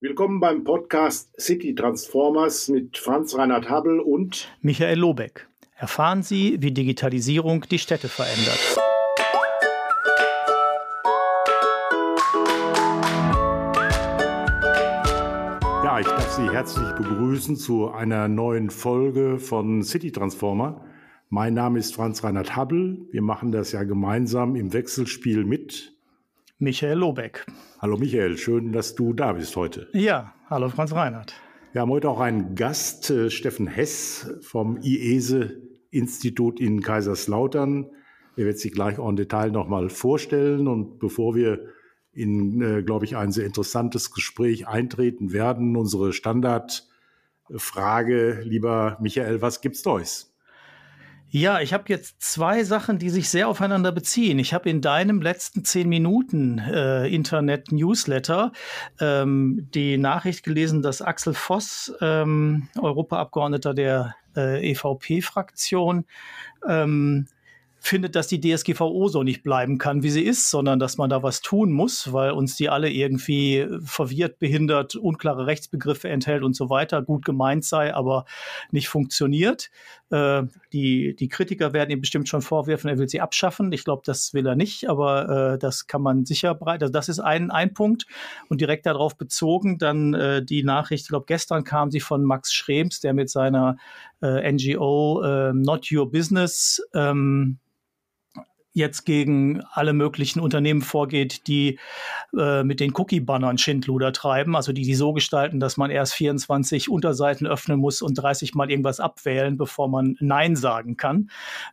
Willkommen 0.00 0.38
beim 0.38 0.62
Podcast 0.62 1.34
City 1.40 1.74
Transformers 1.74 2.68
mit 2.68 2.98
Franz 2.98 3.36
Reinhard 3.36 3.68
Habel 3.68 3.98
und 3.98 4.48
Michael 4.60 4.96
Lobeck. 4.96 5.48
Erfahren 5.74 6.22
Sie, 6.22 6.56
wie 6.62 6.70
Digitalisierung 6.70 7.62
die 7.68 7.80
Städte 7.80 8.06
verändert. 8.06 8.78
Ja, 15.82 15.98
ich 15.98 16.06
darf 16.06 16.30
Sie 16.30 16.48
herzlich 16.48 16.92
begrüßen 16.92 17.56
zu 17.56 17.90
einer 17.90 18.28
neuen 18.28 18.70
Folge 18.70 19.40
von 19.40 19.82
City 19.82 20.12
Transformer. 20.12 20.84
Mein 21.28 21.54
Name 21.54 21.80
ist 21.80 21.96
Franz 21.96 22.22
Reinhard 22.22 22.54
Habel. 22.54 23.08
Wir 23.10 23.22
machen 23.22 23.50
das 23.50 23.72
ja 23.72 23.82
gemeinsam 23.82 24.54
im 24.54 24.72
Wechselspiel 24.72 25.44
mit 25.44 25.97
Michael 26.60 26.98
Lobeck. 26.98 27.46
Hallo 27.78 27.96
Michael, 27.96 28.36
schön, 28.36 28.72
dass 28.72 28.96
du 28.96 29.12
da 29.12 29.34
bist 29.34 29.54
heute. 29.54 29.88
Ja, 29.92 30.34
hallo 30.50 30.68
Franz 30.68 30.92
Reinhardt. 30.92 31.32
Wir 31.70 31.82
haben 31.82 31.92
heute 31.92 32.10
auch 32.10 32.18
einen 32.18 32.56
Gast, 32.56 33.10
äh, 33.10 33.30
Steffen 33.30 33.68
Hess 33.68 34.34
vom 34.40 34.76
IESE-Institut 34.82 36.58
in 36.58 36.80
Kaiserslautern. 36.80 37.86
Er 38.36 38.44
wird 38.44 38.58
sich 38.58 38.72
gleich 38.72 38.98
auch 38.98 39.08
im 39.08 39.14
Detail 39.14 39.52
nochmal 39.52 39.88
vorstellen. 39.88 40.66
Und 40.66 40.98
bevor 40.98 41.36
wir 41.36 41.64
in, 42.12 42.60
äh, 42.60 42.82
glaube 42.82 43.04
ich, 43.04 43.16
ein 43.16 43.30
sehr 43.30 43.46
interessantes 43.46 44.10
Gespräch 44.10 44.66
eintreten 44.66 45.32
werden, 45.32 45.76
unsere 45.76 46.12
Standardfrage, 46.12 48.40
lieber 48.42 48.98
Michael, 49.00 49.42
was 49.42 49.60
gibt's 49.60 49.84
Neues? 49.84 50.34
Ja, 51.30 51.60
ich 51.60 51.74
habe 51.74 51.84
jetzt 51.88 52.22
zwei 52.22 52.64
Sachen, 52.64 52.98
die 52.98 53.10
sich 53.10 53.28
sehr 53.28 53.48
aufeinander 53.48 53.92
beziehen. 53.92 54.38
Ich 54.38 54.54
habe 54.54 54.70
in 54.70 54.80
deinem 54.80 55.20
letzten 55.20 55.62
zehn 55.62 55.86
Minuten 55.86 56.58
äh, 56.58 57.06
Internet-Newsletter 57.08 58.52
ähm, 58.98 59.68
die 59.74 59.98
Nachricht 59.98 60.42
gelesen, 60.42 60.80
dass 60.80 61.02
Axel 61.02 61.34
Voss, 61.34 61.92
ähm, 62.00 62.68
Europaabgeordneter 62.80 63.74
der 63.74 64.14
äh, 64.36 64.70
EVP-Fraktion, 64.70 66.06
ähm, 66.66 67.26
findet, 67.88 68.14
dass 68.14 68.28
die 68.28 68.40
DSGVO 68.40 69.08
so 69.08 69.22
nicht 69.22 69.42
bleiben 69.42 69.78
kann, 69.78 70.02
wie 70.02 70.10
sie 70.10 70.22
ist, 70.22 70.50
sondern 70.50 70.78
dass 70.78 70.98
man 70.98 71.10
da 71.10 71.22
was 71.22 71.40
tun 71.40 71.72
muss, 71.72 72.12
weil 72.12 72.32
uns 72.32 72.56
die 72.56 72.68
alle 72.68 72.90
irgendwie 72.90 73.66
verwirrt, 73.82 74.38
behindert, 74.38 74.94
unklare 74.94 75.46
Rechtsbegriffe 75.46 76.08
enthält 76.08 76.42
und 76.42 76.54
so 76.54 76.70
weiter, 76.70 77.02
gut 77.02 77.24
gemeint 77.24 77.64
sei, 77.64 77.94
aber 77.94 78.26
nicht 78.70 78.88
funktioniert. 78.88 79.70
Äh, 80.10 80.42
die, 80.72 81.16
die 81.16 81.28
Kritiker 81.28 81.72
werden 81.72 81.90
ihm 81.90 82.00
bestimmt 82.00 82.28
schon 82.28 82.42
vorwerfen, 82.42 82.90
er 82.90 82.98
will 82.98 83.08
sie 83.08 83.20
abschaffen. 83.20 83.72
Ich 83.72 83.84
glaube, 83.84 84.02
das 84.04 84.34
will 84.34 84.46
er 84.46 84.54
nicht, 84.56 84.88
aber 84.88 85.54
äh, 85.54 85.58
das 85.58 85.86
kann 85.86 86.02
man 86.02 86.24
sicher 86.24 86.54
breit. 86.54 86.82
Also 86.82 86.92
das 86.92 87.08
ist 87.08 87.20
ein, 87.20 87.50
ein 87.50 87.74
Punkt. 87.74 88.06
Und 88.48 88.60
direkt 88.60 88.86
darauf 88.86 89.16
bezogen, 89.16 89.78
dann 89.78 90.14
äh, 90.14 90.44
die 90.44 90.62
Nachricht, 90.62 91.04
ich 91.04 91.08
glaube, 91.08 91.26
gestern 91.26 91.64
kam 91.64 91.90
sie 91.90 92.00
von 92.00 92.22
Max 92.22 92.52
Schrems, 92.52 93.00
der 93.00 93.14
mit 93.14 93.30
seiner 93.30 93.76
äh, 94.22 94.52
NGO 94.52 95.22
äh, 95.22 95.52
Not 95.54 95.90
Your 95.90 96.10
Business 96.10 96.82
ähm, 96.94 97.58
jetzt 98.78 99.04
gegen 99.04 99.62
alle 99.72 99.92
möglichen 99.92 100.40
Unternehmen 100.40 100.80
vorgeht, 100.80 101.46
die 101.46 101.78
äh, 102.36 102.62
mit 102.64 102.80
den 102.80 102.92
Cookie-Bannern 102.94 103.58
Schindluder 103.58 104.12
treiben, 104.12 104.56
also 104.56 104.72
die 104.72 104.82
die 104.82 104.94
so 104.94 105.12
gestalten, 105.12 105.60
dass 105.60 105.76
man 105.76 105.90
erst 105.90 106.14
24 106.14 106.88
Unterseiten 106.88 107.46
öffnen 107.46 107.78
muss 107.78 108.00
und 108.00 108.14
30 108.14 108.54
Mal 108.54 108.70
irgendwas 108.70 109.00
abwählen, 109.00 109.56
bevor 109.56 109.88
man 109.88 110.16
Nein 110.20 110.56
sagen 110.56 110.96
kann. 110.96 111.30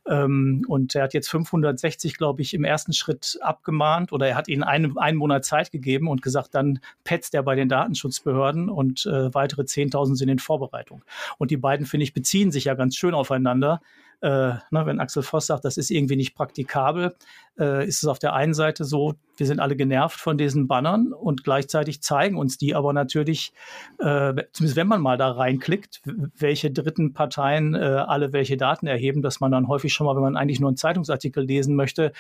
Ähm, 0.07 0.65
und 0.67 0.93
er 0.95 1.03
hat 1.03 1.13
jetzt 1.13 1.29
560, 1.29 2.17
glaube 2.17 2.41
ich, 2.41 2.53
im 2.53 2.63
ersten 2.63 2.91
Schritt 2.91 3.37
abgemahnt 3.41 4.11
oder 4.11 4.27
er 4.27 4.35
hat 4.35 4.47
ihnen 4.47 4.63
einen, 4.63 4.97
einen 4.97 5.17
Monat 5.17 5.45
Zeit 5.45 5.71
gegeben 5.71 6.07
und 6.07 6.21
gesagt, 6.21 6.55
dann 6.55 6.79
petzt 7.03 7.33
er 7.33 7.43
bei 7.43 7.55
den 7.55 7.69
Datenschutzbehörden 7.69 8.69
und 8.69 9.05
äh, 9.05 9.33
weitere 9.33 9.61
10.000 9.61 10.15
sind 10.15 10.29
in 10.29 10.39
Vorbereitung. 10.39 11.03
Und 11.37 11.51
die 11.51 11.57
beiden, 11.57 11.85
finde 11.85 12.03
ich, 12.03 12.13
beziehen 12.13 12.51
sich 12.51 12.65
ja 12.65 12.73
ganz 12.73 12.95
schön 12.95 13.13
aufeinander 13.13 13.81
äh, 14.21 14.27
ne, 14.27 14.61
wenn 14.85 14.99
Axel 14.99 15.23
Voss 15.23 15.47
sagt, 15.47 15.65
das 15.65 15.77
ist 15.77 15.91
irgendwie 15.91 16.15
nicht 16.15 16.35
praktikabel, 16.35 17.15
äh, 17.59 17.87
ist 17.87 18.03
es 18.03 18.07
auf 18.07 18.19
der 18.19 18.33
einen 18.33 18.53
Seite 18.53 18.83
so, 18.85 19.15
wir 19.37 19.45
sind 19.45 19.59
alle 19.59 19.75
genervt 19.75 20.19
von 20.19 20.37
diesen 20.37 20.67
Bannern 20.67 21.13
und 21.13 21.43
gleichzeitig 21.43 22.01
zeigen 22.01 22.37
uns 22.37 22.57
die 22.57 22.75
aber 22.75 22.93
natürlich, 22.93 23.53
äh, 23.99 24.33
zumindest 24.53 24.75
wenn 24.75 24.87
man 24.87 25.01
mal 25.01 25.17
da 25.17 25.31
reinklickt, 25.31 26.01
welche 26.37 26.71
dritten 26.71 27.13
Parteien 27.13 27.75
äh, 27.75 27.79
alle 27.79 28.33
welche 28.33 28.57
Daten 28.57 28.87
erheben, 28.87 29.21
dass 29.21 29.39
man 29.39 29.51
dann 29.51 29.67
häufig 29.67 29.93
schon 29.93 30.05
mal, 30.05 30.15
wenn 30.15 30.23
man 30.23 30.37
eigentlich 30.37 30.59
nur 30.59 30.69
einen 30.69 30.77
Zeitungsartikel 30.77 31.43
lesen 31.43 31.75
möchte, 31.75 32.11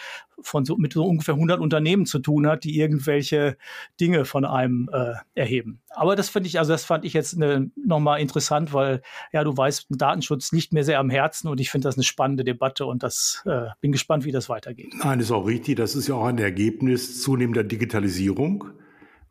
von 0.41 0.65
so, 0.65 0.75
mit 0.77 0.93
so 0.93 1.05
ungefähr 1.05 1.35
100 1.35 1.59
Unternehmen 1.59 2.05
zu 2.05 2.19
tun 2.19 2.47
hat, 2.47 2.63
die 2.63 2.77
irgendwelche 2.77 3.57
Dinge 3.99 4.25
von 4.25 4.45
einem 4.45 4.89
äh, 4.91 5.13
erheben. 5.33 5.81
Aber 5.89 6.15
das 6.15 6.29
finde 6.29 6.47
ich, 6.47 6.59
also 6.59 6.73
das 6.73 6.83
fand 6.83 7.05
ich 7.05 7.13
jetzt 7.13 7.37
ne, 7.37 7.71
nochmal 7.75 8.19
interessant, 8.19 8.73
weil 8.73 9.01
ja, 9.31 9.43
du 9.43 9.55
weißt, 9.55 9.87
Datenschutz 9.89 10.51
liegt 10.51 10.73
mir 10.73 10.83
sehr 10.83 10.99
am 10.99 11.09
Herzen 11.09 11.47
und 11.47 11.61
ich 11.61 11.71
finde 11.71 11.87
das 11.87 11.95
eine 11.95 12.03
spannende 12.03 12.43
Debatte 12.43 12.85
und 12.85 13.01
das 13.03 13.41
äh, 13.45 13.67
bin 13.79 13.93
gespannt, 13.93 14.25
wie 14.25 14.31
das 14.31 14.49
weitergeht. 14.49 14.93
Nein, 15.01 15.19
ist 15.25 15.31
auch 15.31 15.47
richtig. 15.47 15.75
Das 15.75 15.95
ist 15.95 16.07
ja 16.07 16.15
auch 16.15 16.25
ein 16.25 16.37
Ergebnis 16.37 17.21
zunehmender 17.21 17.63
Digitalisierung, 17.63 18.65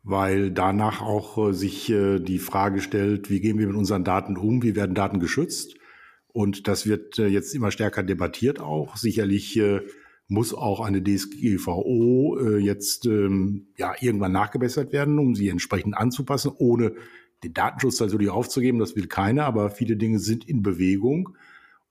weil 0.03 0.51
danach 0.51 1.01
auch 1.01 1.49
äh, 1.49 1.53
sich 1.53 1.89
äh, 1.89 2.19
die 2.19 2.39
Frage 2.39 2.81
stellt, 2.81 3.29
wie 3.29 3.39
gehen 3.39 3.57
wir 3.57 3.67
mit 3.67 3.75
unseren 3.75 4.03
Daten 4.03 4.37
um, 4.37 4.61
wie 4.61 4.75
werden 4.75 4.95
Daten 4.95 5.19
geschützt? 5.19 5.75
Und 6.33 6.67
das 6.67 6.85
wird 6.85 7.17
äh, 7.17 7.27
jetzt 7.27 7.55
immer 7.55 7.71
stärker 7.71 8.03
debattiert 8.03 8.59
auch. 8.59 8.97
Sicherlich 8.97 9.61
muss 10.27 10.53
auch 10.53 10.79
eine 10.81 11.03
DSGVO 11.03 12.57
jetzt 12.57 13.05
ähm, 13.05 13.67
ja 13.77 13.93
irgendwann 13.99 14.31
nachgebessert 14.31 14.91
werden, 14.91 15.19
um 15.19 15.35
sie 15.35 15.49
entsprechend 15.49 15.95
anzupassen, 15.95 16.51
ohne 16.57 16.93
den 17.43 17.53
Datenschutz 17.53 17.99
natürlich 17.99 18.31
aufzugeben. 18.31 18.79
Das 18.79 18.95
will 18.95 19.07
keiner, 19.07 19.45
aber 19.45 19.69
viele 19.69 19.97
Dinge 19.97 20.19
sind 20.19 20.49
in 20.49 20.63
Bewegung. 20.63 21.37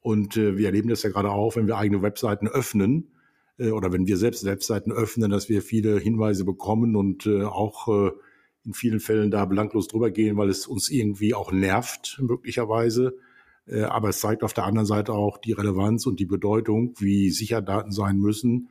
Und 0.00 0.37
wir 0.37 0.66
erleben 0.66 0.88
das 0.88 1.04
ja 1.04 1.10
gerade 1.10 1.31
auch, 1.31 1.56
wenn 1.56 1.69
wir 1.69 1.78
eigene 1.78 2.03
Webseiten 2.03 2.48
öffnen, 2.48 3.13
äh, 3.59 3.70
oder 3.70 3.92
wenn 3.92 4.06
wir 4.06 4.16
selbst 4.16 4.44
Webseiten 4.44 4.92
öffnen, 4.92 5.31
dass 5.31 5.48
wir 5.48 5.62
viele 5.62 5.98
Hinweise 5.98 6.44
bekommen 6.44 6.97
und 6.97 7.26
äh, 7.26 7.44
auch 7.44 7.88
äh, 7.88 8.10
in 8.65 8.72
vielen 8.72 9.00
Fällen 9.00 9.31
da 9.31 9.44
belanglos 9.44 9.88
drüber 9.88 10.10
gehen, 10.10 10.37
weil 10.37 10.48
es 10.48 10.66
uns 10.66 10.88
irgendwie 10.88 11.34
auch 11.34 11.53
nervt, 11.53 12.19
möglicherweise. 12.22 13.14
Aber 13.88 14.10
es 14.10 14.20
zeigt 14.20 14.43
auf 14.43 14.54
der 14.54 14.64
anderen 14.64 14.87
Seite 14.87 15.12
auch 15.12 15.38
die 15.38 15.53
Relevanz 15.53 16.06
und 16.06 16.19
die 16.19 16.26
Bedeutung, 16.26 16.94
wie 16.98 17.31
sicher 17.31 17.60
Daten 17.60 17.93
sein 17.93 18.19
müssen, 18.19 18.70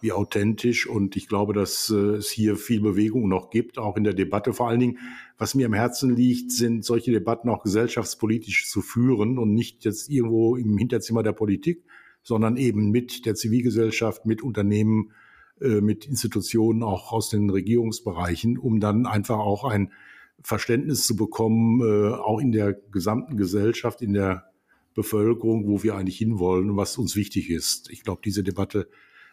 wie 0.00 0.12
authentisch. 0.12 0.86
Und 0.86 1.14
ich 1.16 1.28
glaube, 1.28 1.52
dass 1.52 1.90
es 1.90 2.30
hier 2.30 2.56
viel 2.56 2.80
Bewegung 2.80 3.28
noch 3.28 3.50
gibt, 3.50 3.76
auch 3.76 3.98
in 3.98 4.04
der 4.04 4.14
Debatte. 4.14 4.54
Vor 4.54 4.68
allen 4.68 4.80
Dingen, 4.80 4.98
was 5.36 5.54
mir 5.54 5.66
am 5.66 5.74
Herzen 5.74 6.16
liegt, 6.16 6.50
sind 6.50 6.86
solche 6.86 7.10
Debatten 7.10 7.50
auch 7.50 7.62
gesellschaftspolitisch 7.62 8.70
zu 8.70 8.80
führen 8.80 9.38
und 9.38 9.52
nicht 9.52 9.84
jetzt 9.84 10.08
irgendwo 10.08 10.56
im 10.56 10.78
Hinterzimmer 10.78 11.22
der 11.22 11.32
Politik, 11.32 11.82
sondern 12.24 12.56
eben 12.56 12.90
mit 12.90 13.26
der 13.26 13.36
Zivilgesellschaft, 13.36 14.26
mit 14.26 14.42
Unternehmen, 14.42 15.12
äh, 15.60 15.80
mit 15.80 16.06
Institutionen 16.06 16.82
auch 16.82 17.12
aus 17.12 17.28
den 17.28 17.50
Regierungsbereichen, 17.50 18.58
um 18.58 18.80
dann 18.80 19.06
einfach 19.06 19.38
auch 19.38 19.64
ein 19.64 19.92
Verständnis 20.42 21.06
zu 21.06 21.14
bekommen, 21.14 21.80
äh, 21.80 22.14
auch 22.14 22.40
in 22.40 22.50
der 22.50 22.72
gesamten 22.72 23.36
Gesellschaft, 23.36 24.02
in 24.02 24.14
der 24.14 24.50
Bevölkerung, 24.94 25.68
wo 25.68 25.82
wir 25.82 25.94
eigentlich 25.94 26.18
hinwollen 26.18 26.70
und 26.70 26.76
was 26.76 26.98
uns 26.98 27.14
wichtig 27.14 27.50
ist. 27.50 27.90
Ich 27.90 28.02
glaube, 28.02 28.22
diese 28.24 28.42
Debatte 28.42 28.88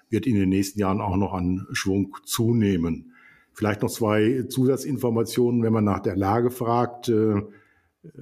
wird 0.09 0.28
in 0.28 0.35
den 0.35 0.50
nächsten 0.50 0.79
Jahren 0.79 1.02
auch 1.02 1.16
noch 1.16 1.34
an 1.34 1.68
Schwung 1.72 2.18
zunehmen. 2.25 3.13
Vielleicht 3.53 3.81
noch 3.81 3.91
zwei 3.91 4.44
Zusatzinformationen, 4.50 5.63
wenn 5.63 5.73
man 5.73 5.84
nach 5.84 6.00
der 6.00 6.18
Lage 6.18 6.52
fragt. 6.52 7.09
Äh, 7.09 7.41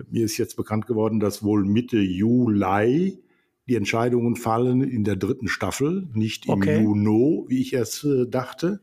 mir 0.09 0.25
ist 0.25 0.37
jetzt 0.37 0.57
bekannt 0.57 0.85
geworden, 0.85 1.19
dass 1.19 1.43
wohl 1.43 1.65
Mitte 1.65 1.99
Juli 1.99 3.19
die 3.69 3.75
Entscheidungen 3.75 4.35
fallen 4.35 4.81
in 4.81 5.03
der 5.03 5.15
dritten 5.15 5.47
Staffel, 5.47 6.07
nicht 6.13 6.47
im 6.47 6.53
okay. 6.53 6.81
Juno, 6.81 7.45
wie 7.47 7.61
ich 7.61 7.73
erst 7.73 8.03
äh, 8.03 8.27
dachte, 8.27 8.81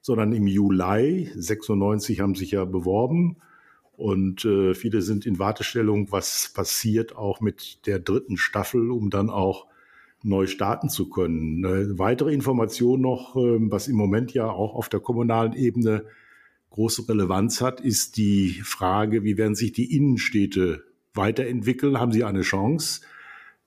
sondern 0.00 0.32
im 0.32 0.46
Juli. 0.46 1.30
96 1.34 2.20
haben 2.20 2.34
sich 2.34 2.52
ja 2.52 2.64
beworben 2.64 3.36
und 3.96 4.44
äh, 4.44 4.74
viele 4.74 5.02
sind 5.02 5.26
in 5.26 5.40
Wartestellung, 5.40 6.12
was 6.12 6.52
passiert 6.54 7.16
auch 7.16 7.40
mit 7.40 7.84
der 7.86 7.98
dritten 7.98 8.36
Staffel, 8.36 8.92
um 8.92 9.10
dann 9.10 9.28
auch 9.28 9.66
neu 10.22 10.46
starten 10.46 10.88
zu 10.88 11.10
können. 11.10 11.64
Eine 11.64 11.98
weitere 11.98 12.32
Information 12.32 13.00
noch, 13.00 13.34
äh, 13.34 13.58
was 13.70 13.88
im 13.88 13.96
Moment 13.96 14.32
ja 14.32 14.48
auch 14.48 14.76
auf 14.76 14.88
der 14.88 15.00
kommunalen 15.00 15.52
Ebene 15.54 16.04
große 16.70 17.08
Relevanz 17.08 17.60
hat, 17.60 17.80
ist 17.80 18.16
die 18.16 18.60
Frage, 18.62 19.24
wie 19.24 19.36
werden 19.36 19.56
sich 19.56 19.72
die 19.72 19.96
Innenstädte 19.96 20.84
weiterentwickeln? 21.14 21.98
Haben 21.98 22.12
sie 22.12 22.22
eine 22.22 22.42
Chance? 22.42 23.00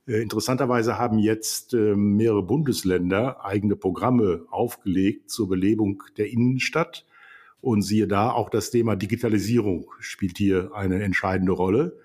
Äh, 0.08 0.22
interessanterweise 0.22 0.98
haben 0.98 1.20
jetzt 1.20 1.74
ähm, 1.74 2.16
mehrere 2.16 2.44
Bundesländer 2.44 3.46
eigene 3.46 3.76
Programme 3.76 4.46
aufgelegt 4.50 5.30
zur 5.30 5.48
Belebung 5.48 6.04
der 6.18 6.32
Innenstadt. 6.32 7.06
Und 7.62 7.84
siehe 7.84 8.08
da, 8.08 8.32
auch 8.32 8.50
das 8.50 8.72
Thema 8.72 8.96
Digitalisierung 8.96 9.92
spielt 10.00 10.40
hier 10.40 10.72
eine 10.74 11.04
entscheidende 11.04 11.52
Rolle. 11.52 12.00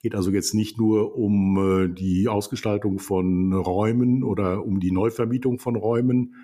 Geht 0.00 0.14
also 0.14 0.30
jetzt 0.30 0.54
nicht 0.54 0.78
nur 0.78 1.16
um 1.16 1.58
äh, 1.58 1.88
die 1.88 2.28
Ausgestaltung 2.28 2.98
von 2.98 3.52
Räumen 3.52 4.22
oder 4.22 4.64
um 4.64 4.80
die 4.80 4.92
Neuvermietung 4.92 5.58
von 5.58 5.76
Räumen, 5.76 6.36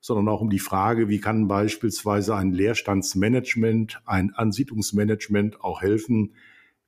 sondern 0.00 0.28
auch 0.28 0.40
um 0.40 0.50
die 0.50 0.60
Frage, 0.60 1.08
wie 1.08 1.18
kann 1.18 1.48
beispielsweise 1.48 2.36
ein 2.36 2.52
Leerstandsmanagement, 2.52 4.00
ein 4.04 4.32
Ansiedlungsmanagement 4.34 5.60
auch 5.62 5.80
helfen, 5.80 6.34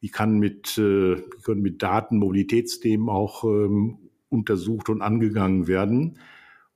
wie 0.00 0.08
kann 0.08 0.38
mit, 0.38 0.78
äh, 0.78 1.16
wie 1.16 1.42
können 1.44 1.62
mit 1.62 1.82
Daten 1.82 2.18
Mobilitätsthemen 2.18 3.08
auch 3.08 3.44
ähm, 3.44 3.98
untersucht 4.28 4.88
und 4.88 5.02
angegangen 5.02 5.66
werden. 5.66 6.18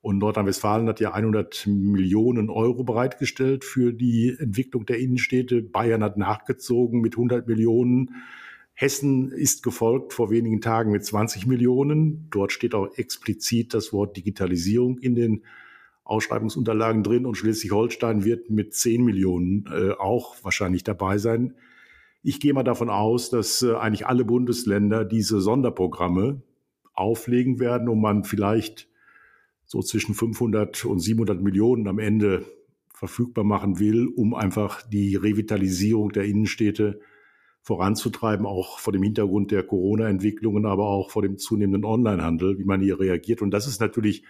Und 0.03 0.19
Nordrhein-Westfalen 0.19 0.89
hat 0.89 1.01
ja 1.01 1.13
100 1.13 1.67
Millionen 1.67 2.49
Euro 2.49 2.85
bereitgestellt 2.85 3.65
für 3.65 3.93
die 3.93 4.35
Entwicklung 4.39 4.87
der 4.87 4.99
Innenstädte. 4.99 5.61
Bayern 5.63 6.03
hat 6.03 6.17
nachgezogen 6.17 7.03
mit 7.03 7.15
100 7.15 7.47
Millionen. 7.47 8.15
Hessen 8.73 9.31
ist 9.31 9.63
gefolgt 9.63 10.15
vor 10.15 10.31
wenigen 10.31 10.63
Tagen 10.63 10.91
mit 10.91 11.05
20 11.05 11.47
Millionen. 11.47 12.29
Dort 12.31 12.51
steht 12.51 12.75
auch 12.75 12.97
explizit 12.97 13.75
das 13.75 13.93
Wort 13.93 14.17
Digitalisierung 14.17 14.99
in 14.99 15.15
den 15.15 15.43
Ausschreibungsunterlagen 16.05 17.03
drin 17.03 17.27
und 17.27 17.37
Schleswig-Holstein 17.37 18.25
wird 18.25 18.49
mit 18.49 18.73
10 18.73 19.05
Millionen 19.05 19.67
äh, 19.67 19.93
auch 19.93 20.35
wahrscheinlich 20.43 20.83
dabei 20.83 21.19
sein. 21.19 21.55
Ich 22.23 22.41
gehe 22.41 22.53
mal 22.53 22.63
davon 22.63 22.91
aus, 22.91 23.31
dass 23.31 23.63
äh, 23.63 23.75
eigentlich 23.75 24.07
alle 24.07 24.25
Bundesländer 24.25 25.05
diese 25.05 25.41
Sonderprogramme 25.41 26.43
auflegen 26.93 27.61
werden, 27.61 27.89
um 27.89 28.01
man 28.01 28.25
vielleicht 28.25 28.89
so 29.65 29.81
zwischen 29.81 30.15
500 30.15 30.85
und 30.85 30.99
700 30.99 31.41
Millionen 31.41 31.89
am 31.89 31.99
Ende 31.99 32.45
verfügbar 32.93 33.45
machen 33.45 33.79
will, 33.79 34.09
um 34.09 34.35
einfach 34.35 34.83
die 34.83 35.17
Revitalisierung 35.17 36.11
der 36.11 36.25
Innenstädte 36.25 37.01
voranzutreiben, 37.63 38.45
auch 38.45 38.79
vor 38.79 38.93
dem 38.93 39.03
Hintergrund 39.03 39.51
der 39.51 39.63
Corona-Entwicklungen, 39.63 40.67
aber 40.67 40.89
auch 40.89 41.11
vor 41.11 41.23
dem 41.23 41.39
zunehmenden 41.39 41.85
Onlinehandel, 41.85 42.59
wie 42.59 42.65
man 42.65 42.81
hier 42.81 43.01
reagiert. 43.01 43.43
Und 43.43 43.53
das 43.53 43.67
ist 43.67 43.81
natürlich 43.81 44.25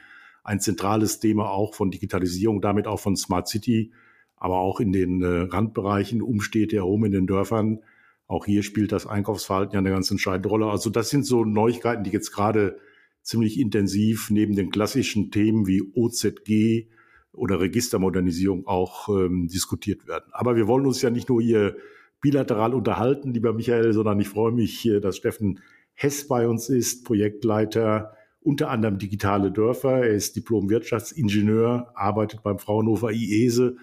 ein 0.45 0.61
zentrales 0.61 1.19
Thema 1.19 1.51
auch 1.51 1.75
von 1.75 1.91
Digitalisierung, 1.91 2.61
damit 2.61 2.87
auch 2.87 3.01
von 3.01 3.17
Smart 3.17 3.49
City, 3.49 3.93
aber 4.41 4.59
auch 4.59 4.81
in 4.81 4.91
den 4.91 5.23
äh, 5.23 5.43
Randbereichen, 5.43 6.23
Umstädte 6.23 6.77
herum 6.77 7.05
in 7.05 7.13
den 7.13 7.27
Dörfern. 7.27 7.81
Auch 8.27 8.47
hier 8.47 8.63
spielt 8.63 8.91
das 8.91 9.07
Einkaufsverhalten 9.07 9.75
ja 9.75 9.79
eine 9.79 9.91
ganz 9.91 10.11
entscheidende 10.11 10.49
Rolle. 10.49 10.67
Also 10.67 10.91
das 10.91 11.11
sind 11.11 11.25
so 11.25 11.45
Neuigkeiten, 11.45 12.05
die 12.05 12.11
jetzt 12.11 12.33
gerade 12.33 12.79
ziemlich 13.23 13.61
intensiv 13.61 14.31
neben 14.31 14.57
den 14.57 14.71
klassischen 14.71 15.31
Themen 15.31 15.67
wie 15.67 15.83
OZG 15.95 16.89
oder 17.33 17.61
Registermodernisierung 17.61 18.67
auch 18.67 19.09
ähm, 19.11 19.47
diskutiert 19.47 20.09
werden. 20.09 20.31
Aber 20.33 20.57
wir 20.57 20.67
wollen 20.67 20.87
uns 20.87 21.03
ja 21.03 21.11
nicht 21.11 21.29
nur 21.29 21.43
hier 21.43 21.77
bilateral 22.21 22.75
unterhalten, 22.75 23.33
lieber 23.33 23.53
Michael, 23.53 23.93
sondern 23.93 24.21
ich 24.21 24.29
freue 24.29 24.53
mich, 24.53 24.91
dass 25.01 25.17
Steffen 25.17 25.61
Hess 25.93 26.27
bei 26.27 26.49
uns 26.49 26.69
ist, 26.71 27.05
Projektleiter 27.05 28.15
unter 28.41 28.71
anderem 28.71 28.99
digitale 28.99 29.53
Dörfer. 29.53 29.99
Er 29.99 30.15
ist 30.15 30.37
Diplom-Wirtschaftsingenieur, 30.37 31.93
arbeitet 31.95 32.43
beim 32.43 32.59
Fraunhofer 32.59 33.11
IESE. 33.11 33.77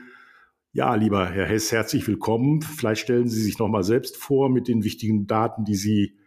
Ja, 0.77 0.93
lieber 0.93 1.27
Herr 1.27 1.47
Hess, 1.47 1.71
herzlich 1.71 2.07
willkommen. 2.07 2.61
Vielleicht 2.61 3.01
stellen 3.01 3.27
Sie 3.27 3.41
sich 3.41 3.57
noch 3.57 3.67
mal 3.67 3.81
selbst 3.81 4.15
vor 4.15 4.47
mit 4.47 4.67
den 4.67 4.83
wichtigen 4.83 5.25
Daten, 5.25 5.65
die 5.65 5.73
Sie 5.73 6.19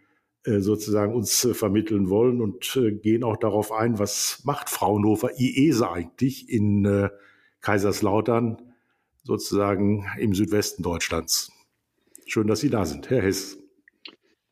äh, 0.45 0.59
sozusagen 0.59 1.15
uns 1.15 1.45
äh, 1.45 1.55
vermitteln 1.55 2.11
wollen 2.11 2.41
und 2.41 2.75
äh, 2.75 2.91
gehen 2.91 3.23
auch 3.23 3.37
darauf 3.37 3.71
ein, 3.71 4.01
was 4.01 4.43
macht 4.43 4.69
Fraunhofer 4.69 5.39
IESE 5.39 5.89
eigentlich 5.89 6.49
in 6.49 7.09
Kaiserslautern, 7.61 8.61
sozusagen 9.23 10.05
im 10.19 10.35
Südwesten 10.35 10.83
Deutschlands. 10.83 11.53
Schön, 12.27 12.49
dass 12.49 12.59
Sie 12.59 12.71
da 12.71 12.87
sind, 12.87 13.09
Herr 13.09 13.23
Hess. 13.23 13.57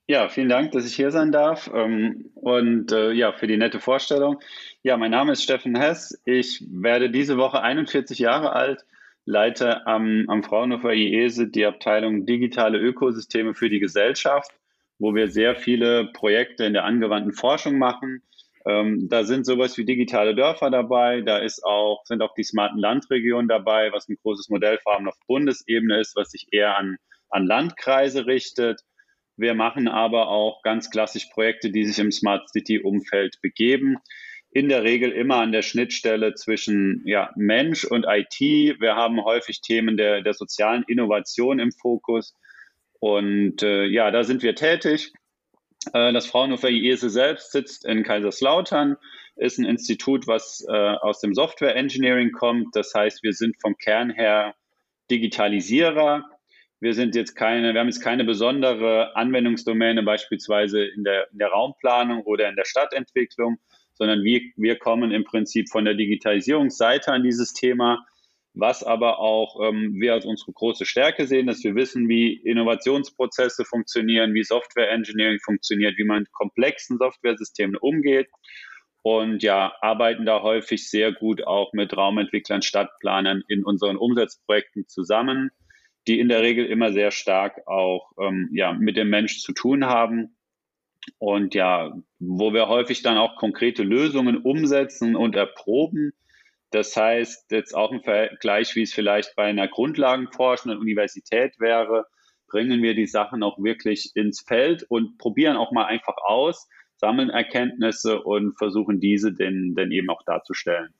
Ja, 0.07 0.29
vielen 0.29 0.49
Dank, 0.49 0.71
dass 0.71 0.87
ich 0.87 0.95
hier 0.95 1.11
sein 1.11 1.33
darf 1.33 1.69
ähm, 1.75 2.31
und 2.37 2.93
ja, 2.93 3.33
für 3.33 3.49
die 3.49 3.57
nette 3.57 3.81
Vorstellung. 3.81 4.39
Ja, 4.85 4.97
mein 4.97 5.11
Name 5.11 5.33
ist 5.33 5.43
Steffen 5.43 5.75
Hess. 5.77 6.17
Ich 6.25 6.65
werde 6.71 7.11
diese 7.11 7.37
Woche 7.37 7.63
41 7.63 8.21
Jahre 8.21 8.53
alt, 8.53 8.85
leite 9.29 9.87
am, 9.87 10.25
am 10.29 10.43
Fraunhofer 10.43 10.93
IESE 10.93 11.49
die 11.49 11.67
Abteilung 11.67 12.27
Digitale 12.27 12.79
Ökosysteme 12.79 13.55
für 13.55 13.69
die 13.69 13.81
Gesellschaft 13.81 14.53
wo 14.99 15.15
wir 15.15 15.29
sehr 15.29 15.55
viele 15.57 16.11
Projekte 16.13 16.65
in 16.65 16.73
der 16.73 16.85
angewandten 16.85 17.33
Forschung 17.33 17.79
machen. 17.79 18.23
Ähm, 18.67 19.09
da 19.09 19.25
sind 19.25 19.47
sowas 19.47 19.79
wie 19.79 19.85
digitale 19.85 20.35
Dörfer 20.35 20.71
dabei, 20.71 21.21
da 21.23 21.39
ist 21.39 21.65
auch, 21.65 22.05
sind 22.05 22.21
auch 22.23 22.35
die 22.35 22.43
smarten 22.43 22.79
Landregionen 22.79 23.49
dabei, 23.49 23.93
was 23.93 24.09
ein 24.09 24.17
großes 24.23 24.49
Modellfarben 24.49 25.09
auf 25.09 25.15
Bundesebene 25.27 26.01
ist, 26.01 26.17
was 26.17 26.31
sich 26.31 26.49
eher 26.51 26.77
an, 26.77 26.97
an 27.31 27.47
Landkreise 27.47 28.27
richtet. 28.27 28.81
Wir 29.37 29.55
machen 29.55 29.87
aber 29.87 30.29
auch 30.29 30.63
ganz 30.63 30.91
klassisch 30.91 31.27
Projekte, 31.33 31.71
die 31.71 31.85
sich 31.85 31.99
im 32.01 32.11
Smart 32.11 32.49
City-Umfeld 32.51 33.37
begeben. 33.41 33.99
In 34.59 34.69
der 34.69 34.83
Regel 34.83 35.13
immer 35.13 35.37
an 35.37 35.53
der 35.53 35.63
Schnittstelle 35.63 36.35
zwischen 36.35 37.03
ja, 37.05 37.31
Mensch 37.37 37.85
und 37.85 38.07
IT. 38.09 38.41
Wir 38.41 38.97
haben 38.97 39.23
häufig 39.23 39.61
Themen 39.61 39.97
der, 39.97 40.21
der 40.21 40.35
sozialen 40.35 40.83
Innovation 40.89 41.61
im 41.61 41.71
Fokus. 41.71 42.35
Und 42.99 43.63
äh, 43.63 43.85
ja, 43.85 44.11
da 44.11 44.25
sind 44.25 44.43
wir 44.43 44.57
tätig. 44.57 45.13
Äh, 45.93 46.13
das 46.13 46.27
Fraunhofer 46.27 46.71
IESE 46.71 47.09
selbst 47.09 47.53
sitzt 47.53 47.85
in 47.85 48.03
Kaiserslautern, 48.03 48.97
ist 49.37 49.59
ein 49.59 49.65
Institut, 49.65 50.27
was 50.27 50.67
äh, 50.69 50.73
aus 50.73 51.21
dem 51.21 51.35
Software 51.35 51.77
Engineering 51.77 52.33
kommt. 52.33 52.75
Das 52.75 52.93
heißt, 52.93 53.23
wir 53.23 53.35
sind 53.35 53.55
vom 53.61 53.77
Kern 53.77 54.11
her 54.11 54.57
Digitalisierer. 55.09 56.25
Wir 56.81 56.95
sind 56.95 57.15
jetzt 57.15 57.37
keine, 57.37 57.75
wir 57.75 57.81
haben 57.81 57.87
jetzt 57.87 58.03
keine 58.03 58.25
besondere 58.25 59.15
Anwendungsdomäne, 59.15 60.03
beispielsweise 60.03 60.85
in 60.85 61.05
der, 61.05 61.31
in 61.31 61.39
der 61.39 61.51
Raumplanung 61.51 62.23
oder 62.23 62.49
in 62.49 62.57
der 62.57 62.65
Stadtentwicklung, 62.65 63.61
sondern 63.99 64.23
wir, 64.23 64.41
wir 64.57 64.77
kommen 64.77 65.11
im 65.11 65.25
Prinzip 65.25 65.69
von 65.69 65.85
der 65.85 65.95
Digitalisierungsseite 65.95 67.13
an 67.13 67.23
dieses 67.23 67.53
Thema 67.53 68.07
was 68.59 68.83
aber 68.83 69.21
auch 69.21 69.61
ähm, 69.63 69.95
wir 70.01 70.15
als 70.15 70.25
unsere 70.25 70.53
große 70.53 70.85
Stärke 70.85 71.27
sehen, 71.27 71.47
dass 71.47 71.63
wir 71.63 71.77
wissen, 71.77 72.09
wie 72.09 72.33
Innovationsprozesse 72.33 73.65
funktionieren, 73.65 74.35
wie 74.35 74.43
Software 74.43 74.91
Engineering 74.91 75.39
funktioniert, 75.45 75.97
wie 75.97 76.05
man 76.05 76.21
mit 76.21 76.33
komplexen 76.33 76.99
Softwaresystemen 76.99 77.77
umgeht 77.77 78.29
und 79.03 79.43
ja, 79.43 79.73
arbeiten 79.81 80.27
da 80.27 80.43
häufig 80.43 80.91
sehr 80.91 81.13
gut 81.13 81.47
auch 81.47 81.73
mit 81.73 81.97
Raumentwicklern, 81.97 82.63
Stadtplanern 82.63 83.43
in 83.49 83.65
unseren 83.65 83.97
Umsatzprojekten 83.97 84.89
zusammen, 84.89 85.51
die 86.09 86.19
in 86.19 86.29
der 86.29 86.43
Regel 86.43 86.67
immer 86.67 86.93
sehr 86.93 87.13
stark 87.13 87.67
auch 87.67 88.11
ähm, 88.21 88.51
ja, 88.53 88.73
mit 88.73 88.97
dem 88.97 89.09
Mensch 89.09 89.41
zu 89.41 89.53
tun 89.53 89.85
haben. 89.85 90.37
Und 91.19 91.55
ja, 91.55 91.93
wo 92.19 92.53
wir 92.53 92.69
häufig 92.69 93.03
dann 93.03 93.19
auch 93.19 93.37
konkrete 93.37 93.83
Lösungen 93.83 94.39
umsetzen 94.39 95.17
und 95.17 95.37
erproben, 95.37 96.13
das 96.71 96.95
heißt, 96.97 97.51
jetzt 97.51 97.75
auch 97.75 97.93
im 97.93 98.03
Vergleich, 98.03 98.75
wie 98.77 98.83
es 98.83 98.93
vielleicht 98.93 99.35
bei 99.37 99.45
einer 99.45 99.69
grundlagenforschenden 99.69 100.79
Universität 100.79 101.59
wäre, 101.59 102.07
bringen 102.47 102.83
wir 102.83 102.95
die 102.95 103.07
Sachen 103.07 103.43
auch 103.43 103.59
wirklich 103.63 104.13
ins 104.15 104.41
Feld 104.41 104.85
und 104.89 105.19
probieren 105.19 105.57
auch 105.57 105.73
mal 105.73 105.87
einfach 105.87 106.17
aus, 106.19 106.69
sammeln 106.97 107.31
Erkenntnisse 107.31 108.23
und 108.23 108.59
versuchen 108.59 109.01
diese 109.01 109.33
denn, 109.33 109.75
denn 109.75 109.93
eben 109.93 110.11
auch 110.11 110.23
darzustellen. 110.25 110.93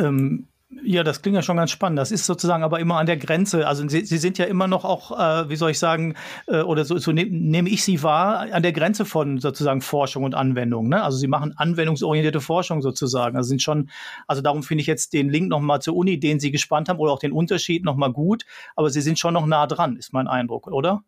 Ähm, 0.00 0.48
ja, 0.70 1.02
das 1.02 1.22
klingt 1.22 1.34
ja 1.34 1.42
schon 1.42 1.56
ganz 1.56 1.70
spannend. 1.70 1.98
Das 1.98 2.12
ist 2.12 2.26
sozusagen 2.26 2.62
aber 2.62 2.78
immer 2.78 2.98
an 2.98 3.06
der 3.06 3.16
Grenze. 3.16 3.66
Also 3.66 3.88
Sie, 3.88 4.04
Sie 4.04 4.18
sind 4.18 4.36
ja 4.36 4.44
immer 4.44 4.68
noch 4.68 4.84
auch, 4.84 5.18
äh, 5.18 5.48
wie 5.48 5.56
soll 5.56 5.70
ich 5.70 5.78
sagen, 5.78 6.14
äh, 6.46 6.60
oder 6.60 6.84
so, 6.84 6.98
so 6.98 7.10
ne, 7.10 7.24
nehme 7.24 7.70
ich 7.70 7.82
Sie 7.82 8.02
wahr, 8.02 8.52
an 8.52 8.62
der 8.62 8.72
Grenze 8.72 9.06
von 9.06 9.38
sozusagen 9.38 9.80
Forschung 9.80 10.24
und 10.24 10.34
Anwendung. 10.34 10.88
Ne? 10.90 11.02
Also 11.02 11.16
Sie 11.16 11.26
machen 11.26 11.54
anwendungsorientierte 11.56 12.42
Forschung 12.42 12.82
sozusagen. 12.82 13.38
Also 13.38 13.48
sind 13.48 13.62
schon, 13.62 13.88
also 14.26 14.42
darum 14.42 14.62
finde 14.62 14.82
ich 14.82 14.86
jetzt 14.86 15.14
den 15.14 15.30
Link 15.30 15.48
nochmal 15.48 15.80
zur 15.80 15.96
Uni, 15.96 16.20
den 16.20 16.38
Sie 16.38 16.50
gespannt 16.50 16.90
haben, 16.90 16.98
oder 16.98 17.12
auch 17.12 17.20
den 17.20 17.32
Unterschied 17.32 17.82
nochmal 17.82 18.12
gut. 18.12 18.44
Aber 18.76 18.90
Sie 18.90 19.00
sind 19.00 19.18
schon 19.18 19.34
noch 19.34 19.46
nah 19.46 19.66
dran, 19.66 19.96
ist 19.96 20.12
mein 20.12 20.28
Eindruck, 20.28 20.66
oder? 20.66 21.02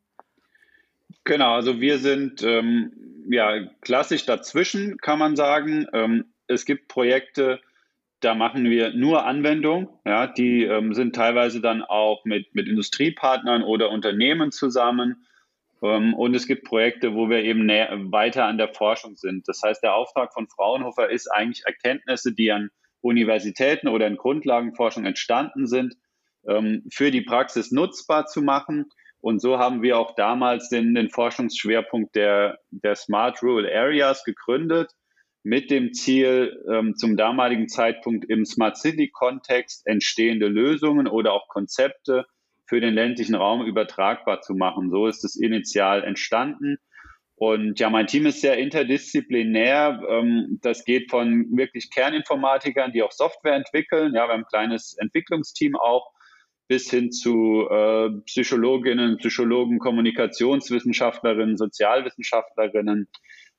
Genau, 1.24 1.54
also 1.54 1.80
wir 1.80 1.98
sind 1.98 2.42
ähm, 2.42 2.92
ja 3.28 3.66
klassisch 3.82 4.24
dazwischen, 4.24 4.96
kann 4.96 5.18
man 5.18 5.36
sagen. 5.36 5.86
Ähm, 5.92 6.24
es 6.46 6.64
gibt 6.64 6.88
Projekte, 6.88 7.60
da 8.20 8.34
machen 8.34 8.64
wir 8.64 8.94
nur 8.94 9.24
Anwendungen. 9.24 9.88
Ja, 10.04 10.26
die 10.26 10.64
ähm, 10.64 10.94
sind 10.94 11.14
teilweise 11.14 11.60
dann 11.60 11.82
auch 11.82 12.24
mit, 12.24 12.54
mit 12.54 12.68
Industriepartnern 12.68 13.62
oder 13.62 13.90
Unternehmen 13.90 14.52
zusammen. 14.52 15.26
Ähm, 15.82 16.14
und 16.14 16.34
es 16.34 16.46
gibt 16.46 16.64
Projekte, 16.64 17.14
wo 17.14 17.28
wir 17.30 17.42
eben 17.42 17.66
näher, 17.66 17.90
weiter 18.12 18.44
an 18.44 18.58
der 18.58 18.68
Forschung 18.68 19.16
sind. 19.16 19.48
Das 19.48 19.62
heißt, 19.62 19.82
der 19.82 19.94
Auftrag 19.94 20.32
von 20.34 20.48
Fraunhofer 20.48 21.10
ist 21.10 21.28
eigentlich 21.28 21.64
Erkenntnisse, 21.64 22.32
die 22.34 22.52
an 22.52 22.70
Universitäten 23.00 23.88
oder 23.88 24.06
in 24.06 24.16
Grundlagenforschung 24.16 25.06
entstanden 25.06 25.66
sind, 25.66 25.94
ähm, 26.46 26.84
für 26.92 27.10
die 27.10 27.22
Praxis 27.22 27.72
nutzbar 27.72 28.26
zu 28.26 28.42
machen. 28.42 28.86
Und 29.22 29.40
so 29.40 29.58
haben 29.58 29.82
wir 29.82 29.98
auch 29.98 30.14
damals 30.14 30.68
den, 30.68 30.94
den 30.94 31.10
Forschungsschwerpunkt 31.10 32.14
der, 32.14 32.58
der 32.70 32.96
Smart 32.96 33.42
Rural 33.42 33.66
Areas 33.66 34.24
gegründet 34.24 34.92
mit 35.42 35.70
dem 35.70 35.92
Ziel, 35.92 36.62
ähm, 36.70 36.96
zum 36.96 37.16
damaligen 37.16 37.68
Zeitpunkt 37.68 38.28
im 38.28 38.44
Smart 38.44 38.76
City-Kontext 38.76 39.86
entstehende 39.86 40.48
Lösungen 40.48 41.06
oder 41.06 41.32
auch 41.32 41.48
Konzepte 41.48 42.26
für 42.66 42.80
den 42.80 42.94
ländlichen 42.94 43.34
Raum 43.34 43.64
übertragbar 43.64 44.42
zu 44.42 44.54
machen. 44.54 44.90
So 44.90 45.06
ist 45.06 45.24
es 45.24 45.36
initial 45.36 46.04
entstanden. 46.04 46.76
Und 47.34 47.80
ja, 47.80 47.88
mein 47.88 48.06
Team 48.06 48.26
ist 48.26 48.42
sehr 48.42 48.58
interdisziplinär. 48.58 50.02
Ähm, 50.08 50.58
das 50.60 50.84
geht 50.84 51.10
von 51.10 51.46
wirklich 51.56 51.90
Kerninformatikern, 51.90 52.92
die 52.92 53.02
auch 53.02 53.12
Software 53.12 53.54
entwickeln. 53.54 54.14
Ja, 54.14 54.26
wir 54.26 54.34
haben 54.34 54.42
ein 54.42 54.46
kleines 54.46 54.94
Entwicklungsteam 54.98 55.74
auch 55.74 56.12
bis 56.68 56.90
hin 56.90 57.10
zu 57.10 57.66
äh, 57.70 58.10
Psychologinnen, 58.26 59.16
Psychologen, 59.16 59.78
Kommunikationswissenschaftlerinnen, 59.78 61.56
Sozialwissenschaftlerinnen. 61.56 63.08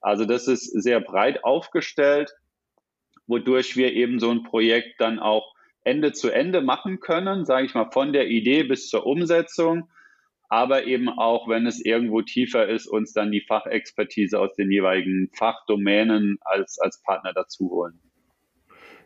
Also 0.02 0.26
das 0.26 0.48
ist 0.48 0.66
sehr 0.66 1.00
breit 1.00 1.44
aufgestellt, 1.44 2.34
wodurch 3.28 3.78
wir 3.78 3.94
eben 3.94 4.20
so 4.20 4.30
ein 4.30 4.44
Projekt 4.44 5.00
dann 5.00 5.20
auch 5.20 5.54
Ende 5.84 6.12
zu 6.12 6.30
Ende 6.30 6.62
machen 6.62 7.00
können, 7.00 7.46
sage 7.46 7.66
ich 7.66 7.74
mal, 7.74 7.90
von 7.92 8.14
der 8.14 8.28
Idee 8.28 8.64
bis 8.64 8.90
zur 8.90 9.06
Umsetzung 9.06 9.90
aber 10.52 10.86
eben 10.86 11.08
auch, 11.08 11.48
wenn 11.48 11.66
es 11.66 11.80
irgendwo 11.80 12.22
tiefer 12.22 12.68
ist, 12.68 12.86
uns 12.86 13.14
dann 13.14 13.32
die 13.32 13.40
Fachexpertise 13.40 14.38
aus 14.38 14.54
den 14.58 14.70
jeweiligen 14.70 15.30
Fachdomänen 15.32 16.40
als, 16.42 16.78
als 16.78 17.02
Partner 17.04 17.32
dazu 17.34 17.70
holen. 17.70 18.02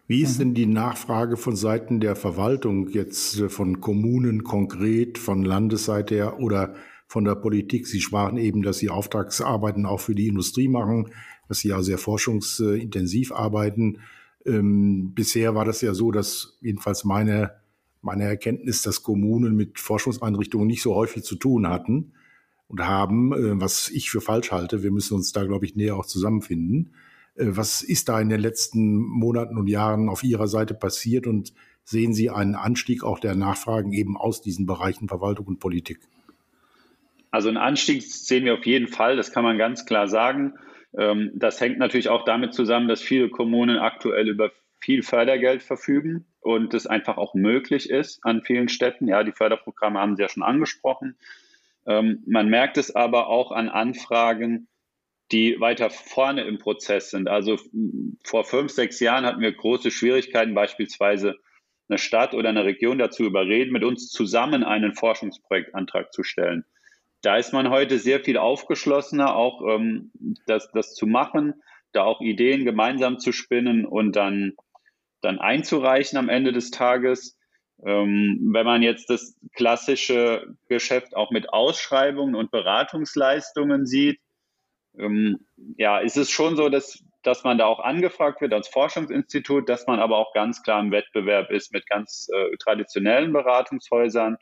Wie 0.08 0.24
ist 0.24 0.40
denn 0.40 0.56
die 0.56 0.66
Nachfrage 0.66 1.38
von 1.38 1.56
Seiten 1.56 2.00
der 2.00 2.16
Verwaltung 2.16 2.90
jetzt 2.90 3.40
von 3.52 3.80
Kommunen 3.80 4.44
konkret, 4.44 5.20
von 5.20 5.44
Landesseite 5.44 6.16
her 6.16 6.40
oder 6.40 6.74
von 7.08 7.24
der 7.24 7.36
Politik? 7.36 7.88
Sie 7.88 8.02
sprachen 8.02 8.38
eben, 8.38 8.62
dass 8.62 8.78
Sie 8.78 8.90
Auftragsarbeiten 8.90 9.86
auch 9.86 10.00
für 10.00 10.16
die 10.16 10.28
Industrie 10.28 10.68
machen, 10.68 11.12
dass 11.48 11.60
Sie 11.60 11.70
ja 11.70 11.82
sehr 11.82 11.98
forschungsintensiv 11.98 13.32
arbeiten. 13.32 14.00
Ähm, 14.46 15.14
bisher 15.14 15.56
war 15.56 15.66
das 15.66 15.82
ja 15.82 15.94
so, 15.94 16.12
dass 16.12 16.58
jedenfalls 16.62 17.04
meine 17.04 17.52
meine 18.06 18.26
Erkenntnis, 18.26 18.84
dass 18.84 19.02
Kommunen 19.02 19.56
mit 19.56 19.80
Forschungseinrichtungen 19.80 20.68
nicht 20.68 20.84
so 20.84 20.94
häufig 20.94 21.24
zu 21.24 21.36
tun 21.36 21.68
hatten 21.68 22.14
und 22.68 22.80
haben, 22.82 23.34
äh, 23.34 23.60
was 23.60 23.90
ich 23.90 24.12
für 24.12 24.22
falsch 24.22 24.52
halte. 24.52 24.84
Wir 24.84 24.92
müssen 24.92 25.16
uns 25.16 25.32
da, 25.32 25.44
glaube 25.44 25.66
ich, 25.66 25.76
näher 25.76 25.98
auch 25.98 26.06
zusammenfinden. 26.06 26.94
Äh, 27.36 27.48
was 27.50 27.82
ist 27.82 28.08
da 28.08 28.22
in 28.22 28.30
den 28.30 28.40
letzten 28.40 28.96
Monaten 28.98 29.58
und 29.58 29.68
Jahren 29.68 30.08
auf 30.08 30.24
Ihrer 30.24 30.48
Seite 30.48 30.76
passiert 30.76 31.26
und 31.26 31.54
sehen 31.84 32.14
Sie 32.14 32.30
einen 32.30 32.56
Anstieg 32.56 33.04
auch 33.04 33.20
der 33.20 33.36
Nachfragen 33.36 33.92
eben 33.92 34.18
aus 34.18 34.42
diesen 34.42 34.68
Bereichen 34.68 35.08
Verwaltung 35.08 35.48
und 35.48 35.60
Politik? 35.60 36.00
Also 37.36 37.50
einen 37.50 37.58
Anstieg 37.58 38.02
sehen 38.02 38.46
wir 38.46 38.54
auf 38.54 38.66
jeden 38.66 38.88
Fall, 38.88 39.18
das 39.18 39.34
kann 39.34 39.44
man 39.44 39.58
ganz 39.58 39.86
klar 39.86 40.08
sagen. 40.08 40.54
Ähm, 40.98 41.32
das 41.36 41.60
hängt 41.60 41.80
natürlich 41.80 42.08
auch 42.08 42.24
damit 42.24 42.54
zusammen, 42.54 42.88
dass 42.88 43.02
viele 43.02 43.28
Kommunen 43.28 43.78
aktuell 43.78 44.30
über 44.30 44.54
viel 44.80 45.04
Fördergeld 45.04 45.62
verfügen 45.62 46.28
und 46.40 46.74
es 46.74 46.88
einfach 46.88 47.18
auch 47.18 47.34
möglich 47.34 47.90
ist 47.90 48.24
an 48.24 48.42
vielen 48.44 48.70
Städten. 48.70 49.10
Ja, 49.10 49.22
die 49.26 49.34
Förderprogramme 49.34 50.00
haben 50.00 50.16
Sie 50.16 50.22
ja 50.22 50.30
schon 50.30 50.44
angesprochen. 50.44 51.18
Ähm, 51.86 52.24
man 52.26 52.48
merkt 52.48 52.78
es 52.78 52.96
aber 52.96 53.28
auch 53.28 53.52
an 53.52 53.68
Anfragen, 53.68 54.70
die 55.34 55.60
weiter 55.60 55.90
vorne 55.90 56.46
im 56.46 56.58
Prozess 56.58 57.10
sind. 57.10 57.28
Also 57.28 57.60
vor 58.24 58.46
fünf, 58.46 58.72
sechs 58.72 59.02
Jahren 59.02 59.26
hatten 59.26 59.42
wir 59.42 59.52
große 59.52 59.92
Schwierigkeiten, 59.92 60.54
beispielsweise 60.54 61.36
eine 61.90 61.98
Stadt 61.98 62.34
oder 62.34 62.48
eine 62.48 62.64
Region 62.64 62.98
dazu 62.98 63.26
überreden, 63.26 63.74
mit 63.74 63.84
uns 63.84 64.10
zusammen 64.10 64.64
einen 64.64 64.94
Forschungsprojektantrag 64.94 66.14
zu 66.14 66.24
stellen. 66.24 66.64
Da 67.26 67.38
ist 67.38 67.54
man 67.54 67.72
heute 67.72 67.98
sehr 67.98 68.20
viel 68.20 68.38
aufgeschlossener, 68.38 69.36
auch 69.36 69.62
ähm, 69.68 70.12
das, 70.46 70.70
das 70.74 70.94
zu 70.94 71.08
machen, 71.08 71.56
da 71.92 72.04
auch 72.04 72.22
Ideen 72.22 72.66
gemeinsam 72.66 73.18
zu 73.18 73.32
spinnen 73.32 73.86
und 73.86 74.16
dann 74.16 74.54
dann 75.22 75.40
einzureichen 75.40 76.20
am 76.20 76.30
Ende 76.30 76.54
des 76.54 76.70
Tages. 76.70 77.36
Ähm, 77.84 78.52
wenn 78.54 78.66
man 78.66 78.84
jetzt 78.84 79.10
das 79.10 79.36
klassische 79.56 80.56
Geschäft 80.70 81.16
auch 81.16 81.32
mit 81.32 81.52
Ausschreibungen 81.52 82.36
und 82.36 82.52
Beratungsleistungen 82.52 83.88
sieht, 83.88 84.20
ähm, 84.98 85.48
ja, 85.78 85.98
ist 85.98 86.18
es 86.18 86.30
schon 86.30 86.56
so, 86.56 86.70
dass, 86.70 87.04
dass 87.24 87.44
man 87.44 87.58
da 87.58 87.66
auch 87.66 87.80
angefragt 87.80 88.40
wird 88.42 88.54
als 88.54 88.68
Forschungsinstitut, 88.68 89.68
dass 89.68 89.88
man 89.88 90.00
aber 90.00 90.18
auch 90.18 90.32
ganz 90.34 90.62
klar 90.62 90.80
im 90.80 90.92
Wettbewerb 90.92 91.50
ist 91.50 91.74
mit 91.74 91.88
ganz 91.88 92.30
äh, 92.32 92.56
traditionellen 92.58 93.34
Beratungshäusern. 93.34 94.38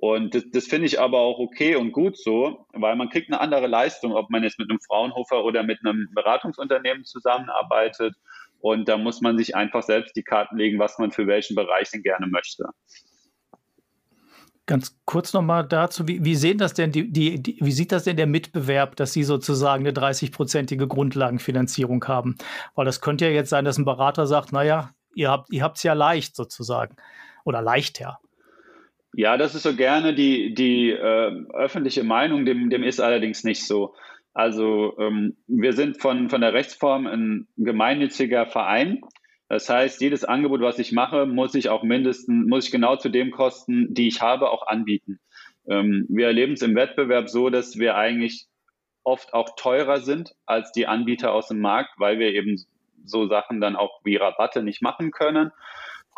Und 0.00 0.34
das, 0.34 0.44
das 0.52 0.66
finde 0.66 0.86
ich 0.86 1.00
aber 1.00 1.18
auch 1.18 1.38
okay 1.38 1.74
und 1.74 1.90
gut 1.92 2.16
so, 2.16 2.66
weil 2.72 2.94
man 2.94 3.08
kriegt 3.08 3.30
eine 3.32 3.40
andere 3.40 3.66
Leistung, 3.66 4.12
ob 4.12 4.30
man 4.30 4.44
jetzt 4.44 4.58
mit 4.58 4.70
einem 4.70 4.78
Fraunhofer 4.80 5.44
oder 5.44 5.64
mit 5.64 5.80
einem 5.84 6.08
Beratungsunternehmen 6.14 7.04
zusammenarbeitet. 7.04 8.14
Und 8.60 8.88
da 8.88 8.96
muss 8.96 9.20
man 9.20 9.36
sich 9.36 9.56
einfach 9.56 9.82
selbst 9.82 10.14
die 10.16 10.22
Karten 10.22 10.56
legen, 10.56 10.78
was 10.78 10.98
man 10.98 11.10
für 11.10 11.26
welchen 11.26 11.56
Bereich 11.56 11.90
denn 11.90 12.02
gerne 12.02 12.28
möchte. 12.28 12.66
Ganz 14.66 15.00
kurz 15.04 15.32
nochmal 15.32 15.66
dazu, 15.66 16.06
wie, 16.06 16.24
wie 16.24 16.36
sehen 16.36 16.58
das 16.58 16.74
denn 16.74 16.92
die, 16.92 17.10
die, 17.10 17.42
die, 17.42 17.56
wie 17.60 17.72
sieht 17.72 17.90
das 17.90 18.04
denn 18.04 18.16
der 18.16 18.26
Mitbewerb, 18.26 18.96
dass 18.96 19.14
Sie 19.14 19.24
sozusagen 19.24 19.86
eine 19.86 19.98
30-prozentige 19.98 20.86
Grundlagenfinanzierung 20.86 22.04
haben? 22.04 22.36
Weil 22.74 22.84
das 22.84 23.00
könnte 23.00 23.24
ja 23.24 23.30
jetzt 23.32 23.50
sein, 23.50 23.64
dass 23.64 23.78
ein 23.78 23.86
Berater 23.86 24.26
sagt, 24.26 24.52
naja, 24.52 24.90
ihr 25.14 25.30
habt 25.30 25.50
ihr 25.50 25.64
es 25.74 25.82
ja 25.82 25.94
leicht 25.94 26.36
sozusagen 26.36 26.96
oder 27.44 27.62
leichter. 27.62 28.18
Ja, 29.18 29.36
das 29.36 29.56
ist 29.56 29.64
so 29.64 29.74
gerne 29.74 30.14
die, 30.14 30.54
die 30.54 30.90
äh, 30.90 31.44
öffentliche 31.52 32.04
Meinung, 32.04 32.44
dem, 32.46 32.70
dem 32.70 32.84
ist 32.84 33.00
allerdings 33.00 33.42
nicht 33.42 33.66
so. 33.66 33.96
Also 34.32 34.96
ähm, 35.00 35.36
wir 35.48 35.72
sind 35.72 36.00
von, 36.00 36.30
von 36.30 36.40
der 36.40 36.52
Rechtsform 36.52 37.08
ein 37.08 37.48
gemeinnütziger 37.56 38.46
Verein. 38.46 39.00
Das 39.48 39.68
heißt, 39.68 40.00
jedes 40.00 40.24
Angebot, 40.24 40.60
was 40.60 40.78
ich 40.78 40.92
mache, 40.92 41.26
muss 41.26 41.56
ich 41.56 41.68
auch 41.68 41.82
mindestens, 41.82 42.46
muss 42.46 42.66
ich 42.66 42.70
genau 42.70 42.94
zu 42.94 43.08
dem 43.08 43.32
Kosten, 43.32 43.92
die 43.92 44.06
ich 44.06 44.22
habe, 44.22 44.50
auch 44.50 44.68
anbieten. 44.68 45.18
Ähm, 45.68 46.06
wir 46.08 46.28
erleben 46.28 46.52
es 46.52 46.62
im 46.62 46.76
Wettbewerb 46.76 47.28
so, 47.28 47.50
dass 47.50 47.76
wir 47.76 47.96
eigentlich 47.96 48.46
oft 49.02 49.34
auch 49.34 49.56
teurer 49.56 50.00
sind 50.00 50.36
als 50.46 50.70
die 50.70 50.86
Anbieter 50.86 51.32
aus 51.32 51.48
dem 51.48 51.58
Markt, 51.58 51.90
weil 51.96 52.20
wir 52.20 52.32
eben 52.34 52.56
so 53.04 53.26
Sachen 53.26 53.60
dann 53.60 53.74
auch 53.74 53.98
wie 54.04 54.14
Rabatte 54.14 54.62
nicht 54.62 54.80
machen 54.80 55.10
können. 55.10 55.50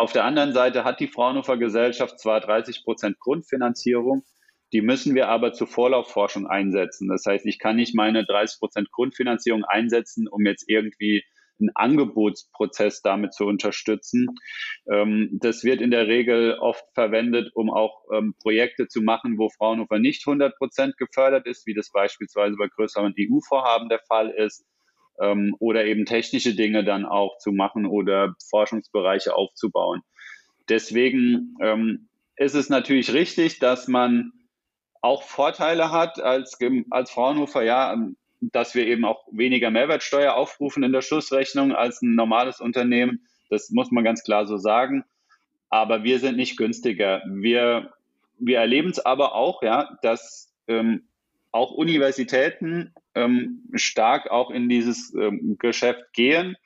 Auf 0.00 0.14
der 0.14 0.24
anderen 0.24 0.54
Seite 0.54 0.84
hat 0.84 0.98
die 0.98 1.08
Fraunhofer 1.08 1.58
Gesellschaft 1.58 2.18
zwar 2.18 2.40
30 2.40 2.84
Prozent 2.84 3.20
Grundfinanzierung, 3.20 4.24
die 4.72 4.80
müssen 4.80 5.14
wir 5.14 5.28
aber 5.28 5.52
zur 5.52 5.66
Vorlaufforschung 5.66 6.46
einsetzen. 6.46 7.06
Das 7.06 7.26
heißt, 7.26 7.44
ich 7.44 7.58
kann 7.58 7.76
nicht 7.76 7.94
meine 7.94 8.24
30 8.24 8.60
Prozent 8.60 8.90
Grundfinanzierung 8.92 9.62
einsetzen, 9.62 10.26
um 10.26 10.46
jetzt 10.46 10.64
irgendwie 10.70 11.22
einen 11.60 11.68
Angebotsprozess 11.74 13.02
damit 13.02 13.34
zu 13.34 13.44
unterstützen. 13.44 14.28
Ähm, 14.90 15.38
das 15.38 15.64
wird 15.64 15.82
in 15.82 15.90
der 15.90 16.06
Regel 16.06 16.54
oft 16.58 16.86
verwendet, 16.94 17.50
um 17.54 17.70
auch 17.70 18.02
ähm, 18.10 18.34
Projekte 18.40 18.88
zu 18.88 19.02
machen, 19.02 19.36
wo 19.36 19.50
Fraunhofer 19.50 19.98
nicht 19.98 20.26
100 20.26 20.56
Prozent 20.56 20.96
gefördert 20.96 21.46
ist, 21.46 21.66
wie 21.66 21.74
das 21.74 21.90
beispielsweise 21.92 22.56
bei 22.56 22.68
größeren 22.68 23.12
EU-Vorhaben 23.18 23.90
der 23.90 24.00
Fall 24.08 24.30
ist, 24.30 24.64
ähm, 25.20 25.54
oder 25.58 25.84
eben 25.84 26.06
technische 26.06 26.54
Dinge 26.54 26.84
dann 26.84 27.04
auch 27.04 27.38
zu 27.38 27.52
machen 27.52 27.86
oder 27.86 28.34
Forschungsbereiche 28.48 29.34
aufzubauen. 29.34 30.02
Deswegen 30.68 31.56
ist 32.36 32.54
es 32.54 32.68
natürlich 32.70 33.12
richtig, 33.12 33.58
dass 33.58 33.88
man 33.88 34.32
auch 35.02 35.22
Vorteile 35.22 35.90
hat 35.90 36.20
als, 36.20 36.58
als 36.90 37.10
Fraunhofer, 37.10 37.62
ja, 37.62 37.92
ähm, 37.92 38.16
dass 38.40 38.74
wir 38.74 38.86
eben 38.86 39.04
auch 39.04 39.26
weniger 39.30 39.70
Mehrwertsteuer 39.70 40.34
aufrufen 40.34 40.82
in 40.82 40.92
der 40.92 41.02
Schlussrechnung 41.02 41.72
als 41.72 42.00
ein 42.00 42.14
normales 42.14 42.60
Unternehmen. 42.60 43.26
Das 43.50 43.70
muss 43.70 43.90
man 43.90 44.04
ganz 44.04 44.22
klar 44.22 44.46
so 44.46 44.56
sagen. 44.56 45.04
Aber 45.68 46.04
wir 46.04 46.18
sind 46.18 46.36
nicht 46.36 46.56
günstiger. 46.56 47.22
Wir, 47.26 47.92
wir 48.38 48.58
erleben 48.58 48.90
es 48.90 48.98
aber 48.98 49.34
auch, 49.34 49.62
ja, 49.62 49.98
dass 50.02 50.52
ähm, 50.68 51.06
auch 51.52 51.72
Universitäten 51.72 52.94
ähm, 53.14 53.64
stark 53.74 54.30
auch 54.30 54.50
in 54.50 54.68
dieses 54.68 55.14
ähm, 55.14 55.56
Geschäft 55.58 56.12
gehen 56.12 56.56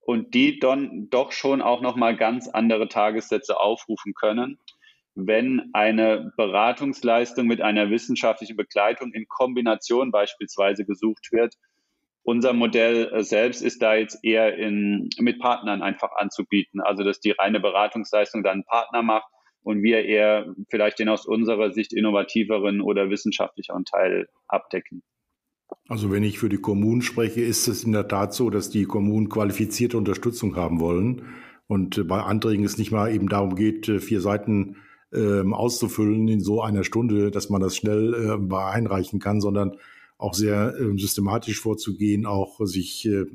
und 0.00 0.34
die 0.34 0.58
dann 0.58 1.08
doch 1.10 1.32
schon 1.32 1.62
auch 1.62 1.80
nochmal 1.80 2.16
ganz 2.16 2.48
andere 2.48 2.88
Tagessätze 2.88 3.58
aufrufen 3.58 4.14
können 4.14 4.58
wenn 5.14 5.70
eine 5.72 6.32
Beratungsleistung 6.36 7.46
mit 7.46 7.60
einer 7.60 7.90
wissenschaftlichen 7.90 8.56
Begleitung 8.56 9.12
in 9.12 9.28
Kombination 9.28 10.10
beispielsweise 10.10 10.84
gesucht 10.84 11.32
wird. 11.32 11.54
Unser 12.22 12.52
Modell 12.52 13.12
äh, 13.12 13.22
selbst 13.22 13.62
ist 13.62 13.82
da 13.82 13.94
jetzt 13.94 14.18
eher 14.22 14.56
in, 14.56 15.10
mit 15.18 15.40
Partnern 15.40 15.82
einfach 15.82 16.12
anzubieten, 16.16 16.80
also 16.80 17.02
dass 17.02 17.20
die 17.20 17.32
reine 17.32 17.60
Beratungsleistung 17.60 18.42
dann 18.42 18.64
Partner 18.64 19.02
macht 19.02 19.28
und 19.62 19.82
wir 19.82 20.04
eher 20.04 20.54
vielleicht 20.70 20.98
den 20.98 21.08
aus 21.08 21.26
unserer 21.26 21.72
Sicht 21.72 21.92
innovativeren 21.92 22.80
oder 22.80 23.10
wissenschaftlicheren 23.10 23.84
Teil 23.84 24.28
abdecken. 24.46 25.02
Also 25.88 26.10
wenn 26.10 26.22
ich 26.22 26.38
für 26.38 26.48
die 26.48 26.58
Kommunen 26.58 27.02
spreche, 27.02 27.40
ist 27.42 27.68
es 27.68 27.84
in 27.84 27.92
der 27.92 28.08
Tat 28.08 28.34
so, 28.34 28.50
dass 28.50 28.70
die 28.70 28.84
Kommunen 28.84 29.28
qualifizierte 29.28 29.98
Unterstützung 29.98 30.56
haben 30.56 30.80
wollen. 30.80 31.22
Und 31.66 32.06
bei 32.08 32.20
Anträgen 32.20 32.64
es 32.64 32.78
nicht 32.78 32.92
mal 32.92 33.12
eben 33.14 33.28
darum 33.28 33.54
geht, 33.54 33.88
äh, 33.88 33.98
vier 33.98 34.20
Seiten 34.20 34.76
ähm, 35.12 35.52
auszufüllen 35.52 36.28
in 36.28 36.40
so 36.40 36.62
einer 36.62 36.84
Stunde, 36.84 37.30
dass 37.30 37.50
man 37.50 37.60
das 37.60 37.76
schnell 37.76 38.14
äh, 38.14 38.54
einreichen 38.54 39.20
kann, 39.20 39.40
sondern 39.40 39.76
auch 40.18 40.34
sehr 40.34 40.74
äh, 40.78 40.98
systematisch 40.98 41.60
vorzugehen, 41.60 42.26
auch 42.26 42.60
sich 42.64 43.06
äh, 43.06 43.26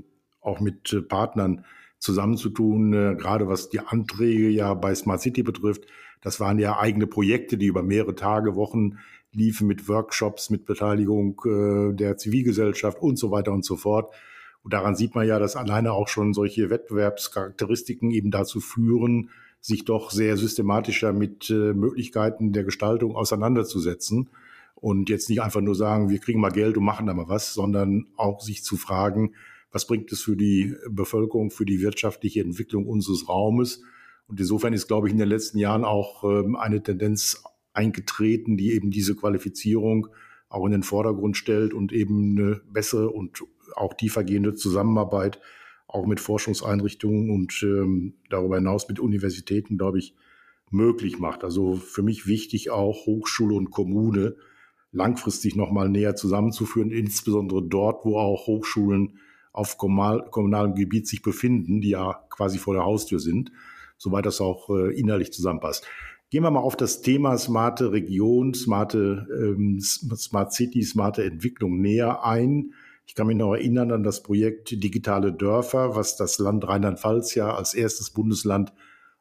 auch 0.42 0.60
mit 0.60 0.94
äh, 0.94 1.02
Partnern 1.02 1.66
zusammenzutun, 2.00 2.94
äh, 2.94 3.16
gerade 3.16 3.48
was 3.48 3.70
die 3.70 3.80
Anträge 3.80 4.50
ja 4.50 4.74
bei 4.74 4.96
Smart 4.96 5.22
City 5.22 5.44
betrifft, 5.44 5.86
Das 6.22 6.40
waren 6.40 6.60
ja 6.60 6.80
eigene 6.80 7.08
Projekte, 7.08 7.58
die 7.58 7.68
über 7.68 7.84
mehrere 7.84 8.16
Tage, 8.16 8.56
Wochen 8.56 8.98
liefen 9.32 9.68
mit 9.68 9.88
Workshops, 9.88 10.50
mit 10.50 10.66
Beteiligung 10.66 11.42
äh, 11.46 11.94
der 11.94 12.18
Zivilgesellschaft 12.18 13.00
und 13.02 13.18
so 13.18 13.32
weiter 13.32 13.52
und 13.52 13.66
so 13.66 13.76
fort. 13.76 14.14
Und 14.64 14.74
daran 14.74 14.96
sieht 14.96 15.16
man 15.16 15.28
ja, 15.28 15.40
dass 15.40 15.56
alleine 15.56 15.94
auch 15.94 16.08
schon 16.08 16.34
solche 16.34 16.70
Wettbewerbscharakteristiken 16.70 18.12
eben 18.12 18.32
dazu 18.32 18.60
führen, 18.60 19.30
sich 19.62 19.86
doch 19.86 20.12
sehr 20.12 20.38
systematischer 20.38 21.14
mit 21.14 21.50
äh, 21.50 21.74
Möglichkeiten 21.74 22.54
der 22.54 22.64
Gestaltung 22.64 23.16
auseinanderzusetzen 23.16 24.30
und 24.80 25.10
jetzt 25.10 25.30
nicht 25.30 25.42
einfach 25.42 25.62
nur 25.62 25.76
sagen, 25.76 26.10
wir 26.10 26.20
kriegen 26.20 26.40
mal 26.40 26.52
Geld 26.52 26.78
und 26.78 26.84
machen 26.84 27.08
da 27.08 27.14
mal 27.14 27.28
was, 27.28 27.54
sondern 27.54 28.08
auch 28.16 28.42
sich 28.42 28.64
zu 28.64 28.78
fragen, 28.78 29.34
was 29.72 29.88
bringt 29.88 30.12
es 30.12 30.22
für 30.22 30.36
die 30.36 30.76
Bevölkerung, 30.90 31.50
für 31.50 31.66
die 31.66 31.82
wirtschaftliche 31.82 32.42
Entwicklung 32.42 32.86
unseres 32.86 33.28
Raumes. 33.28 33.82
Und 34.28 34.40
insofern 34.40 34.74
ist, 34.74 34.88
glaube 34.88 35.08
ich, 35.08 35.14
in 35.14 35.20
den 35.20 35.30
letzten 35.30 35.58
Jahren 35.58 35.84
auch 35.84 36.24
ähm, 36.24 36.56
eine 36.56 36.82
Tendenz 36.82 37.44
eingetreten, 37.78 38.58
die 38.58 38.74
eben 38.74 38.92
diese 38.92 39.16
Qualifizierung 39.16 40.08
auch 40.50 40.66
in 40.66 40.72
den 40.72 40.84
Vordergrund 40.84 41.38
stellt 41.38 41.74
und 41.74 41.94
eben 41.94 42.38
eine 42.38 42.62
bessere 42.72 43.10
und 43.10 43.44
auch 43.76 43.94
tiefergehende 43.94 44.56
Zusammenarbeit 44.56 45.40
auch 45.88 46.06
mit 46.06 46.20
Forschungseinrichtungen 46.20 47.30
und 47.30 47.64
ähm, 47.64 48.16
darüber 48.30 48.56
hinaus 48.56 48.90
mit 48.90 49.00
Universitäten, 49.00 49.78
glaube 49.78 50.00
ich, 50.00 50.16
möglich 50.70 51.20
macht. 51.20 51.44
Also 51.44 51.76
für 51.76 52.04
mich 52.04 52.28
wichtig 52.28 52.72
auch 52.72 53.06
Hochschule 53.06 53.56
und 53.56 53.72
Kommune 53.72 54.36
langfristig 54.92 55.56
noch 55.56 55.72
mal 55.72 55.90
näher 55.90 56.16
zusammenzuführen, 56.16 56.92
insbesondere 56.92 57.64
dort, 57.64 58.04
wo 58.06 58.18
auch 58.18 58.48
Hochschulen 58.48 59.20
auf 59.54 59.78
kommunalem 59.78 60.76
Gebiet 60.76 61.08
sich 61.08 61.22
befinden, 61.22 61.82
die 61.82 61.90
ja 61.90 62.26
quasi 62.30 62.58
vor 62.58 62.74
der 62.74 62.84
Haustür 62.84 63.20
sind, 63.20 63.52
soweit 63.98 64.26
das 64.26 64.42
auch 64.42 64.70
äh, 64.70 64.98
innerlich 64.98 65.32
zusammenpasst. 65.32 65.88
Gehen 66.30 66.44
wir 66.44 66.52
mal 66.52 66.60
auf 66.60 66.76
das 66.76 67.02
Thema 67.02 67.38
smarte 67.38 67.94
Region, 67.94 68.54
smarte 68.54 69.28
ähm, 69.32 69.80
Smart 69.80 70.52
City, 70.52 70.84
smarte 70.84 71.24
Entwicklung 71.24 71.80
näher 71.80 72.26
ein. 72.26 72.74
Ich 73.06 73.16
kann 73.16 73.28
mich 73.28 73.38
noch 73.38 73.54
erinnern 73.54 73.94
an 73.94 74.04
das 74.04 74.24
Projekt 74.24 74.72
Digitale 74.84 75.32
Dörfer, 75.32 75.96
was 75.96 76.18
das 76.18 76.38
Land 76.38 76.68
Rheinland-Pfalz 76.68 77.34
ja 77.36 77.56
als 77.56 77.74
erstes 77.74 78.10
Bundesland 78.10 78.74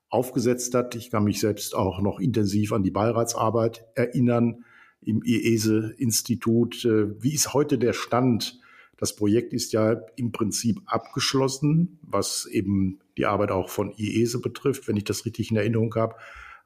aufgesetzt 0.08 0.74
hat. 0.74 0.96
Ich 0.96 1.12
kann 1.12 1.22
mich 1.22 1.38
selbst 1.38 1.76
auch 1.76 2.00
noch 2.00 2.18
intensiv 2.18 2.72
an 2.72 2.82
die 2.82 2.90
Beiratsarbeit 2.90 3.84
erinnern 3.94 4.64
im 5.00 5.22
IESE-Institut. 5.22 6.84
Äh, 6.84 7.22
wie 7.22 7.34
ist 7.34 7.54
heute 7.54 7.78
der 7.78 7.92
Stand? 7.92 8.58
Das 8.96 9.14
Projekt 9.14 9.52
ist 9.52 9.72
ja 9.72 10.00
im 10.16 10.32
Prinzip 10.32 10.80
abgeschlossen, 10.86 12.00
was 12.02 12.46
eben 12.46 12.98
die 13.16 13.26
Arbeit 13.26 13.52
auch 13.52 13.68
von 13.68 13.92
IESE 13.96 14.40
betrifft, 14.40 14.88
wenn 14.88 14.96
ich 14.96 15.04
das 15.04 15.24
richtig 15.24 15.52
in 15.52 15.56
Erinnerung 15.56 15.94
habe. 15.94 16.16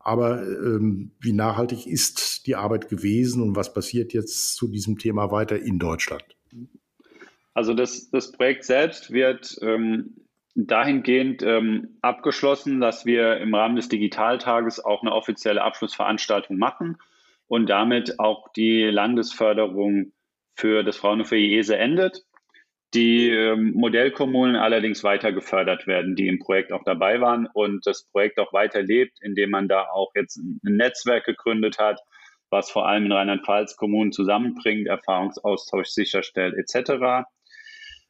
Aber 0.01 0.43
ähm, 0.43 1.13
wie 1.21 1.33
nachhaltig 1.33 1.87
ist 1.87 2.47
die 2.47 2.57
Arbeit 2.57 2.89
gewesen 2.89 3.43
und 3.43 3.55
was 3.55 3.73
passiert 3.73 4.13
jetzt 4.15 4.57
zu 4.57 4.67
diesem 4.69 4.99
Thema 4.99 5.31
weiter 5.31 5.59
in 5.59 5.79
Deutschland? 5.79 6.25
Also 7.53 7.75
das, 7.75 8.11
das 8.11 8.33
Projekt 8.33 8.65
selbst 8.65 9.11
wird 9.11 9.59
ähm, 9.61 10.17
dahingehend 10.55 11.43
ähm, 11.43 11.99
abgeschlossen, 12.01 12.81
dass 12.81 13.05
wir 13.05 13.37
im 13.37 13.55
Rahmen 13.55 13.77
des 13.77 13.89
Digitaltages 13.89 14.83
auch 14.83 15.03
eine 15.03 15.13
offizielle 15.13 15.63
Abschlussveranstaltung 15.63 16.57
machen 16.57 16.97
und 17.47 17.69
damit 17.69 18.19
auch 18.19 18.49
die 18.53 18.85
Landesförderung 18.85 20.13
für 20.55 20.83
das 20.83 20.97
Fraunhofer 20.97 21.37
IESE 21.37 21.77
endet. 21.77 22.25
Die 22.93 23.31
ähm, 23.31 23.73
Modellkommunen 23.75 24.57
allerdings 24.57 25.05
weiter 25.05 25.33
gefördert 25.33 25.87
werden, 25.87 26.17
die 26.17 26.27
im 26.27 26.41
Projekt 26.41 26.73
auch 26.73 26.83
dabei 26.85 27.21
waren 27.21 27.47
und 27.53 27.87
das 27.87 28.05
Projekt 28.11 28.41
auch 28.41 28.53
weiter 28.53 28.83
lebt, 28.83 29.19
indem 29.23 29.51
man 29.51 29.69
da 29.69 29.89
auch 29.91 30.11
jetzt 30.17 30.37
ein 30.39 30.59
Netzwerk 30.63 31.25
gegründet 31.25 31.79
hat, 31.79 32.01
was 32.51 32.69
vor 32.69 32.89
allem 32.89 33.07
in 33.07 33.13
Rheinland-Pfalz 33.13 33.77
Kommunen 33.77 34.11
zusammenbringt, 34.11 34.89
Erfahrungsaustausch 34.89 35.87
sicherstellt 35.87 36.57
etc. 36.57 37.27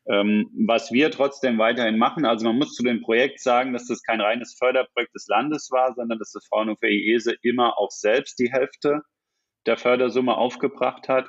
Ähm, 0.07 0.49
was 0.67 0.91
wir 0.93 1.11
trotzdem 1.11 1.59
weiterhin 1.59 1.99
machen, 1.99 2.25
also 2.25 2.47
man 2.47 2.57
muss 2.57 2.75
zu 2.75 2.83
dem 2.83 3.03
Projekt 3.03 3.41
sagen, 3.41 3.75
dass 3.75 3.87
das 3.87 4.03
kein 4.03 4.23
reines 4.23 4.57
Förderprojekt 4.59 5.15
des 5.15 5.27
Landes 5.29 5.71
war, 5.71 5.93
sondern 5.95 6.19
dass 6.19 6.33
das 6.33 6.47
Fraunhofer 6.47 6.89
IESE 6.89 7.35
immer 7.43 7.79
auch 7.79 7.91
selbst 7.91 8.39
die 8.39 8.51
Hälfte 8.51 9.03
der 9.67 9.77
Fördersumme 9.77 10.39
aufgebracht 10.39 11.09
hat. 11.11 11.29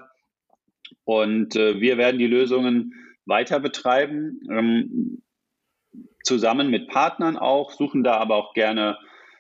Und 1.03 1.57
äh, 1.57 1.81
wir 1.81 1.97
werden 1.97 2.17
die 2.17 2.27
Lösungen 2.27 2.93
weiter 3.25 3.59
betreiben, 3.59 4.39
ähm, 4.49 5.21
zusammen 6.23 6.69
mit 6.69 6.87
Partnern 6.87 7.37
auch, 7.37 7.71
suchen 7.71 8.03
da 8.03 8.17
aber 8.17 8.35
auch 8.35 8.53
gerne 8.53 8.97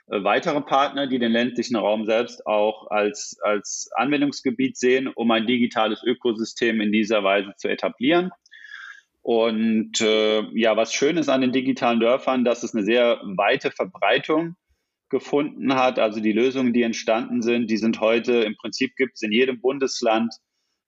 äh, 0.07 0.23
weitere 0.23 0.61
Partner, 0.61 1.07
die 1.07 1.19
den 1.19 1.31
ländlichen 1.31 1.75
Raum 1.75 2.05
selbst 2.05 2.45
auch 2.45 2.89
als, 2.89 3.37
als 3.43 3.89
Anwendungsgebiet 3.95 4.77
sehen, 4.77 5.07
um 5.07 5.31
ein 5.31 5.47
digitales 5.47 6.03
Ökosystem 6.03 6.81
in 6.81 6.91
dieser 6.91 7.23
Weise 7.23 7.53
zu 7.57 7.67
etablieren. 7.69 8.31
Und 9.21 10.01
äh, 10.01 10.41
ja, 10.53 10.75
was 10.75 10.93
schön 10.93 11.17
ist 11.17 11.29
an 11.29 11.41
den 11.41 11.51
digitalen 11.51 11.99
Dörfern, 11.99 12.43
dass 12.43 12.63
es 12.63 12.73
eine 12.73 12.83
sehr 12.83 13.21
weite 13.23 13.71
Verbreitung 13.71 14.55
gefunden 15.09 15.75
hat. 15.75 15.99
Also 15.99 16.19
die 16.19 16.31
Lösungen, 16.31 16.73
die 16.73 16.81
entstanden 16.81 17.43
sind, 17.43 17.69
die 17.69 17.77
sind 17.77 17.99
heute 17.99 18.41
im 18.41 18.55
Prinzip 18.57 18.95
gibt 18.95 19.13
es 19.15 19.21
in 19.21 19.31
jedem 19.31 19.61
Bundesland 19.61 20.33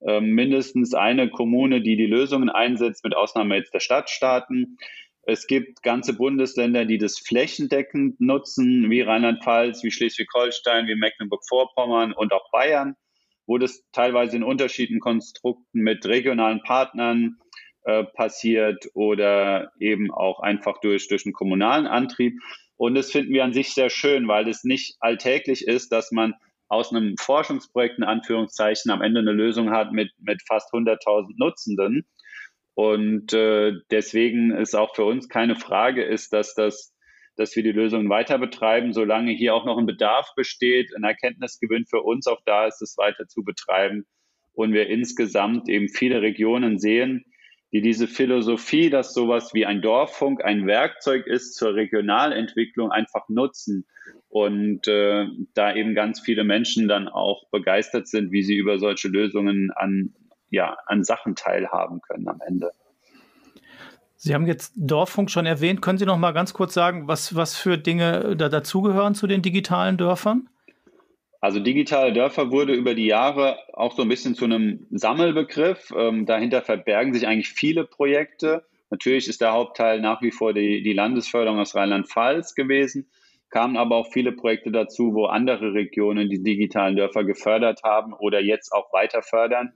äh, 0.05 0.21
mindestens 0.21 0.93
eine 0.93 1.29
Kommune, 1.29 1.81
die 1.81 1.95
die 1.95 2.05
Lösungen 2.05 2.49
einsetzt, 2.49 3.03
mit 3.03 3.15
Ausnahme 3.15 3.55
jetzt 3.55 3.73
der 3.73 3.79
Stadtstaaten. 3.79 4.77
Es 5.25 5.47
gibt 5.47 5.83
ganze 5.83 6.13
Bundesländer, 6.13 6.85
die 6.85 6.97
das 6.97 7.17
flächendeckend 7.19 8.19
nutzen, 8.19 8.89
wie 8.89 9.01
Rheinland-Pfalz, 9.01 9.83
wie 9.83 9.91
Schleswig-Holstein, 9.91 10.87
wie 10.87 10.95
Mecklenburg-Vorpommern 10.95 12.11
und 12.11 12.33
auch 12.33 12.51
Bayern, 12.51 12.95
wo 13.45 13.57
das 13.57 13.83
teilweise 13.93 14.35
in 14.35 14.43
unterschiedlichen 14.43 14.99
Konstrukten 14.99 15.81
mit 15.81 16.05
regionalen 16.05 16.61
Partnern 16.63 17.37
äh, 17.85 18.03
passiert 18.03 18.85
oder 18.93 19.71
eben 19.79 20.11
auch 20.11 20.41
einfach 20.41 20.79
durch, 20.81 21.07
durch 21.07 21.25
einen 21.25 21.33
kommunalen 21.33 21.87
Antrieb. 21.87 22.39
Und 22.75 22.95
das 22.95 23.11
finden 23.11 23.33
wir 23.33 23.45
an 23.45 23.53
sich 23.53 23.73
sehr 23.73 23.89
schön, 23.89 24.27
weil 24.27 24.49
es 24.49 24.65
nicht 24.65 24.97
alltäglich 24.99 25.67
ist, 25.67 25.93
dass 25.93 26.11
man 26.11 26.33
aus 26.67 26.91
einem 26.91 27.15
Forschungsprojekt 27.17 27.97
in 27.97 28.03
Anführungszeichen 28.03 28.91
am 28.91 29.01
Ende 29.01 29.19
eine 29.19 29.31
Lösung 29.31 29.71
hat 29.71 29.91
mit, 29.91 30.11
mit 30.19 30.41
fast 30.47 30.73
100.000 30.73 31.33
Nutzenden. 31.37 32.05
Und 32.75 33.33
äh, 33.33 33.73
deswegen 33.91 34.51
ist 34.51 34.75
auch 34.75 34.95
für 34.95 35.05
uns 35.05 35.29
keine 35.29 35.55
Frage 35.55 36.03
ist, 36.03 36.33
dass 36.33 36.55
das 36.55 36.93
dass 37.35 37.55
wir 37.55 37.63
die 37.63 37.71
Lösungen 37.71 38.09
weiter 38.09 38.37
betreiben, 38.37 38.93
solange 38.93 39.31
hier 39.31 39.55
auch 39.55 39.65
noch 39.65 39.77
ein 39.77 39.85
Bedarf 39.85 40.29
besteht, 40.35 40.95
ein 40.95 41.03
Erkenntnisgewinn 41.03 41.85
für 41.85 42.01
uns 42.01 42.27
auch 42.27 42.41
da 42.45 42.67
ist, 42.67 42.81
es 42.81 42.97
weiter 42.97 43.27
zu 43.27 43.43
betreiben 43.43 44.05
und 44.53 44.73
wir 44.73 44.87
insgesamt 44.87 45.67
eben 45.67 45.89
viele 45.89 46.21
Regionen 46.21 46.77
sehen, 46.77 47.25
die 47.73 47.81
diese 47.81 48.07
Philosophie, 48.07 48.91
dass 48.91 49.15
sowas 49.15 49.53
wie 49.55 49.65
ein 49.65 49.81
Dorffunk 49.81 50.45
ein 50.45 50.67
Werkzeug 50.67 51.25
ist 51.25 51.55
zur 51.55 51.73
Regionalentwicklung, 51.73 52.91
einfach 52.91 53.27
nutzen. 53.29 53.85
Und 54.29 54.87
äh, 54.87 55.25
da 55.55 55.75
eben 55.75 55.95
ganz 55.95 56.19
viele 56.19 56.43
Menschen 56.43 56.87
dann 56.87 57.07
auch 57.07 57.49
begeistert 57.49 58.07
sind, 58.07 58.31
wie 58.31 58.43
sie 58.43 58.55
über 58.55 58.77
solche 58.77 59.07
Lösungen 59.07 59.71
an, 59.75 60.13
ja, 60.49 60.77
an 60.85 61.03
Sachen 61.03 61.35
teilhaben 61.35 62.01
können 62.01 62.27
am 62.27 62.39
Ende. 62.45 62.71
Sie 64.15 64.33
haben 64.33 64.45
jetzt 64.45 64.73
Dorffunk 64.75 65.31
schon 65.31 65.45
erwähnt. 65.45 65.81
Können 65.81 65.97
Sie 65.97 66.05
noch 66.05 66.17
mal 66.17 66.31
ganz 66.31 66.53
kurz 66.53 66.73
sagen, 66.73 67.07
was, 67.07 67.35
was 67.35 67.57
für 67.57 67.77
Dinge 67.77 68.35
da 68.37 68.49
dazugehören 68.49 69.15
zu 69.15 69.27
den 69.27 69.41
digitalen 69.41 69.97
Dörfern? 69.97 70.47
Also 71.43 71.59
digitale 71.59 72.13
Dörfer 72.13 72.51
wurde 72.51 72.73
über 72.73 72.95
die 72.95 73.05
Jahre 73.05 73.57
auch 73.73 73.97
so 73.97 74.03
ein 74.03 74.07
bisschen 74.07 74.33
zu 74.33 74.45
einem 74.45 74.87
Sammelbegriff. 74.91 75.91
Ähm, 75.93 76.25
dahinter 76.25 76.61
verbergen 76.61 77.13
sich 77.13 77.27
eigentlich 77.27 77.49
viele 77.49 77.83
Projekte. 77.83 78.65
Natürlich 78.89 79.27
ist 79.27 79.41
der 79.41 79.51
Hauptteil 79.51 79.99
nach 79.99 80.21
wie 80.21 80.31
vor 80.31 80.53
die, 80.53 80.81
die 80.83 80.93
Landesförderung 80.93 81.59
aus 81.59 81.75
Rheinland-Pfalz 81.75 82.55
gewesen, 82.55 83.09
kamen 83.49 83.75
aber 83.75 83.97
auch 83.97 84.13
viele 84.13 84.31
Projekte 84.31 84.71
dazu, 84.71 85.13
wo 85.15 85.25
andere 85.25 85.73
Regionen 85.73 86.29
die 86.29 86.41
digitalen 86.41 86.95
Dörfer 86.95 87.25
gefördert 87.25 87.83
haben 87.83 88.13
oder 88.13 88.39
jetzt 88.39 88.71
auch 88.71 88.93
weiter 88.93 89.21
fördern. 89.21 89.73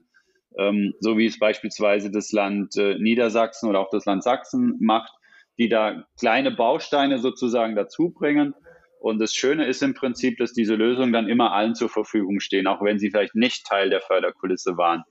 Ähm, 0.58 0.94
so 1.00 1.18
wie 1.18 1.26
es 1.26 1.38
beispielsweise 1.38 2.10
das 2.10 2.32
Land 2.32 2.78
äh, 2.78 2.98
Niedersachsen 2.98 3.68
oder 3.68 3.80
auch 3.80 3.90
das 3.90 4.06
Land 4.06 4.22
Sachsen 4.22 4.78
macht, 4.80 5.12
die 5.58 5.68
da 5.68 6.06
kleine 6.18 6.50
Bausteine 6.50 7.18
sozusagen 7.18 7.76
dazu 7.76 8.08
bringen 8.08 8.54
und 9.00 9.18
das 9.18 9.34
Schöne 9.34 9.66
ist 9.66 9.82
im 9.82 9.94
Prinzip, 9.94 10.38
dass 10.38 10.52
diese 10.52 10.74
Lösungen 10.74 11.12
dann 11.12 11.28
immer 11.28 11.52
allen 11.52 11.74
zur 11.74 11.88
Verfügung 11.88 12.40
stehen, 12.40 12.66
auch 12.66 12.82
wenn 12.82 12.98
sie 12.98 13.10
vielleicht 13.10 13.34
nicht 13.34 13.66
Teil 13.66 13.90
der 13.90 14.00
Förderkulisse 14.00 14.76
waren. 14.76 15.04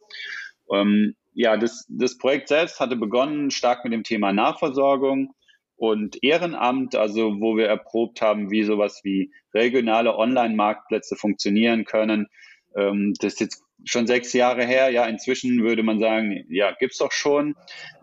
Ähm, 0.72 1.16
ja, 1.34 1.56
das, 1.56 1.86
das 1.90 2.18
Projekt 2.18 2.48
selbst 2.48 2.80
hatte 2.80 2.96
begonnen 2.96 3.52
stark 3.52 3.84
mit 3.84 3.94
dem 3.94 4.04
Thema 4.04 4.34
Nachversorgung 4.34 5.34
und 5.76 6.18
Ehrenamt, 6.24 6.96
also 6.96 7.40
wo 7.40 7.56
wir 7.56 7.68
erprobt 7.68 8.22
haben, 8.22 8.50
wie 8.50 8.64
sowas 8.64 9.02
wie 9.04 9.32
regionale 9.54 10.18
Online-Marktplätze 10.18 11.16
funktionieren 11.16 11.86
können. 11.86 12.28
Ähm, 12.76 13.14
das 13.20 13.34
ist 13.34 13.40
jetzt 13.40 13.64
schon 13.86 14.08
sechs 14.08 14.34
Jahre 14.34 14.66
her. 14.66 14.90
Ja, 14.90 15.06
inzwischen 15.06 15.64
würde 15.64 15.84
man 15.84 16.00
sagen, 16.00 16.46
ja, 16.50 16.72
gibt's 16.72 16.98
doch 16.98 17.12
schon. 17.12 17.56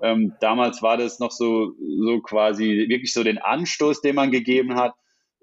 Ähm, 0.02 0.34
damals 0.40 0.82
war 0.82 0.96
das 0.96 1.18
noch 1.18 1.32
so, 1.32 1.72
so 2.04 2.20
quasi 2.20 2.86
wirklich 2.88 3.12
so 3.12 3.24
den 3.24 3.38
Anstoß, 3.38 4.00
den 4.00 4.14
man 4.14 4.30
gegeben 4.30 4.76
hat. 4.76 4.94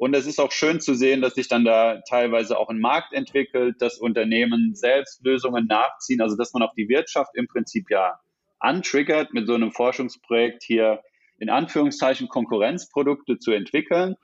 Und 0.02 0.16
es 0.16 0.26
ist 0.26 0.40
auch 0.40 0.52
schön 0.52 0.80
zu 0.80 0.96
sehen, 0.96 1.22
dass 1.22 1.36
sich 1.36 1.48
dann 1.48 1.64
da 1.64 2.02
teilweise 2.10 2.58
auch 2.58 2.70
ein 2.70 2.80
Markt 2.80 3.14
entwickelt, 3.14 3.84
dass 3.84 4.00
Unternehmen 4.00 4.74
selbst 4.74 5.24
Lösungen 5.24 5.68
nachziehen, 5.68 6.22
also 6.22 6.36
dass 6.36 6.54
man 6.54 6.64
auch 6.64 6.74
die 6.74 6.90
Wirtschaft 6.90 7.36
im 7.36 7.46
Prinzip 7.46 7.92
ja 7.92 8.20
antriggert, 8.58 9.32
mit 9.32 9.46
so 9.46 9.54
einem 9.54 9.72
Forschungsprojekt 9.72 10.64
hier 10.64 11.04
in 11.38 11.52
Anführungszeichen 11.52 12.30
Konkurrenzprodukte 12.30 13.38
zu 13.38 13.52
entwickeln. 13.52 14.16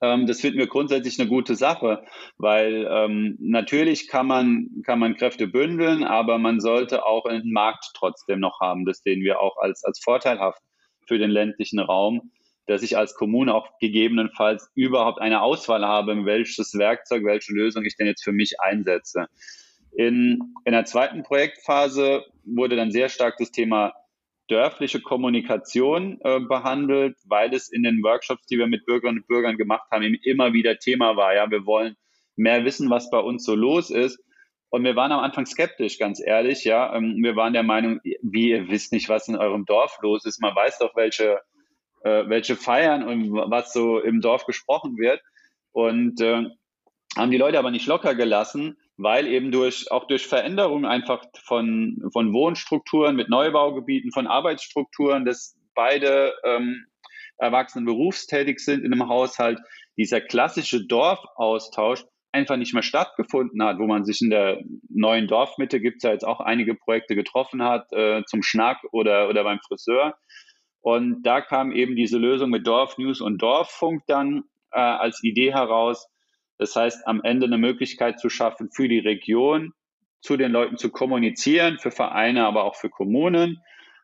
Ähm, 0.00 0.28
das 0.28 0.40
finden 0.40 0.60
wir 0.60 0.68
grundsätzlich 0.68 1.18
eine 1.18 1.28
gute 1.28 1.56
Sache, 1.56 2.04
weil 2.38 2.86
ähm, 2.88 3.36
natürlich 3.40 4.06
kann 4.06 4.28
man, 4.28 4.68
kann 4.86 5.00
man 5.00 5.16
Kräfte 5.16 5.48
bündeln, 5.48 6.04
aber 6.04 6.38
man 6.38 6.60
sollte 6.60 7.04
auch 7.04 7.24
einen 7.24 7.52
Markt 7.52 7.90
trotzdem 7.94 8.38
noch 8.38 8.60
haben. 8.60 8.84
Das 8.84 8.98
sehen 8.98 9.24
wir 9.24 9.40
auch 9.40 9.56
als, 9.56 9.82
als 9.82 9.98
vorteilhaft 10.00 10.62
für 11.08 11.18
den 11.18 11.32
ländlichen 11.32 11.80
Raum 11.80 12.30
dass 12.66 12.82
ich 12.82 12.96
als 12.96 13.14
Kommune 13.14 13.54
auch 13.54 13.78
gegebenenfalls 13.80 14.70
überhaupt 14.74 15.20
eine 15.20 15.42
Auswahl 15.42 15.84
habe, 15.84 16.24
welches 16.24 16.74
Werkzeug, 16.78 17.24
welche 17.24 17.52
Lösung 17.52 17.84
ich 17.84 17.96
denn 17.96 18.06
jetzt 18.06 18.24
für 18.24 18.32
mich 18.32 18.60
einsetze. 18.60 19.26
In, 19.94 20.54
in 20.64 20.72
der 20.72 20.84
zweiten 20.84 21.22
Projektphase 21.22 22.24
wurde 22.44 22.76
dann 22.76 22.92
sehr 22.92 23.08
stark 23.08 23.36
das 23.38 23.50
Thema 23.50 23.92
dörfliche 24.48 25.00
Kommunikation 25.00 26.18
äh, 26.22 26.40
behandelt, 26.40 27.16
weil 27.24 27.54
es 27.54 27.70
in 27.70 27.82
den 27.82 28.02
Workshops, 28.02 28.46
die 28.46 28.58
wir 28.58 28.66
mit 28.66 28.84
Bürgerinnen 28.86 29.20
und 29.20 29.26
Bürgern 29.26 29.56
gemacht 29.56 29.88
haben, 29.90 30.02
eben 30.02 30.18
immer 30.22 30.52
wieder 30.52 30.78
Thema 30.78 31.16
war. 31.16 31.34
Ja, 31.34 31.50
wir 31.50 31.64
wollen 31.64 31.96
mehr 32.36 32.64
wissen, 32.64 32.90
was 32.90 33.10
bei 33.10 33.18
uns 33.18 33.44
so 33.44 33.54
los 33.54 33.90
ist. 33.90 34.22
Und 34.70 34.84
wir 34.84 34.96
waren 34.96 35.12
am 35.12 35.20
Anfang 35.20 35.44
skeptisch, 35.46 35.98
ganz 35.98 36.20
ehrlich. 36.24 36.64
Ja, 36.64 36.94
ähm, 36.94 37.18
wir 37.22 37.36
waren 37.36 37.52
der 37.52 37.62
Meinung, 37.62 38.00
wie 38.22 38.50
ihr 38.50 38.68
wisst 38.68 38.92
nicht, 38.92 39.08
was 39.08 39.28
in 39.28 39.36
eurem 39.36 39.64
Dorf 39.66 39.98
los 40.02 40.24
ist. 40.24 40.40
Man 40.40 40.54
weiß 40.54 40.78
doch, 40.78 40.96
welche 40.96 41.40
äh, 42.04 42.28
welche 42.28 42.56
feiern 42.56 43.02
und 43.06 43.32
was 43.32 43.72
so 43.72 43.98
im 43.98 44.20
Dorf 44.20 44.46
gesprochen 44.46 44.96
wird. 44.98 45.20
Und 45.72 46.20
äh, 46.20 46.44
haben 47.16 47.30
die 47.30 47.38
Leute 47.38 47.58
aber 47.58 47.70
nicht 47.70 47.86
locker 47.86 48.14
gelassen, 48.14 48.78
weil 48.96 49.26
eben 49.26 49.50
durch 49.52 49.90
auch 49.90 50.06
durch 50.06 50.26
Veränderungen 50.26 50.84
einfach 50.84 51.24
von, 51.44 52.02
von 52.12 52.32
Wohnstrukturen 52.32 53.16
mit 53.16 53.28
Neubaugebieten, 53.28 54.12
von 54.12 54.26
Arbeitsstrukturen, 54.26 55.24
dass 55.24 55.56
beide 55.74 56.34
ähm, 56.44 56.86
Erwachsenen 57.38 57.86
berufstätig 57.86 58.60
sind 58.60 58.84
in 58.84 58.92
einem 58.92 59.08
Haushalt, 59.08 59.58
dieser 59.96 60.20
klassische 60.20 60.86
Dorfaustausch 60.86 62.04
einfach 62.32 62.56
nicht 62.56 62.72
mehr 62.72 62.82
stattgefunden 62.82 63.62
hat, 63.62 63.78
wo 63.78 63.86
man 63.86 64.04
sich 64.04 64.22
in 64.22 64.30
der 64.30 64.62
neuen 64.88 65.26
Dorfmitte 65.26 65.80
gibt 65.80 65.98
es 65.98 66.02
ja 66.02 66.12
jetzt 66.12 66.24
auch 66.24 66.40
einige 66.40 66.74
Projekte 66.74 67.14
getroffen 67.14 67.62
hat, 67.62 67.92
äh, 67.92 68.22
zum 68.24 68.42
Schnack 68.42 68.78
oder, 68.92 69.28
oder 69.28 69.44
beim 69.44 69.60
Friseur. 69.60 70.14
Und 70.82 71.22
da 71.22 71.40
kam 71.40 71.72
eben 71.72 71.96
diese 71.96 72.18
Lösung 72.18 72.50
mit 72.50 72.66
Dorfnews 72.66 73.20
und 73.20 73.40
Dorffunk 73.40 74.02
dann 74.06 74.44
äh, 74.72 74.80
als 74.80 75.22
Idee 75.22 75.52
heraus. 75.52 76.08
Das 76.58 76.76
heißt, 76.76 77.06
am 77.06 77.22
Ende 77.22 77.46
eine 77.46 77.58
Möglichkeit 77.58 78.20
zu 78.20 78.28
schaffen, 78.28 78.70
für 78.72 78.88
die 78.88 78.98
Region 78.98 79.72
zu 80.20 80.36
den 80.36 80.52
Leuten 80.52 80.76
zu 80.76 80.90
kommunizieren, 80.90 81.78
für 81.78 81.90
Vereine, 81.90 82.46
aber 82.46 82.64
auch 82.64 82.76
für 82.76 82.90
Kommunen. 82.90 83.58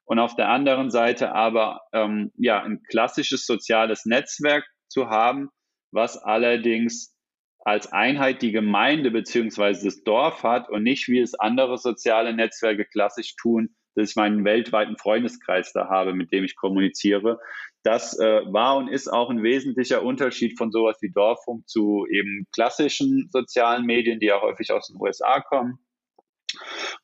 Und 0.05 0.19
auf 0.21 0.37
der 0.37 0.49
anderen 0.49 0.91
Seite 0.91 1.33
aber 1.35 1.83
ähm, 1.93 2.33
ja 2.37 2.63
ein 2.63 2.83
klassisches 2.89 3.45
soziales 3.45 4.07
Netzwerk 4.07 4.65
zu 4.89 5.11
haben, 5.11 5.51
was 5.91 6.17
allerdings 6.17 7.15
als 7.61 7.93
Einheit 7.93 8.41
die 8.41 8.53
Gemeinde 8.53 9.11
beziehungsweise 9.11 9.85
das 9.85 10.03
Dorf 10.05 10.43
hat 10.45 10.71
und 10.71 10.83
nicht 10.85 11.09
wie 11.09 11.21
es 11.21 11.35
andere 11.35 11.77
soziale 11.77 12.33
Netzwerke 12.33 12.85
klassisch 12.87 13.35
tun, 13.37 13.75
dass 13.99 14.11
ich 14.11 14.17
meinen 14.17 14.45
weltweiten 14.45 14.97
Freundeskreis 14.97 15.73
da 15.73 15.89
habe, 15.89 16.15
mit 16.15 16.33
dem 16.33 16.45
ich 16.45 16.57
kommuniziere. 16.57 17.39
Das 17.83 18.19
äh, 18.19 18.43
war 18.47 18.77
und 18.77 18.89
ist 18.89 19.09
auch 19.09 19.31
ein 19.31 19.43
wesentlicher 19.43 20.03
Unterschied 20.03 20.57
von 20.57 20.71
sowas 20.71 20.99
wie 21.01 21.11
Dorffunk 21.11 21.69
zu 21.69 22.07
eben 22.11 22.47
klassischen 22.55 23.29
sozialen 23.31 23.85
Medien, 23.85 24.21
die 24.21 24.27
ja 24.27 24.41
häufig 24.41 24.73
aus 24.73 24.89
den 24.89 25.01
USA 25.01 25.41
kommen. 25.41 25.79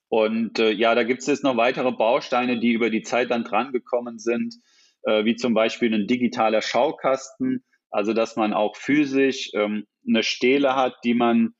Und 0.08 0.58
äh, 0.58 0.70
ja, 0.70 0.94
da 0.94 1.02
gibt 1.02 1.20
es 1.20 1.26
jetzt 1.26 1.44
noch 1.44 1.56
weitere 1.56 1.90
Bausteine, 1.90 2.60
die 2.60 2.72
über 2.72 2.90
die 2.90 3.02
Zeit 3.02 3.30
dann 3.30 3.44
drangekommen 3.44 4.18
sind, 4.18 4.54
äh, 5.02 5.24
wie 5.24 5.34
zum 5.34 5.54
Beispiel 5.54 5.92
ein 5.92 6.06
digitaler 6.06 6.62
Schaukasten, 6.62 7.64
also 7.90 8.12
dass 8.12 8.36
man 8.36 8.52
auch 8.52 8.76
physisch 8.76 9.50
ähm, 9.54 9.86
eine 10.06 10.22
Stele 10.22 10.76
hat, 10.76 10.94
die 11.04 11.14
man 11.14 11.54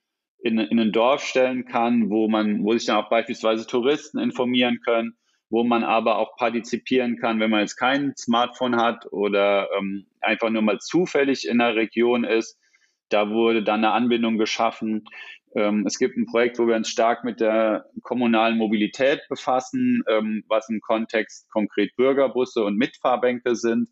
in, 0.44 0.59
in 0.59 0.79
ein 0.79 0.92
Dorf 0.92 1.25
stellen 1.25 1.64
kann, 1.64 2.11
wo 2.11 2.29
man, 2.29 2.62
wo 2.64 2.73
sich 2.73 2.87
dann 2.87 2.97
auch 2.97 3.09
beispielsweise 3.09 3.66
Touristen 3.66 4.18
informieren 4.18 4.79
können, 4.85 5.16
wo 5.50 5.64
man 5.64 5.85
aber 5.85 6.18
auch 6.18 6.37
partizipieren 6.37 7.16
kann, 7.16 7.40
wenn 7.40 7.50
man 7.50 7.61
jetzt 7.61 7.76
kein 7.76 8.14
Smartphone 8.16 8.76
hat 8.76 9.07
oder 9.12 9.68
ähm, 9.78 10.07
einfach 10.20 10.50
nur 10.50 10.62
mal 10.62 10.78
zufällig 10.78 11.46
in 11.46 11.59
der 11.59 11.76
Region 11.76 12.24
ist. 12.24 12.59
Da 13.09 13.30
wurde 13.30 13.62
dann 13.62 13.85
eine 13.85 13.92
Anbindung 13.92 14.38
geschaffen. 14.38 15.04
Ähm, 15.54 15.85
es 15.87 15.98
gibt 15.98 16.16
ein 16.16 16.26
Projekt, 16.26 16.59
wo 16.59 16.66
wir 16.66 16.74
uns 16.74 16.88
stark 16.88 17.24
mit 17.24 17.40
der 17.40 17.87
kommunalen 18.02 18.59
Mobilität 18.59 19.20
befassen, 19.28 20.02
ähm, 20.09 20.44
was 20.48 20.68
im 20.68 20.80
Kontext 20.80 21.48
konkret 21.50 21.94
Bürgerbusse 21.96 22.64
und 22.64 22.76
Mitfahrbänke 22.76 23.54
sind, 23.54 23.88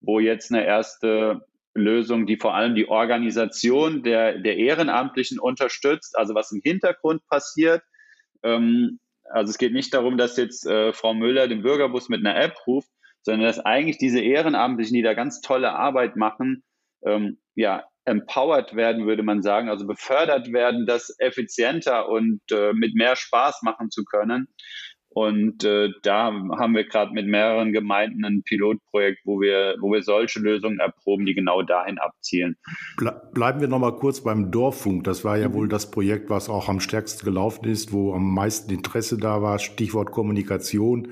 wo 0.00 0.20
jetzt 0.20 0.52
eine 0.52 0.64
erste 0.64 1.44
Lösung, 1.74 2.26
die 2.26 2.36
vor 2.36 2.54
allem 2.54 2.74
die 2.74 2.88
Organisation 2.88 4.02
der, 4.02 4.38
der 4.38 4.56
Ehrenamtlichen 4.56 5.38
unterstützt, 5.38 6.16
also 6.16 6.34
was 6.34 6.52
im 6.52 6.60
Hintergrund 6.62 7.26
passiert, 7.28 7.82
ähm, 8.42 8.98
also 9.30 9.50
es 9.50 9.58
geht 9.58 9.72
nicht 9.72 9.94
darum, 9.94 10.18
dass 10.18 10.36
jetzt 10.36 10.66
äh, 10.66 10.92
Frau 10.92 11.14
Müller 11.14 11.48
den 11.48 11.62
Bürgerbus 11.62 12.08
mit 12.08 12.24
einer 12.24 12.40
App 12.40 12.56
ruft, 12.66 12.90
sondern 13.22 13.46
dass 13.46 13.58
eigentlich 13.60 13.98
diese 13.98 14.20
Ehrenamtlichen, 14.20 14.94
die 14.94 15.02
da 15.02 15.14
ganz 15.14 15.40
tolle 15.40 15.72
Arbeit 15.72 16.16
machen, 16.16 16.62
ähm, 17.04 17.38
ja, 17.54 17.84
empowered 18.04 18.74
werden, 18.74 19.06
würde 19.06 19.22
man 19.22 19.42
sagen, 19.42 19.68
also 19.68 19.86
befördert 19.86 20.52
werden, 20.52 20.86
das 20.86 21.14
effizienter 21.18 22.08
und 22.08 22.40
äh, 22.50 22.72
mit 22.72 22.94
mehr 22.94 23.14
Spaß 23.14 23.62
machen 23.62 23.90
zu 23.90 24.04
können. 24.04 24.48
Und 25.12 25.64
äh, 25.64 25.88
da 26.04 26.26
haben 26.26 26.74
wir 26.74 26.84
gerade 26.84 27.12
mit 27.12 27.26
mehreren 27.26 27.72
Gemeinden 27.72 28.24
ein 28.24 28.42
Pilotprojekt, 28.44 29.18
wo 29.24 29.40
wir, 29.40 29.74
wo 29.80 29.90
wir 29.90 30.02
solche 30.02 30.38
Lösungen 30.38 30.78
erproben, 30.78 31.26
die 31.26 31.34
genau 31.34 31.62
dahin 31.62 31.98
abzielen. 31.98 32.56
Bleiben 33.34 33.60
wir 33.60 33.66
nochmal 33.66 33.96
kurz 33.96 34.20
beim 34.20 34.52
Dorffunk. 34.52 35.02
Das 35.02 35.24
war 35.24 35.36
ja 35.36 35.48
mhm. 35.48 35.54
wohl 35.54 35.68
das 35.68 35.90
Projekt, 35.90 36.30
was 36.30 36.48
auch 36.48 36.68
am 36.68 36.78
stärksten 36.78 37.24
gelaufen 37.24 37.64
ist, 37.64 37.92
wo 37.92 38.14
am 38.14 38.32
meisten 38.32 38.72
Interesse 38.72 39.18
da 39.18 39.42
war. 39.42 39.58
Stichwort 39.58 40.12
Kommunikation. 40.12 41.08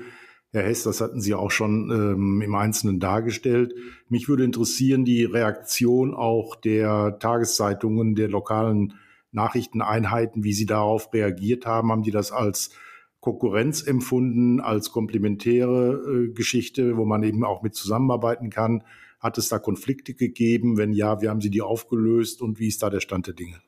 Herr 0.53 0.63
Hess, 0.63 0.83
das 0.83 1.01
hatten 1.01 1.19
Sie 1.19 1.35
auch 1.35 1.51
schon 1.51 1.91
ähm, 1.91 2.41
im 2.41 2.55
Einzelnen 2.55 3.01
dargestellt. 3.01 3.73
Mich 4.07 4.29
würde 4.29 4.45
interessieren 4.45 5.03
die 5.03 5.25
Reaktion 5.25 6.13
auch 6.13 6.55
der 6.55 7.19
Tageszeitungen, 7.19 8.15
der 8.15 8.29
lokalen 8.29 8.93
Nachrichteneinheiten, 9.31 10.45
wie 10.45 10.53
Sie 10.53 10.65
darauf 10.65 11.13
reagiert 11.13 11.65
haben. 11.65 11.91
Haben 11.91 12.03
die 12.03 12.11
das 12.11 12.31
als 12.31 12.71
Konkurrenz 13.19 13.85
empfunden 13.85 14.59
als 14.61 14.91
komplementäre 14.91 16.27
äh, 16.29 16.33
Geschichte, 16.33 16.97
wo 16.97 17.05
man 17.05 17.23
eben 17.23 17.43
auch 17.43 17.61
mit 17.61 17.75
zusammenarbeiten 17.75 18.49
kann? 18.49 18.83
Hat 19.19 19.37
es 19.37 19.49
da 19.49 19.59
Konflikte 19.59 20.13
gegeben? 20.13 20.77
Wenn 20.77 20.93
ja, 20.93 21.21
wie 21.21 21.27
haben 21.27 21.41
Sie 21.41 21.49
die 21.49 21.61
aufgelöst 21.61 22.41
und 22.41 22.59
wie 22.59 22.67
ist 22.67 22.81
da 22.81 22.89
der 22.89 23.01
Stand 23.01 23.27
der 23.27 23.33
Dinge? 23.33 23.59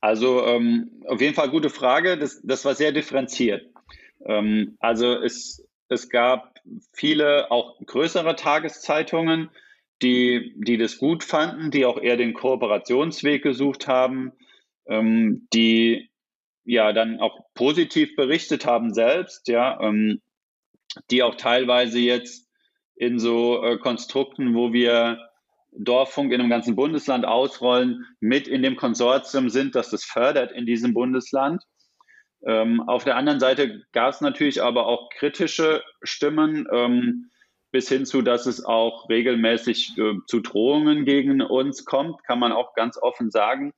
Also 0.00 0.44
ähm, 0.44 1.02
auf 1.06 1.20
jeden 1.20 1.34
Fall 1.34 1.50
gute 1.50 1.70
Frage. 1.70 2.18
Das, 2.18 2.40
das 2.42 2.64
war 2.64 2.74
sehr 2.74 2.92
differenziert. 2.92 3.70
Ähm, 4.24 4.76
also 4.78 5.14
es, 5.14 5.66
es 5.88 6.08
gab 6.10 6.58
viele 6.92 7.50
auch 7.50 7.78
größere 7.84 8.36
Tageszeitungen, 8.36 9.50
die, 10.02 10.54
die 10.56 10.78
das 10.78 10.98
gut 10.98 11.24
fanden, 11.24 11.70
die 11.70 11.84
auch 11.84 12.00
eher 12.00 12.16
den 12.16 12.34
Kooperationsweg 12.34 13.42
gesucht 13.42 13.86
haben, 13.86 14.32
ähm, 14.86 15.46
die 15.52 16.09
ja 16.70 16.92
dann 16.92 17.20
auch 17.20 17.40
positiv 17.54 18.14
berichtet 18.16 18.64
haben 18.64 18.94
selbst, 18.94 19.48
ja, 19.48 19.80
ähm, 19.80 20.20
die 21.10 21.22
auch 21.22 21.34
teilweise 21.34 21.98
jetzt 21.98 22.48
in 22.94 23.18
so 23.18 23.62
äh, 23.62 23.78
Konstrukten, 23.78 24.54
wo 24.54 24.72
wir 24.72 25.18
Dorffunk 25.72 26.32
in 26.32 26.40
einem 26.40 26.50
ganzen 26.50 26.76
Bundesland 26.76 27.24
ausrollen, 27.24 28.06
mit 28.20 28.48
in 28.48 28.62
dem 28.62 28.76
Konsortium 28.76 29.50
sind, 29.50 29.74
dass 29.74 29.90
das 29.90 30.04
fördert 30.04 30.52
in 30.52 30.66
diesem 30.66 30.94
Bundesland. 30.94 31.62
Ähm, 32.44 32.80
auf 32.80 33.04
der 33.04 33.16
anderen 33.16 33.40
Seite 33.40 33.82
gab 33.92 34.14
es 34.14 34.20
natürlich 34.20 34.62
aber 34.62 34.86
auch 34.86 35.10
kritische 35.10 35.82
Stimmen, 36.02 36.66
ähm, 36.72 37.30
bis 37.72 37.88
hin 37.88 38.06
zu, 38.06 38.22
dass 38.22 38.46
es 38.46 38.64
auch 38.64 39.08
regelmäßig 39.08 39.96
äh, 39.96 40.14
zu 40.26 40.40
Drohungen 40.40 41.04
gegen 41.04 41.40
uns 41.40 41.84
kommt, 41.84 42.24
kann 42.24 42.38
man 42.38 42.52
auch 42.52 42.74
ganz 42.74 42.98
offen 43.00 43.30
sagen. 43.30 43.72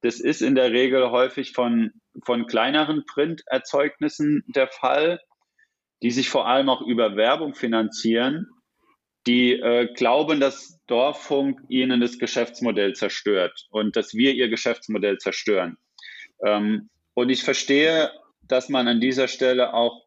Das 0.00 0.20
ist 0.20 0.42
in 0.42 0.54
der 0.54 0.72
Regel 0.72 1.10
häufig 1.10 1.52
von, 1.52 1.92
von 2.22 2.46
kleineren 2.46 3.04
Printerzeugnissen 3.06 4.44
der 4.48 4.68
Fall, 4.68 5.20
die 6.02 6.10
sich 6.10 6.28
vor 6.28 6.46
allem 6.46 6.68
auch 6.68 6.82
über 6.82 7.16
Werbung 7.16 7.54
finanzieren, 7.54 8.46
die 9.26 9.52
äh, 9.52 9.92
glauben, 9.94 10.38
dass 10.38 10.80
Dorffunk 10.86 11.60
ihnen 11.68 12.00
das 12.00 12.18
Geschäftsmodell 12.18 12.92
zerstört 12.92 13.66
und 13.70 13.96
dass 13.96 14.14
wir 14.14 14.34
ihr 14.34 14.48
Geschäftsmodell 14.48 15.18
zerstören. 15.18 15.78
Ähm, 16.44 16.90
und 17.14 17.30
ich 17.30 17.42
verstehe, 17.42 18.10
dass 18.42 18.68
man 18.68 18.86
an 18.86 19.00
dieser 19.00 19.28
Stelle 19.28 19.72
auch 19.72 20.04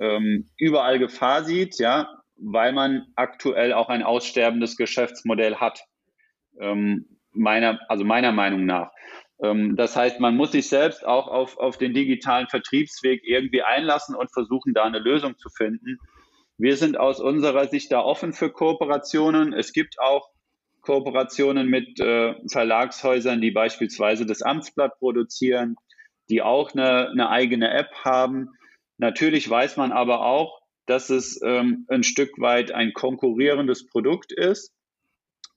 ähm, 0.00 0.48
überall 0.56 0.98
Gefahr 0.98 1.44
sieht, 1.44 1.78
ja, 1.78 2.08
weil 2.36 2.72
man 2.72 3.06
aktuell 3.16 3.72
auch 3.72 3.88
ein 3.88 4.02
aussterbendes 4.02 4.76
Geschäftsmodell 4.76 5.56
hat. 5.56 5.82
ähm, 6.60 7.18
meiner, 7.32 7.80
also 7.88 8.04
meiner 8.04 8.32
Meinung 8.32 8.66
nach. 8.66 8.90
Ähm, 9.42 9.76
das 9.76 9.96
heißt, 9.96 10.20
man 10.20 10.36
muss 10.36 10.52
sich 10.52 10.68
selbst 10.68 11.06
auch 11.06 11.28
auf, 11.28 11.58
auf 11.58 11.78
den 11.78 11.94
digitalen 11.94 12.48
Vertriebsweg 12.48 13.22
irgendwie 13.24 13.62
einlassen 13.62 14.14
und 14.14 14.32
versuchen, 14.32 14.74
da 14.74 14.84
eine 14.84 14.98
Lösung 14.98 15.36
zu 15.38 15.48
finden. 15.50 15.98
Wir 16.56 16.76
sind 16.76 16.98
aus 16.98 17.20
unserer 17.20 17.68
Sicht 17.68 17.92
da 17.92 18.00
offen 18.00 18.32
für 18.32 18.50
Kooperationen. 18.50 19.52
Es 19.52 19.72
gibt 19.72 20.00
auch 20.00 20.28
Kooperationen 20.80 21.68
mit 21.68 22.00
äh, 22.00 22.34
Verlagshäusern, 22.50 23.40
die 23.40 23.50
beispielsweise 23.50 24.26
das 24.26 24.42
Amtsblatt 24.42 24.98
produzieren, 24.98 25.76
die 26.28 26.42
auch 26.42 26.72
eine, 26.72 27.10
eine 27.10 27.30
eigene 27.30 27.70
App 27.70 27.92
haben. 28.04 28.50
Natürlich 28.96 29.48
weiß 29.48 29.76
man 29.76 29.92
aber 29.92 30.24
auch, 30.24 30.60
dass 30.86 31.10
es 31.10 31.40
ähm, 31.42 31.86
ein 31.88 32.02
Stück 32.02 32.40
weit 32.40 32.72
ein 32.72 32.92
konkurrierendes 32.92 33.86
Produkt 33.86 34.32
ist. 34.32 34.72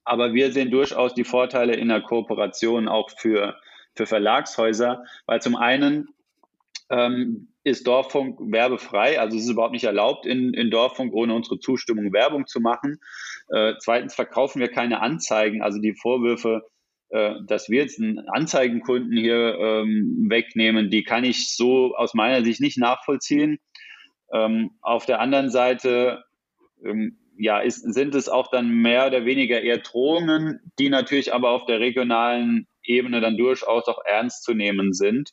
Aber 0.04 0.34
wir 0.34 0.52
sehen 0.52 0.72
durchaus 0.72 1.14
die 1.14 1.24
Vorteile 1.24 1.76
in 1.76 1.88
der 1.88 2.02
Kooperation 2.02 2.88
auch 2.88 3.10
für, 3.18 3.56
für 3.96 4.06
Verlagshäuser, 4.06 5.04
weil 5.26 5.42
zum 5.42 5.56
einen 5.56 6.10
ähm, 6.90 7.50
ist 7.64 7.86
Dorffunk 7.88 8.40
werbefrei, 8.52 9.20
also 9.20 9.38
es 9.38 9.44
ist 9.44 9.52
überhaupt 9.52 9.74
nicht 9.74 9.84
erlaubt, 9.84 10.26
in, 10.26 10.54
in 10.54 10.72
Dorffunk 10.72 11.14
ohne 11.14 11.34
unsere 11.34 11.60
Zustimmung 11.60 12.12
Werbung 12.12 12.48
zu 12.48 12.60
machen. 12.60 13.00
Äh, 13.50 13.74
zweitens 13.80 14.16
verkaufen 14.16 14.60
wir 14.60 14.70
keine 14.70 15.02
Anzeigen, 15.02 15.62
also 15.62 15.80
die 15.80 15.94
Vorwürfe, 15.94 16.64
äh, 17.10 17.36
dass 17.46 17.70
wir 17.70 17.82
jetzt 17.82 18.00
einen 18.00 18.20
Anzeigenkunden 18.30 19.16
hier 19.16 19.58
ähm, 19.60 20.26
wegnehmen, 20.30 20.90
die 20.90 21.04
kann 21.04 21.24
ich 21.24 21.56
so 21.56 21.96
aus 21.96 22.14
meiner 22.14 22.44
Sicht 22.44 22.62
nicht 22.62 22.78
nachvollziehen. 22.78 23.60
Ähm, 24.34 24.72
auf 24.82 25.06
der 25.06 25.20
anderen 25.20 25.50
Seite 25.50 26.24
ähm, 26.84 27.18
ja, 27.38 27.60
ist, 27.60 27.82
sind 27.94 28.16
es 28.16 28.30
auch 28.30 28.50
dann 28.50 28.70
mehr 28.70 29.08
oder 29.08 29.26
weniger 29.26 29.62
eher 29.62 29.80
Drohungen, 29.80 30.60
die 30.80 30.90
natürlich 30.90 31.34
aber 31.34 31.50
auf 31.50 31.66
der 31.66 31.80
regionalen 31.80 32.68
Ebene 32.84 33.22
dann 33.22 33.38
durchaus 33.38 33.88
auch 33.88 34.04
ernst 34.06 34.44
zu 34.44 34.54
nehmen 34.54 34.94
sind. 34.94 35.32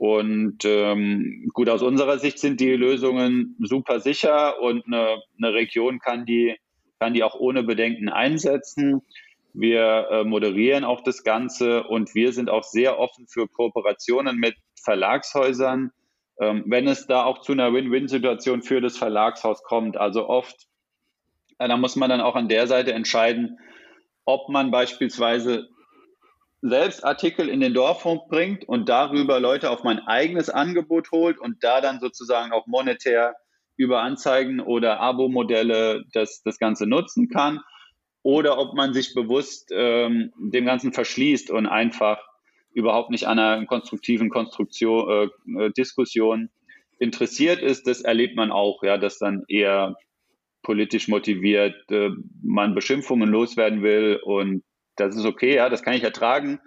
Und 0.00 0.64
ähm, 0.64 1.50
gut, 1.52 1.68
aus 1.68 1.82
unserer 1.82 2.18
Sicht 2.18 2.38
sind 2.38 2.58
die 2.58 2.72
Lösungen 2.72 3.54
super 3.60 4.00
sicher 4.00 4.58
und 4.62 4.86
eine, 4.86 5.22
eine 5.36 5.52
Region 5.52 5.98
kann 5.98 6.24
die, 6.24 6.56
kann 6.98 7.12
die 7.12 7.22
auch 7.22 7.34
ohne 7.34 7.62
Bedenken 7.64 8.08
einsetzen. 8.08 9.02
Wir 9.52 10.08
äh, 10.10 10.24
moderieren 10.24 10.84
auch 10.84 11.02
das 11.02 11.22
Ganze 11.22 11.84
und 11.84 12.14
wir 12.14 12.32
sind 12.32 12.48
auch 12.48 12.62
sehr 12.62 12.98
offen 12.98 13.26
für 13.28 13.46
Kooperationen 13.46 14.38
mit 14.38 14.54
Verlagshäusern, 14.82 15.90
ähm, 16.40 16.64
wenn 16.66 16.86
es 16.86 17.06
da 17.06 17.24
auch 17.24 17.42
zu 17.42 17.52
einer 17.52 17.74
Win-Win-Situation 17.74 18.62
für 18.62 18.80
das 18.80 18.96
Verlagshaus 18.96 19.62
kommt. 19.64 19.98
Also 19.98 20.28
oft, 20.30 20.66
äh, 21.58 21.68
da 21.68 21.76
muss 21.76 21.96
man 21.96 22.08
dann 22.08 22.22
auch 22.22 22.36
an 22.36 22.48
der 22.48 22.66
Seite 22.68 22.94
entscheiden, 22.94 23.58
ob 24.24 24.48
man 24.48 24.70
beispielsweise 24.70 25.68
selbst 26.62 27.04
Artikel 27.04 27.48
in 27.48 27.60
den 27.60 27.74
Dorffunk 27.74 28.28
bringt 28.28 28.68
und 28.68 28.88
darüber 28.88 29.40
Leute 29.40 29.70
auf 29.70 29.82
mein 29.82 30.00
eigenes 30.00 30.50
Angebot 30.50 31.10
holt 31.10 31.38
und 31.38 31.64
da 31.64 31.80
dann 31.80 32.00
sozusagen 32.00 32.52
auch 32.52 32.66
monetär 32.66 33.34
über 33.76 34.02
Anzeigen 34.02 34.60
oder 34.60 35.00
Abo-Modelle 35.00 36.04
das, 36.12 36.42
das 36.44 36.58
Ganze 36.58 36.86
nutzen 36.86 37.28
kann 37.28 37.60
oder 38.22 38.58
ob 38.58 38.74
man 38.74 38.92
sich 38.92 39.14
bewusst 39.14 39.70
ähm, 39.72 40.32
dem 40.36 40.66
Ganzen 40.66 40.92
verschließt 40.92 41.50
und 41.50 41.66
einfach 41.66 42.18
überhaupt 42.72 43.10
nicht 43.10 43.26
an 43.26 43.38
einer 43.38 43.64
konstruktiven 43.66 44.28
Konstruktion, 44.30 45.30
äh, 45.56 45.64
äh, 45.64 45.70
Diskussion 45.72 46.50
interessiert 46.98 47.62
ist. 47.62 47.86
Das 47.86 48.02
erlebt 48.02 48.36
man 48.36 48.52
auch, 48.52 48.82
ja, 48.82 48.98
dass 48.98 49.18
dann 49.18 49.44
eher 49.48 49.96
politisch 50.62 51.08
motiviert 51.08 51.74
äh, 51.90 52.10
man 52.42 52.74
Beschimpfungen 52.74 53.30
loswerden 53.30 53.82
will 53.82 54.20
und 54.22 54.62
das 55.06 55.16
ist 55.16 55.24
okay, 55.24 55.54
ja, 55.56 55.68
das 55.68 55.82
kann 55.82 55.94
ich 55.94 56.02
ertragen. 56.02 56.60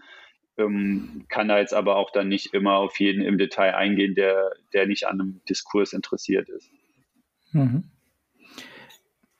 Ähm, 0.57 1.25
kann 1.29 1.47
da 1.47 1.57
jetzt 1.57 1.73
aber 1.73 1.95
auch 1.95 2.11
dann 2.11 2.27
nicht 2.27 2.53
immer 2.53 2.75
auf 2.75 2.99
jeden 2.99 3.23
im 3.23 3.37
Detail 3.37 3.73
eingehen, 3.73 4.13
der, 4.13 4.51
der 4.73 4.85
nicht 4.85 5.07
an 5.07 5.19
einem 5.19 5.41
Diskurs 5.49 5.93
interessiert 5.93 6.49
ist. 6.49 6.69
Mhm. 7.51 7.85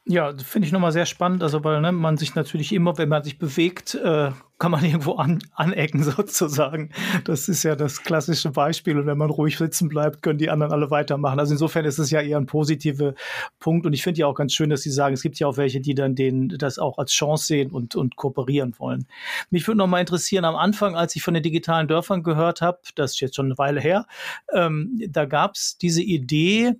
Ja, 0.06 0.34
finde 0.36 0.66
ich 0.66 0.74
nochmal 0.74 0.92
sehr 0.92 1.06
spannend, 1.06 1.44
also 1.44 1.64
weil 1.64 1.80
ne, 1.80 1.94
man 1.94 2.18
sich 2.18 2.36
natürlich 2.36 2.74
immer, 2.74 2.98
wenn 2.98 3.08
man 3.08 3.24
sich 3.24 3.38
bewegt, 3.38 3.96
äh, 3.96 4.32
kann 4.60 4.72
man 4.72 4.84
irgendwo 4.84 5.14
an, 5.14 5.40
anecken 5.54 6.04
sozusagen. 6.04 6.90
Das 7.24 7.48
ist 7.48 7.64
ja 7.64 7.78
das 7.78 8.04
klassische 8.04 8.52
Beispiel 8.52 9.00
und 9.00 9.06
wenn 9.06 9.18
man 9.18 9.30
ruhig 9.30 9.58
sitzen 9.58 9.88
bleibt, 9.88 10.22
können 10.22 10.40
die 10.40 10.50
anderen 10.50 10.74
alle 10.74 10.92
weitermachen. 10.92 11.40
Also 11.40 11.54
insofern 11.54 11.86
ist 11.86 12.00
es 12.00 12.12
ja 12.12 12.20
eher 12.20 12.38
ein 12.38 12.48
positiver 12.48 13.14
Punkt 13.62 13.86
und 13.86 13.94
ich 13.94 14.04
finde 14.04 14.20
ja 14.20 14.28
auch 14.28 14.36
ganz 14.36 14.52
schön, 14.52 14.70
dass 14.70 14.82
Sie 14.82 14.92
sagen, 14.92 15.14
es 15.14 15.22
gibt 15.22 15.40
ja 15.40 15.48
auch 15.48 15.56
welche, 15.56 15.80
die 15.80 15.96
dann 15.96 16.16
den, 16.16 16.50
das 16.50 16.80
auch 16.80 16.98
als 16.98 17.14
Chance 17.14 17.46
sehen 17.46 17.72
und, 17.72 17.96
und 17.96 18.18
kooperieren 18.18 18.74
wollen. 18.80 19.08
Mich 19.52 19.66
würde 19.68 19.78
nochmal 19.78 20.02
interessieren, 20.02 20.44
am 20.44 20.58
Anfang, 20.58 20.98
als 20.98 21.16
ich 21.16 21.24
von 21.24 21.34
den 21.34 21.44
digitalen 21.44 21.88
Dörfern 21.88 22.24
gehört 22.24 22.62
habe, 22.62 22.80
das 22.96 23.14
ist 23.14 23.22
jetzt 23.22 23.38
schon 23.38 23.46
eine 23.46 23.58
Weile 23.58 23.80
her, 23.80 24.06
ähm, 24.54 25.02
da 25.08 25.24
gab 25.24 25.56
es 25.56 25.78
diese 25.78 26.02
Idee, 26.02 26.74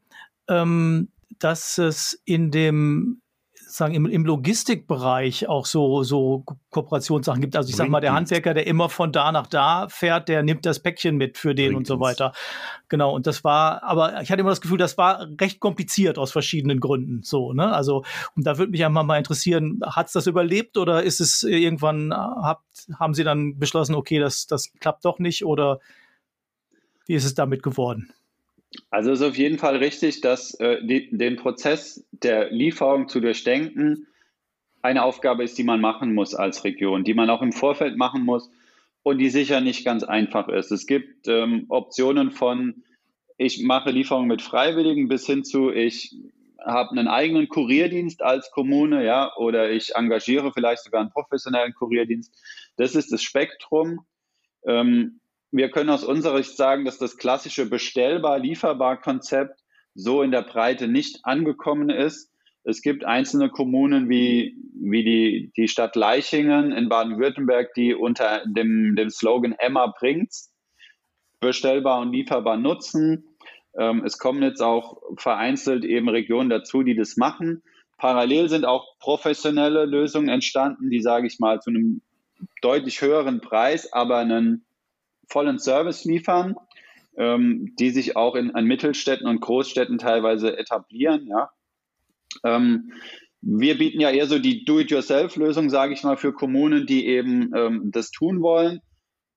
ähm, 0.50 1.08
dass 1.40 1.78
es 1.78 2.22
in 2.26 2.52
dem 2.52 3.22
sagen 3.74 3.96
im, 3.96 4.06
im 4.06 4.24
Logistikbereich 4.24 5.50
auch 5.50 5.66
so 5.66 6.04
so 6.04 6.44
Kooperationssachen 6.70 7.42
gibt. 7.42 7.56
Also 7.56 7.70
ich 7.70 7.76
sag 7.76 7.90
mal, 7.90 8.02
der 8.02 8.14
Handwerker, 8.14 8.54
der 8.54 8.68
immer 8.68 8.88
von 8.88 9.12
da 9.12 9.32
nach 9.32 9.48
da 9.48 9.88
fährt, 9.90 10.30
der 10.30 10.44
nimmt 10.44 10.66
das 10.66 10.80
Päckchen 10.80 11.18
mit 11.18 11.38
für 11.38 11.56
den 11.56 11.76
und 11.76 11.88
so 11.88 12.00
weiter. 12.00 12.34
Genau. 12.88 13.14
Und 13.16 13.26
das 13.26 13.44
war, 13.44 13.84
aber 13.84 14.22
ich 14.22 14.32
hatte 14.32 14.42
immer 14.42 14.52
das 14.52 14.62
Gefühl, 14.62 14.78
das 14.78 14.98
war 14.98 15.28
recht 15.42 15.60
kompliziert 15.60 16.20
aus 16.20 16.32
verschiedenen 16.32 16.80
Gründen. 16.80 17.24
So, 17.24 17.54
ne? 17.54 17.74
Also 17.74 18.04
und 18.36 18.46
da 18.46 18.58
würde 18.58 18.72
mich 18.72 18.86
einfach 18.86 19.04
mal 19.04 19.18
interessieren, 19.18 19.80
hat 19.84 20.08
es 20.08 20.14
das 20.14 20.28
überlebt 20.28 20.78
oder 20.78 21.02
ist 21.02 21.20
es 21.20 21.42
irgendwann 21.44 22.14
habt 22.14 22.64
haben 23.00 23.14
Sie 23.14 23.24
dann 23.24 23.58
beschlossen, 23.58 23.96
okay, 23.96 24.20
das 24.20 24.46
das 24.46 24.72
klappt 24.80 25.04
doch 25.06 25.18
nicht 25.18 25.46
oder 25.46 25.80
wie 27.08 27.16
ist 27.16 27.26
es 27.26 27.34
damit 27.34 27.64
geworden? 27.64 28.14
Also 28.90 29.12
es 29.12 29.22
ist 29.22 29.28
auf 29.28 29.38
jeden 29.38 29.58
Fall 29.58 29.78
richtig, 29.78 30.22
dass 30.22 30.54
äh, 30.60 30.84
die, 30.84 31.16
den 31.16 31.36
Prozess 31.36 32.06
der 32.12 32.52
Lieferung 32.52 33.08
zu 33.08 33.20
durchdenken 33.20 34.08
eine 34.82 35.04
Aufgabe 35.04 35.44
ist, 35.44 35.58
die 35.58 35.64
man 35.64 35.82
machen 35.82 36.14
muss 36.14 36.36
als 36.36 36.64
Region, 36.64 37.04
die 37.04 37.14
man 37.14 37.30
auch 37.30 37.42
im 37.42 37.54
Vorfeld 37.54 37.98
machen 37.98 38.24
muss 38.24 38.50
und 39.02 39.18
die 39.18 39.30
sicher 39.30 39.62
nicht 39.62 39.86
ganz 39.86 40.04
einfach 40.04 40.50
ist. 40.50 40.72
Es 40.72 40.88
gibt 40.88 41.28
ähm, 41.28 41.66
Optionen 41.70 42.32
von, 42.32 42.84
ich 43.38 43.64
mache 43.64 43.92
Lieferungen 43.92 44.28
mit 44.28 44.42
Freiwilligen 44.42 45.08
bis 45.08 45.26
hin 45.26 45.44
zu, 45.44 45.72
ich 45.72 46.16
habe 46.66 46.92
einen 46.92 47.08
eigenen 47.08 47.50
Kurierdienst 47.50 48.22
als 48.22 48.52
Kommune, 48.52 49.06
ja, 49.06 49.36
oder 49.36 49.72
ich 49.72 49.96
engagiere 49.96 50.52
vielleicht 50.54 50.84
sogar 50.84 51.02
einen 51.02 51.12
professionellen 51.12 51.74
Kurierdienst. 51.74 52.34
Das 52.78 52.96
ist 52.96 53.12
das 53.12 53.22
Spektrum. 53.22 54.06
Ähm, 54.66 55.20
wir 55.54 55.70
können 55.70 55.92
aus 55.92 56.04
unserer 56.04 56.38
Sicht 56.38 56.58
sagen, 56.58 56.84
dass 56.84 56.98
das 56.98 57.18
klassische 57.18 57.70
Bestellbar-Lieferbar-Konzept 57.70 59.60
so 59.94 60.24
in 60.24 60.32
der 60.32 60.42
Breite 60.42 60.88
nicht 60.88 61.20
angekommen 61.24 61.92
ist. 61.92 62.32
Es 62.64 62.82
gibt 62.82 63.06
einzelne 63.06 63.50
Kommunen 63.50 64.10
wie, 64.10 64.58
wie 64.74 65.04
die, 65.04 65.52
die 65.56 65.68
Stadt 65.68 65.96
Leichingen 65.96 66.72
in 66.72 66.90
Baden-Württemberg, 66.90 67.76
die 67.76 67.94
unter 67.94 68.42
dem, 68.48 68.96
dem 68.96 69.12
Slogan 69.12 69.54
Emma 69.60 69.94
bringt's 70.00 70.52
bestellbar 71.40 72.02
und 72.02 72.14
lieferbar 72.14 72.58
nutzen. 72.58 73.26
Ähm, 73.78 74.04
es 74.04 74.18
kommen 74.18 74.42
jetzt 74.42 74.62
auch 74.62 75.04
vereinzelt 75.18 75.86
eben 75.86 76.10
Regionen 76.10 76.50
dazu, 76.50 76.82
die 76.82 76.96
das 76.96 77.16
machen. 77.16 77.62
Parallel 78.00 78.50
sind 78.50 78.66
auch 78.66 78.98
professionelle 78.98 79.86
Lösungen 79.86 80.30
entstanden, 80.30 80.90
die, 80.90 81.02
sage 81.02 81.28
ich 81.28 81.40
mal, 81.40 81.62
zu 81.62 81.70
einem 81.70 82.02
deutlich 82.62 83.02
höheren 83.02 83.40
Preis, 83.40 83.94
aber 83.94 84.18
einen 84.18 84.66
vollen 85.34 85.60
Service 85.60 86.06
liefern, 86.06 86.56
ähm, 87.18 87.74
die 87.78 87.90
sich 87.90 88.16
auch 88.16 88.36
in, 88.36 88.52
in, 88.52 88.66
Mittelstädten 88.66 89.28
und 89.28 89.42
Großstädten 89.42 89.98
teilweise 89.98 90.58
etablieren. 90.58 91.28
Ja. 91.28 91.50
Ähm, 92.44 92.94
wir 93.42 93.78
bieten 93.78 94.00
ja 94.00 94.10
eher 94.10 94.28
so 94.28 94.40
die 94.40 94.64
Do-it-yourself-Lösung, 94.64 95.70
sage 95.70 95.94
ich 95.94 96.04
mal, 96.04 96.16
für 96.16 96.34
Kommunen, 96.34 96.88
die 96.88 97.08
eben 97.08 97.52
ähm, 97.54 97.92
das 97.92 98.12
tun 98.12 98.42
wollen. 98.42 98.80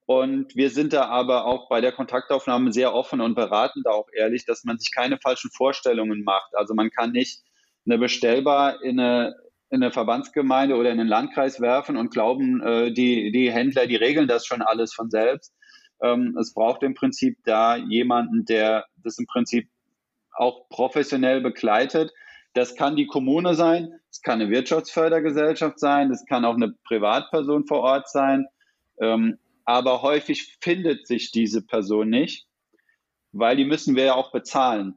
Und 0.06 0.54
wir 0.54 0.70
sind 0.70 0.92
da 0.92 1.06
aber 1.06 1.46
auch 1.46 1.68
bei 1.68 1.80
der 1.80 1.90
Kontaktaufnahme 1.90 2.72
sehr 2.72 2.94
offen 2.94 3.20
und 3.20 3.34
beraten 3.34 3.82
da 3.82 3.90
auch 3.90 4.06
ehrlich, 4.16 4.44
dass 4.46 4.62
man 4.62 4.78
sich 4.78 4.94
keine 4.94 5.18
falschen 5.18 5.50
Vorstellungen 5.50 6.22
macht. 6.22 6.54
Also 6.54 6.74
man 6.74 6.90
kann 6.90 7.10
nicht 7.10 7.42
eine 7.84 7.98
bestellbar 7.98 8.82
in 8.84 9.00
eine, 9.00 9.34
in 9.70 9.82
eine 9.82 9.90
Verbandsgemeinde 9.90 10.76
oder 10.76 10.92
in 10.92 11.00
einen 11.00 11.08
Landkreis 11.08 11.60
werfen 11.60 11.96
und 11.96 12.12
glauben, 12.12 12.62
äh, 12.62 12.92
die, 12.92 13.32
die 13.32 13.50
Händler, 13.50 13.88
die 13.88 13.96
regeln 13.96 14.28
das 14.28 14.46
schon 14.46 14.62
alles 14.62 14.94
von 14.94 15.10
selbst. 15.10 15.52
Ähm, 16.02 16.36
es 16.40 16.52
braucht 16.52 16.82
im 16.82 16.94
Prinzip 16.94 17.38
da 17.44 17.76
jemanden, 17.76 18.44
der 18.44 18.86
das 19.02 19.18
im 19.18 19.26
Prinzip 19.26 19.68
auch 20.32 20.68
professionell 20.68 21.40
begleitet. 21.40 22.12
Das 22.54 22.74
kann 22.74 22.96
die 22.96 23.06
Kommune 23.06 23.54
sein, 23.54 23.92
es 24.10 24.22
kann 24.22 24.40
eine 24.40 24.50
Wirtschaftsfördergesellschaft 24.50 25.78
sein, 25.78 26.08
das 26.08 26.24
kann 26.26 26.44
auch 26.44 26.54
eine 26.54 26.74
Privatperson 26.84 27.66
vor 27.66 27.80
Ort 27.80 28.08
sein. 28.08 28.46
Ähm, 29.00 29.38
aber 29.64 30.02
häufig 30.02 30.56
findet 30.60 31.06
sich 31.06 31.32
diese 31.32 31.60
Person 31.60 32.08
nicht, 32.08 32.46
weil 33.32 33.56
die 33.56 33.64
müssen 33.64 33.96
wir 33.96 34.04
ja 34.04 34.14
auch 34.14 34.32
bezahlen. 34.32 34.96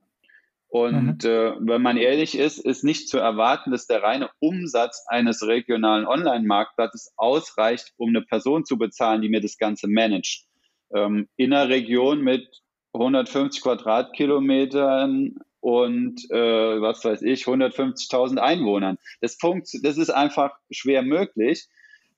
Und 0.70 1.24
mhm. 1.24 1.30
äh, 1.30 1.56
wenn 1.60 1.82
man 1.82 1.98
ehrlich 1.98 2.38
ist, 2.38 2.60
ist 2.60 2.84
nicht 2.84 3.10
zu 3.10 3.18
erwarten, 3.18 3.72
dass 3.72 3.88
der 3.88 4.04
reine 4.04 4.30
Umsatz 4.40 5.04
eines 5.08 5.42
regionalen 5.46 6.06
Online-Marktplatzes 6.06 7.14
ausreicht, 7.18 7.94
um 7.98 8.10
eine 8.10 8.22
Person 8.22 8.66
zu 8.66 8.78
bezahlen, 8.78 9.24
die 9.24 9.30
mir 9.30 9.42
das 9.42 9.58
Ganze 9.58 9.88
managt. 9.88 10.46
Ähm, 10.94 11.28
in 11.36 11.54
einer 11.54 11.70
Region 11.70 12.22
mit 12.22 12.62
150 12.94 13.62
Quadratkilometern 13.62 15.36
und 15.62 16.32
äh, 16.32 16.82
was 16.82 17.04
weiß 17.04 17.22
ich, 17.22 17.44
150.000 17.44 18.38
Einwohnern. 18.38 18.98
Das, 19.22 19.36
funkt, 19.36 19.70
das 19.84 19.98
ist 19.98 20.10
einfach 20.10 20.52
schwer 20.72 21.02
möglich. 21.02 21.68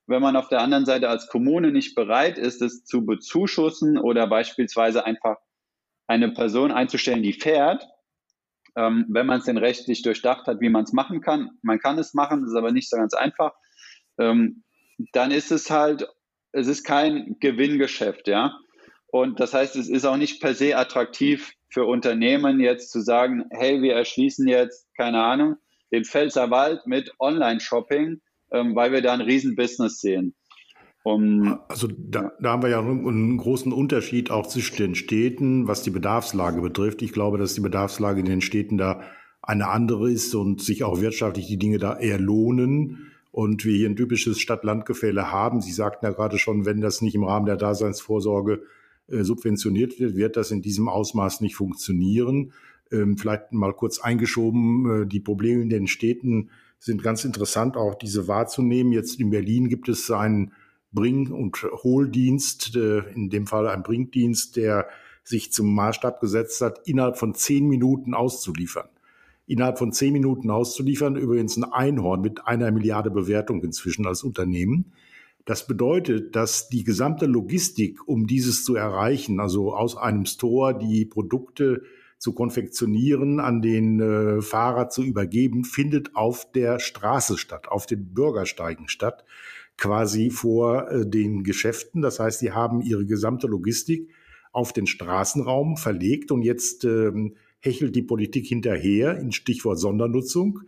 Wenn 0.08 0.22
man 0.22 0.36
auf 0.36 0.50
der 0.50 0.62
anderen 0.62 0.86
Seite 0.86 1.10
als 1.10 1.28
Kommune 1.28 1.72
nicht 1.72 1.96
bereit 1.96 2.38
ist, 2.38 2.62
es 2.62 2.84
zu 2.84 3.06
bezuschussen 3.06 3.98
oder 3.98 4.28
beispielsweise 4.28 5.06
einfach 5.06 5.38
eine 6.08 6.30
Person 6.30 6.72
einzustellen, 6.72 7.24
die 7.24 7.34
fährt, 7.34 7.88
ähm, 8.76 9.06
wenn 9.10 9.26
man 9.26 9.40
es 9.40 9.46
denn 9.46 9.58
rechtlich 9.58 10.02
durchdacht 10.02 10.48
hat, 10.48 10.62
wie 10.62 10.70
man 10.70 10.84
es 10.84 10.94
machen 10.94 11.22
kann. 11.22 11.52
Man 11.62 11.80
kann 11.80 11.98
es 11.98 12.14
machen, 12.14 12.44
ist 12.46 12.56
aber 12.56 12.72
nicht 12.72 12.90
so 12.90 12.98
ganz 12.98 13.14
einfach. 13.14 13.54
Ähm, 14.18 14.64
dann 15.14 15.32
ist 15.32 15.52
es 15.52 15.70
halt, 15.70 16.08
es 16.54 16.68
ist 16.68 16.84
kein 16.84 17.38
Gewinngeschäft, 17.40 18.28
ja. 18.28 18.58
Und 19.08 19.40
das 19.40 19.54
heißt, 19.54 19.76
es 19.76 19.90
ist 19.90 20.06
auch 20.06 20.18
nicht 20.18 20.42
per 20.42 20.54
se 20.54 20.78
attraktiv 20.78 21.52
für 21.70 21.86
Unternehmen 21.86 22.60
jetzt 22.60 22.92
zu 22.92 23.02
sagen, 23.02 23.46
hey, 23.52 23.82
wir 23.82 23.94
erschließen 23.94 24.48
jetzt, 24.48 24.88
keine 24.96 25.22
Ahnung, 25.22 25.56
den 25.92 26.06
Pfälzerwald 26.06 26.86
mit 26.86 27.12
Online-Shopping, 27.20 28.22
ähm, 28.52 28.76
weil 28.76 28.92
wir 28.92 29.02
da 29.02 29.14
ein 29.14 29.22
Riesenbusiness 29.22 30.00
sehen. 30.00 30.36
Um, 31.04 31.60
also 31.68 31.88
da, 31.88 32.32
da, 32.40 32.52
haben 32.52 32.62
wir 32.62 32.70
ja 32.70 32.80
einen 32.80 33.38
großen 33.38 33.74
Unterschied 33.74 34.30
auch 34.30 34.46
zwischen 34.46 34.78
den 34.78 34.96
Städten, 34.96 35.68
was 35.68 35.82
die 35.82 35.90
Bedarfslage 35.90 36.62
betrifft. 36.62 37.02
Ich 37.02 37.12
glaube, 37.12 37.40
dass 37.40 37.56
die 37.56 37.62
Bedarfslage 37.62 38.20
in 38.20 38.28
den 38.28 38.42
Städten 38.42 38.78
da 38.78 39.02
eine 39.42 39.68
andere 39.68 40.12
ist 40.12 40.36
und 40.36 40.62
sich 40.62 40.84
auch 40.84 41.02
wirtschaftlich 41.02 41.48
die 41.48 41.58
Dinge 41.58 41.80
da 41.80 41.98
eher 41.98 42.20
lohnen 42.20 43.11
und 43.32 43.64
wir 43.66 43.76
hier 43.76 43.90
ein 43.90 43.96
typisches 43.96 44.40
Stadt-Land-Gefälle 44.40 45.32
haben. 45.32 45.62
Sie 45.62 45.72
sagten 45.72 46.06
ja 46.06 46.12
gerade 46.12 46.38
schon, 46.38 46.66
wenn 46.66 46.82
das 46.82 47.02
nicht 47.02 47.16
im 47.16 47.24
Rahmen 47.24 47.46
der 47.46 47.58
Daseinsvorsorge 47.58 48.64
äh, 49.08 49.24
subventioniert 49.24 50.00
wird, 50.00 50.16
wird 50.16 50.38
das 50.38 50.52
in 50.52 50.62
diesem 50.62 50.90
Ausmaß 50.90 51.42
nicht 51.42 51.56
funktionieren. 51.56 52.54
Ähm, 52.92 53.18
vielleicht 53.18 53.54
mal 53.54 53.74
kurz 53.74 54.00
eingeschoben, 54.00 55.04
äh, 55.04 55.08
die 55.08 55.22
Probleme 55.22 55.62
in 55.62 55.70
den 55.70 55.88
Städten 55.88 56.50
sind 56.78 57.04
ganz 57.04 57.24
interessant, 57.24 57.78
auch 57.78 57.96
diese 57.96 58.28
wahrzunehmen. 58.28 58.92
Jetzt 58.92 59.20
in 59.20 59.30
Berlin 59.30 59.70
gibt 59.70 59.88
es 59.88 60.10
einen 60.12 60.54
Bring- 60.92 61.32
und 61.32 61.64
Hohldienst, 61.64 62.76
äh, 62.76 63.00
in 63.14 63.30
dem 63.30 63.48
Fall 63.48 63.68
ein 63.68 63.84
Bringdienst, 63.84 64.58
der 64.58 64.88
sich 65.24 65.54
zum 65.54 65.74
Maßstab 65.74 66.20
gesetzt 66.20 66.60
hat, 66.62 66.82
innerhalb 66.86 67.18
von 67.18 67.34
zehn 67.34 67.68
Minuten 67.68 68.14
auszuliefern. 68.14 68.90
Innerhalb 69.52 69.78
von 69.78 69.92
zehn 69.92 70.14
Minuten 70.14 70.50
auszuliefern, 70.50 71.18
übrigens 71.18 71.58
ein 71.58 71.66
Einhorn 71.66 72.22
mit 72.22 72.48
einer 72.48 72.72
Milliarde 72.72 73.12
Bewertung 73.12 73.62
inzwischen 73.64 74.08
als 74.08 74.24
Unternehmen. 74.24 74.94
Das 75.44 75.68
bedeutet, 75.68 76.38
dass 76.38 76.70
die 76.70 76.86
gesamte 76.86 77.26
Logistik, 77.26 78.08
um 78.08 78.28
dieses 78.28 78.64
zu 78.64 78.76
erreichen, 78.76 79.42
also 79.42 79.74
aus 79.76 79.98
einem 79.98 80.26
Store 80.26 80.78
die 80.78 81.04
Produkte 81.04 81.82
zu 82.18 82.34
konfektionieren, 82.34 83.42
an 83.42 83.62
den 83.62 84.00
äh, 84.00 84.42
Fahrer 84.42 84.88
zu 84.88 85.04
übergeben, 85.04 85.66
findet 85.66 86.16
auf 86.16 86.50
der 86.54 86.80
Straße 86.80 87.38
statt, 87.38 87.68
auf 87.68 87.86
den 87.86 88.14
Bürgersteigen 88.14 88.88
statt 88.88 89.26
quasi 89.76 90.30
vor 90.30 90.90
äh, 90.92 91.06
den 91.06 91.44
Geschäften. 91.44 92.02
Das 92.02 92.22
heißt, 92.22 92.40
sie 92.40 92.54
haben 92.54 92.82
ihre 92.82 93.06
gesamte 93.06 93.48
Logistik 93.48 94.10
auf 94.54 94.72
den 94.72 94.88
Straßenraum 94.88 95.76
verlegt 95.76 96.32
und 96.32 96.44
jetzt 96.44 96.86
ähm, 96.86 97.36
hechelt 97.62 97.96
die 97.96 98.02
Politik 98.02 98.46
hinterher 98.46 99.18
in 99.18 99.32
Stichwort 99.32 99.80
Sondernutzung. 99.80 100.62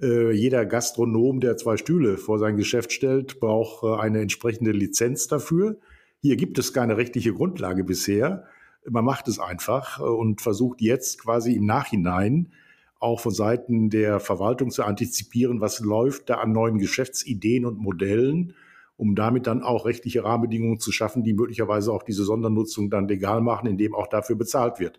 Äh, 0.00 0.32
jeder 0.32 0.64
Gastronom, 0.66 1.40
der 1.40 1.56
zwei 1.56 1.76
Stühle 1.76 2.16
vor 2.16 2.38
sein 2.38 2.56
Geschäft 2.56 2.92
stellt, 2.92 3.40
braucht 3.40 3.84
äh, 3.84 4.00
eine 4.00 4.20
entsprechende 4.20 4.72
Lizenz 4.72 5.28
dafür. 5.28 5.78
Hier 6.20 6.36
gibt 6.36 6.58
es 6.58 6.72
keine 6.72 6.96
rechtliche 6.96 7.32
Grundlage 7.32 7.84
bisher. 7.84 8.44
Man 8.88 9.04
macht 9.04 9.28
es 9.28 9.38
einfach 9.38 10.00
äh, 10.00 10.02
und 10.02 10.40
versucht 10.40 10.80
jetzt 10.80 11.20
quasi 11.20 11.54
im 11.54 11.66
Nachhinein 11.66 12.52
auch 13.00 13.20
von 13.20 13.32
Seiten 13.32 13.90
der 13.90 14.18
Verwaltung 14.18 14.70
zu 14.70 14.82
antizipieren, 14.84 15.60
was 15.60 15.80
läuft 15.80 16.30
da 16.30 16.36
an 16.36 16.52
neuen 16.52 16.78
Geschäftsideen 16.78 17.64
und 17.64 17.78
Modellen, 17.78 18.54
um 18.96 19.14
damit 19.14 19.46
dann 19.46 19.62
auch 19.62 19.86
rechtliche 19.86 20.24
Rahmenbedingungen 20.24 20.80
zu 20.80 20.90
schaffen, 20.90 21.22
die 21.22 21.34
möglicherweise 21.34 21.92
auch 21.92 22.02
diese 22.02 22.24
Sondernutzung 22.24 22.90
dann 22.90 23.06
legal 23.06 23.40
machen, 23.40 23.68
indem 23.68 23.94
auch 23.94 24.08
dafür 24.08 24.34
bezahlt 24.34 24.80
wird. 24.80 24.98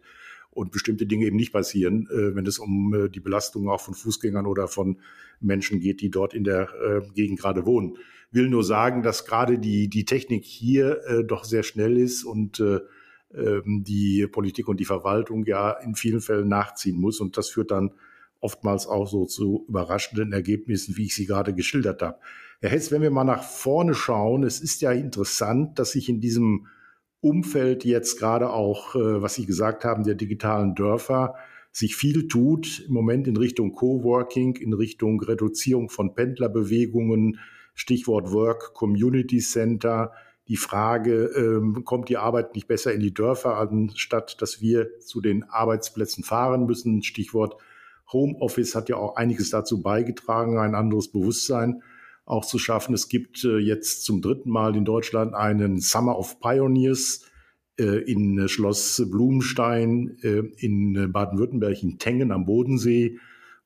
Und 0.51 0.71
bestimmte 0.71 1.05
Dinge 1.05 1.25
eben 1.25 1.35
nicht 1.35 1.53
passieren, 1.53 2.07
äh, 2.11 2.35
wenn 2.35 2.45
es 2.45 2.59
um 2.59 2.93
äh, 2.93 3.09
die 3.09 3.19
Belastung 3.19 3.69
auch 3.69 3.81
von 3.81 3.93
Fußgängern 3.93 4.45
oder 4.45 4.67
von 4.67 4.97
Menschen 5.39 5.79
geht, 5.79 6.01
die 6.01 6.09
dort 6.09 6.33
in 6.33 6.43
der 6.43 6.69
äh, 6.81 7.01
Gegend 7.13 7.39
gerade 7.39 7.65
wohnen. 7.65 7.97
Will 8.31 8.49
nur 8.49 8.63
sagen, 8.63 9.03
dass 9.03 9.25
gerade 9.25 9.59
die, 9.59 9.89
die 9.89 10.05
Technik 10.05 10.45
hier 10.45 11.23
doch 11.25 11.45
sehr 11.45 11.63
schnell 11.63 11.97
ist 11.97 12.23
und 12.23 12.61
ähm, 13.33 13.83
die 13.83 14.27
Politik 14.27 14.67
und 14.67 14.79
die 14.79 14.85
Verwaltung 14.85 15.45
ja 15.45 15.71
in 15.71 15.95
vielen 15.95 16.21
Fällen 16.21 16.47
nachziehen 16.47 16.99
muss. 16.99 17.19
Und 17.19 17.37
das 17.37 17.49
führt 17.49 17.71
dann 17.71 17.91
oftmals 18.39 18.87
auch 18.87 19.07
so 19.07 19.25
zu 19.25 19.65
überraschenden 19.67 20.31
Ergebnissen, 20.31 20.97
wie 20.97 21.05
ich 21.05 21.15
sie 21.15 21.25
gerade 21.25 21.53
geschildert 21.53 22.01
habe. 22.01 22.17
Herr 22.61 22.71
Hess, 22.71 22.91
wenn 22.91 23.01
wir 23.01 23.11
mal 23.11 23.23
nach 23.23 23.43
vorne 23.43 23.93
schauen, 23.93 24.43
es 24.43 24.59
ist 24.59 24.81
ja 24.81 24.91
interessant, 24.91 25.77
dass 25.79 25.91
sich 25.91 26.09
in 26.09 26.19
diesem 26.19 26.67
Umfeld 27.21 27.85
jetzt 27.85 28.17
gerade 28.17 28.49
auch, 28.51 28.95
äh, 28.95 29.21
was 29.21 29.35
Sie 29.35 29.45
gesagt 29.45 29.83
haben, 29.83 30.03
der 30.03 30.15
digitalen 30.15 30.75
Dörfer, 30.75 31.35
sich 31.71 31.95
viel 31.95 32.27
tut 32.27 32.85
im 32.87 32.93
Moment 32.93 33.27
in 33.27 33.37
Richtung 33.37 33.73
Coworking, 33.73 34.55
in 34.55 34.73
Richtung 34.73 35.21
Reduzierung 35.21 35.89
von 35.89 36.15
Pendlerbewegungen, 36.15 37.39
Stichwort 37.75 38.31
Work 38.31 38.73
Community 38.73 39.39
Center, 39.39 40.11
die 40.47 40.57
Frage, 40.57 41.25
ähm, 41.35 41.85
kommt 41.85 42.09
die 42.09 42.17
Arbeit 42.17 42.55
nicht 42.55 42.67
besser 42.67 42.91
in 42.91 43.01
die 43.01 43.13
Dörfer, 43.13 43.57
anstatt 43.57 44.41
dass 44.41 44.61
wir 44.61 44.99
zu 44.99 45.21
den 45.21 45.43
Arbeitsplätzen 45.43 46.23
fahren 46.23 46.65
müssen? 46.65 47.03
Stichwort 47.03 47.55
Homeoffice 48.11 48.73
hat 48.73 48.89
ja 48.89 48.95
auch 48.95 49.15
einiges 49.15 49.51
dazu 49.51 49.83
beigetragen, 49.83 50.57
ein 50.57 50.73
anderes 50.73 51.11
Bewusstsein 51.11 51.83
auch 52.29 52.45
zu 52.45 52.59
schaffen. 52.59 52.93
Es 52.93 53.09
gibt 53.09 53.43
äh, 53.43 53.57
jetzt 53.57 54.05
zum 54.05 54.21
dritten 54.21 54.49
Mal 54.49 54.75
in 54.75 54.85
Deutschland 54.85 55.33
einen 55.33 55.79
Summer 55.79 56.17
of 56.17 56.39
Pioneers 56.39 57.25
äh, 57.79 58.03
in 58.03 58.47
Schloss 58.47 59.03
Blumenstein 59.09 60.17
äh, 60.21 60.43
in 60.57 61.11
Baden-Württemberg 61.11 61.81
in 61.81 61.97
Tengen 61.97 62.31
am 62.31 62.45
Bodensee, 62.45 63.17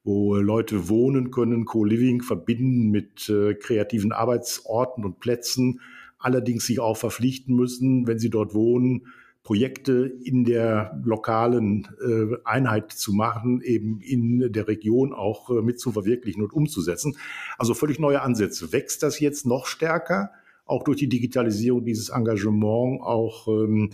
wo 0.06 0.36
Leute 0.36 0.90
wohnen 0.90 1.30
können, 1.30 1.66
Co-Living 1.66 2.22
verbinden 2.22 2.90
mit 2.90 3.30
äh, 3.30 3.54
kreativen 3.54 4.12
Arbeitsorten 4.12 5.04
und 5.04 5.20
Plätzen 5.20 5.82
allerdings 6.18 6.66
sich 6.66 6.80
auch 6.80 6.96
verpflichten 6.96 7.54
müssen, 7.56 8.08
wenn 8.08 8.18
sie 8.18 8.30
dort 8.30 8.54
wohnen, 8.54 9.08
Projekte 9.44 10.06
in 10.24 10.46
der 10.46 11.00
lokalen 11.04 11.90
äh, 12.02 12.38
Einheit 12.46 12.94
zu 12.94 13.12
machen, 13.12 13.62
eben 13.62 14.00
in 14.00 14.54
der 14.54 14.70
Region 14.70 15.14
auch 15.14 15.50
äh, 15.50 15.62
mit 15.62 15.82
zu 15.82 15.92
verwirklichen 15.92 16.42
und 16.42 16.54
umzusetzen. 16.54 17.18
Also 17.58 17.74
völlig 17.74 18.00
neue 18.00 18.22
Ansätze. 18.22 18.72
Wächst 18.72 19.04
das 19.04 19.20
jetzt 19.20 19.46
noch 19.46 19.66
stärker, 19.66 20.32
auch 20.66 20.84
durch 20.84 20.98
die 20.98 21.10
Digitalisierung 21.10 21.84
dieses 21.84 22.08
Engagement, 22.08 23.02
auch 23.02 23.50
ähm, 23.50 23.90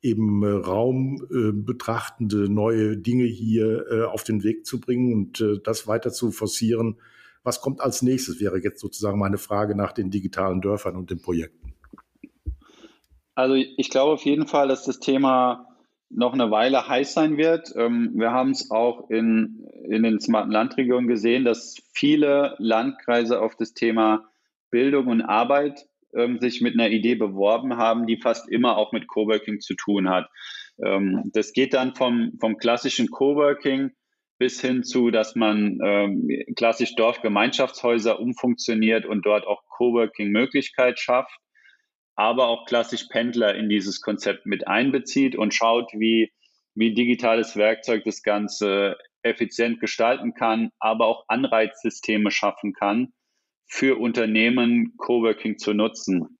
eben 0.00 0.42
äh, 0.42 0.48
Raum 0.48 1.22
äh, 1.30 1.52
betrachtende 1.52 2.48
neue 2.48 2.96
Dinge 2.96 3.24
hier 3.24 4.10
auf 4.10 4.24
den 4.24 4.42
Weg 4.42 4.64
zu 4.64 4.80
bringen 4.80 5.12
und 5.12 5.44
das 5.64 5.86
weiter 5.86 6.12
zu 6.12 6.30
forcieren. 6.30 6.96
Was 7.42 7.60
kommt 7.60 7.82
als 7.82 8.00
nächstes, 8.00 8.40
wäre 8.40 8.58
jetzt 8.58 8.80
sozusagen 8.80 9.18
meine 9.18 9.38
Frage 9.38 9.74
nach 9.74 9.92
den 9.92 10.10
digitalen 10.10 10.62
Dörfern 10.62 10.96
und 10.96 11.10
den 11.10 11.20
Projekten. 11.20 11.63
Also 13.34 13.54
ich 13.54 13.90
glaube 13.90 14.12
auf 14.12 14.24
jeden 14.24 14.46
Fall, 14.46 14.68
dass 14.68 14.84
das 14.84 15.00
Thema 15.00 15.68
noch 16.10 16.32
eine 16.32 16.50
Weile 16.50 16.86
heiß 16.86 17.14
sein 17.14 17.36
wird. 17.36 17.72
Ähm, 17.76 18.12
wir 18.14 18.30
haben 18.30 18.50
es 18.50 18.70
auch 18.70 19.10
in, 19.10 19.66
in 19.88 20.02
den 20.02 20.20
smarten 20.20 20.52
Landregionen 20.52 21.08
gesehen, 21.08 21.44
dass 21.44 21.76
viele 21.92 22.54
Landkreise 22.58 23.40
auf 23.40 23.56
das 23.56 23.74
Thema 23.74 24.28
Bildung 24.70 25.08
und 25.08 25.22
Arbeit 25.22 25.86
ähm, 26.14 26.38
sich 26.38 26.60
mit 26.60 26.74
einer 26.74 26.90
Idee 26.90 27.16
beworben 27.16 27.76
haben, 27.76 28.06
die 28.06 28.16
fast 28.16 28.48
immer 28.48 28.76
auch 28.76 28.92
mit 28.92 29.08
Coworking 29.08 29.60
zu 29.60 29.74
tun 29.74 30.08
hat. 30.08 30.28
Ähm, 30.84 31.30
das 31.32 31.52
geht 31.52 31.74
dann 31.74 31.94
vom, 31.94 32.32
vom 32.38 32.58
klassischen 32.58 33.10
Coworking 33.10 33.90
bis 34.38 34.60
hin 34.60 34.82
zu, 34.82 35.12
dass 35.12 35.36
man 35.36 35.78
klassisch 36.56 36.96
Dorfgemeinschaftshäuser 36.96 38.18
umfunktioniert 38.18 39.06
und 39.06 39.24
dort 39.24 39.46
auch 39.46 39.62
Coworking-Möglichkeit 39.68 40.98
schafft 40.98 41.38
aber 42.16 42.48
auch 42.48 42.66
klassisch 42.66 43.06
Pendler 43.08 43.54
in 43.54 43.68
dieses 43.68 44.00
Konzept 44.00 44.46
mit 44.46 44.66
einbezieht 44.68 45.36
und 45.36 45.54
schaut, 45.54 45.90
wie, 45.94 46.32
wie 46.74 46.94
digitales 46.94 47.56
Werkzeug 47.56 48.04
das 48.04 48.22
Ganze 48.22 48.96
effizient 49.22 49.80
gestalten 49.80 50.34
kann, 50.34 50.70
aber 50.78 51.06
auch 51.06 51.24
Anreizsysteme 51.28 52.30
schaffen 52.30 52.72
kann, 52.72 53.12
für 53.66 53.98
Unternehmen 53.98 54.94
Coworking 54.98 55.58
zu 55.58 55.72
nutzen. 55.72 56.38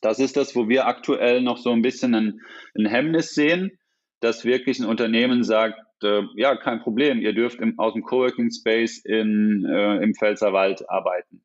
Das 0.00 0.18
ist 0.18 0.36
das, 0.36 0.56
wo 0.56 0.68
wir 0.68 0.86
aktuell 0.86 1.42
noch 1.42 1.58
so 1.58 1.70
ein 1.70 1.82
bisschen 1.82 2.14
ein, 2.14 2.40
ein 2.76 2.86
Hemmnis 2.86 3.34
sehen. 3.34 3.78
dass 4.20 4.46
wirklich 4.46 4.78
ein 4.78 4.86
Unternehmen 4.86 5.44
sagt, 5.44 5.78
äh, 6.02 6.22
ja, 6.36 6.56
kein 6.56 6.80
Problem, 6.80 7.20
ihr 7.20 7.34
dürft 7.34 7.60
im, 7.60 7.78
aus 7.78 7.92
dem 7.92 8.02
Coworking 8.02 8.50
Space 8.50 8.98
in, 9.04 9.66
äh, 9.68 9.96
im 10.02 10.14
Pfälzerwald 10.14 10.88
arbeiten. 10.88 11.44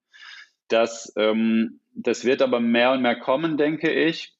Das, 0.70 1.12
ähm, 1.18 1.82
das 2.02 2.26
wird 2.26 2.42
aber 2.42 2.60
mehr 2.60 2.92
und 2.92 3.02
mehr 3.02 3.20
kommen, 3.20 3.58
denke 3.58 3.92
ich 3.92 4.34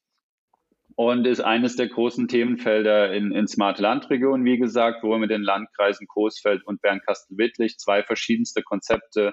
und 0.96 1.26
ist 1.26 1.40
eines 1.40 1.76
der 1.76 1.88
großen 1.88 2.28
Themenfelder 2.28 3.12
in, 3.14 3.32
in 3.32 3.46
Smart 3.46 3.78
Landregionen, 3.78 4.44
wie 4.44 4.58
gesagt, 4.58 5.02
wo 5.02 5.10
wir 5.10 5.18
mit 5.18 5.30
den 5.30 5.42
Landkreisen 5.42 6.06
Coesfeld 6.06 6.62
und 6.66 6.82
Bernkastel-Wittlich 6.82 7.78
zwei 7.78 8.02
verschiedenste 8.02 8.62
Konzepte 8.62 9.32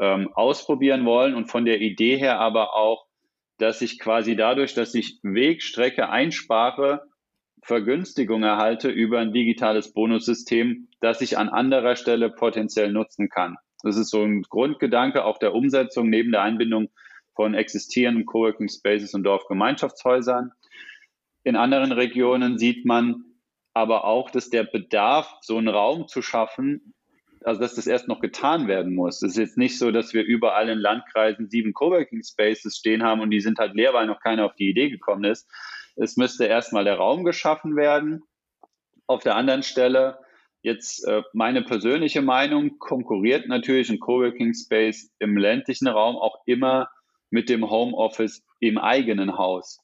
ähm, 0.00 0.30
ausprobieren 0.34 1.04
wollen 1.04 1.34
und 1.34 1.50
von 1.50 1.64
der 1.64 1.80
Idee 1.80 2.16
her 2.16 2.38
aber 2.38 2.74
auch, 2.74 3.06
dass 3.58 3.82
ich 3.82 3.98
quasi 3.98 4.36
dadurch, 4.36 4.74
dass 4.74 4.94
ich 4.94 5.18
Wegstrecke 5.22 6.08
einspare, 6.08 7.02
Vergünstigung 7.62 8.44
erhalte 8.44 8.88
über 8.88 9.18
ein 9.18 9.32
digitales 9.32 9.92
Bonussystem, 9.92 10.88
das 11.00 11.20
ich 11.20 11.36
an 11.36 11.48
anderer 11.48 11.96
Stelle 11.96 12.30
potenziell 12.30 12.92
nutzen 12.92 13.28
kann. 13.28 13.56
Das 13.82 13.96
ist 13.96 14.10
so 14.10 14.22
ein 14.22 14.42
Grundgedanke 14.42 15.24
auch 15.24 15.38
der 15.38 15.54
Umsetzung 15.54 16.08
neben 16.08 16.30
der 16.30 16.42
Einbindung 16.42 16.88
von 17.38 17.54
existierenden 17.54 18.26
Coworking 18.26 18.68
Spaces 18.68 19.14
und 19.14 19.22
Dorfgemeinschaftshäusern. 19.22 20.50
In 21.44 21.54
anderen 21.54 21.92
Regionen 21.92 22.58
sieht 22.58 22.84
man 22.84 23.26
aber 23.74 24.04
auch, 24.06 24.32
dass 24.32 24.50
der 24.50 24.64
Bedarf, 24.64 25.32
so 25.40 25.56
einen 25.56 25.68
Raum 25.68 26.08
zu 26.08 26.20
schaffen, 26.20 26.94
also 27.44 27.60
dass 27.60 27.76
das 27.76 27.86
erst 27.86 28.08
noch 28.08 28.18
getan 28.18 28.66
werden 28.66 28.92
muss. 28.92 29.22
Es 29.22 29.30
ist 29.30 29.38
jetzt 29.38 29.56
nicht 29.56 29.78
so, 29.78 29.92
dass 29.92 30.12
wir 30.14 30.24
überall 30.24 30.68
in 30.68 30.80
Landkreisen 30.80 31.48
sieben 31.48 31.74
Coworking 31.74 32.24
Spaces 32.24 32.76
stehen 32.76 33.04
haben 33.04 33.20
und 33.20 33.30
die 33.30 33.40
sind 33.40 33.60
halt 33.60 33.76
leer, 33.76 33.94
weil 33.94 34.08
noch 34.08 34.18
keiner 34.18 34.44
auf 34.44 34.56
die 34.56 34.70
Idee 34.70 34.90
gekommen 34.90 35.22
ist. 35.22 35.48
Es 35.94 36.16
müsste 36.16 36.46
erstmal 36.46 36.82
der 36.82 36.96
Raum 36.96 37.22
geschaffen 37.22 37.76
werden. 37.76 38.24
Auf 39.06 39.22
der 39.22 39.36
anderen 39.36 39.62
Stelle, 39.62 40.18
jetzt 40.62 41.06
äh, 41.06 41.22
meine 41.34 41.62
persönliche 41.62 42.20
Meinung, 42.20 42.80
konkurriert 42.80 43.46
natürlich 43.46 43.90
ein 43.90 44.00
Coworking 44.00 44.54
Space 44.54 45.12
im 45.20 45.36
ländlichen 45.36 45.86
Raum 45.86 46.16
auch 46.16 46.42
immer 46.44 46.88
mit 47.30 47.48
dem 47.48 47.68
Homeoffice 47.70 48.44
im 48.60 48.78
eigenen 48.78 49.36
Haus. 49.36 49.78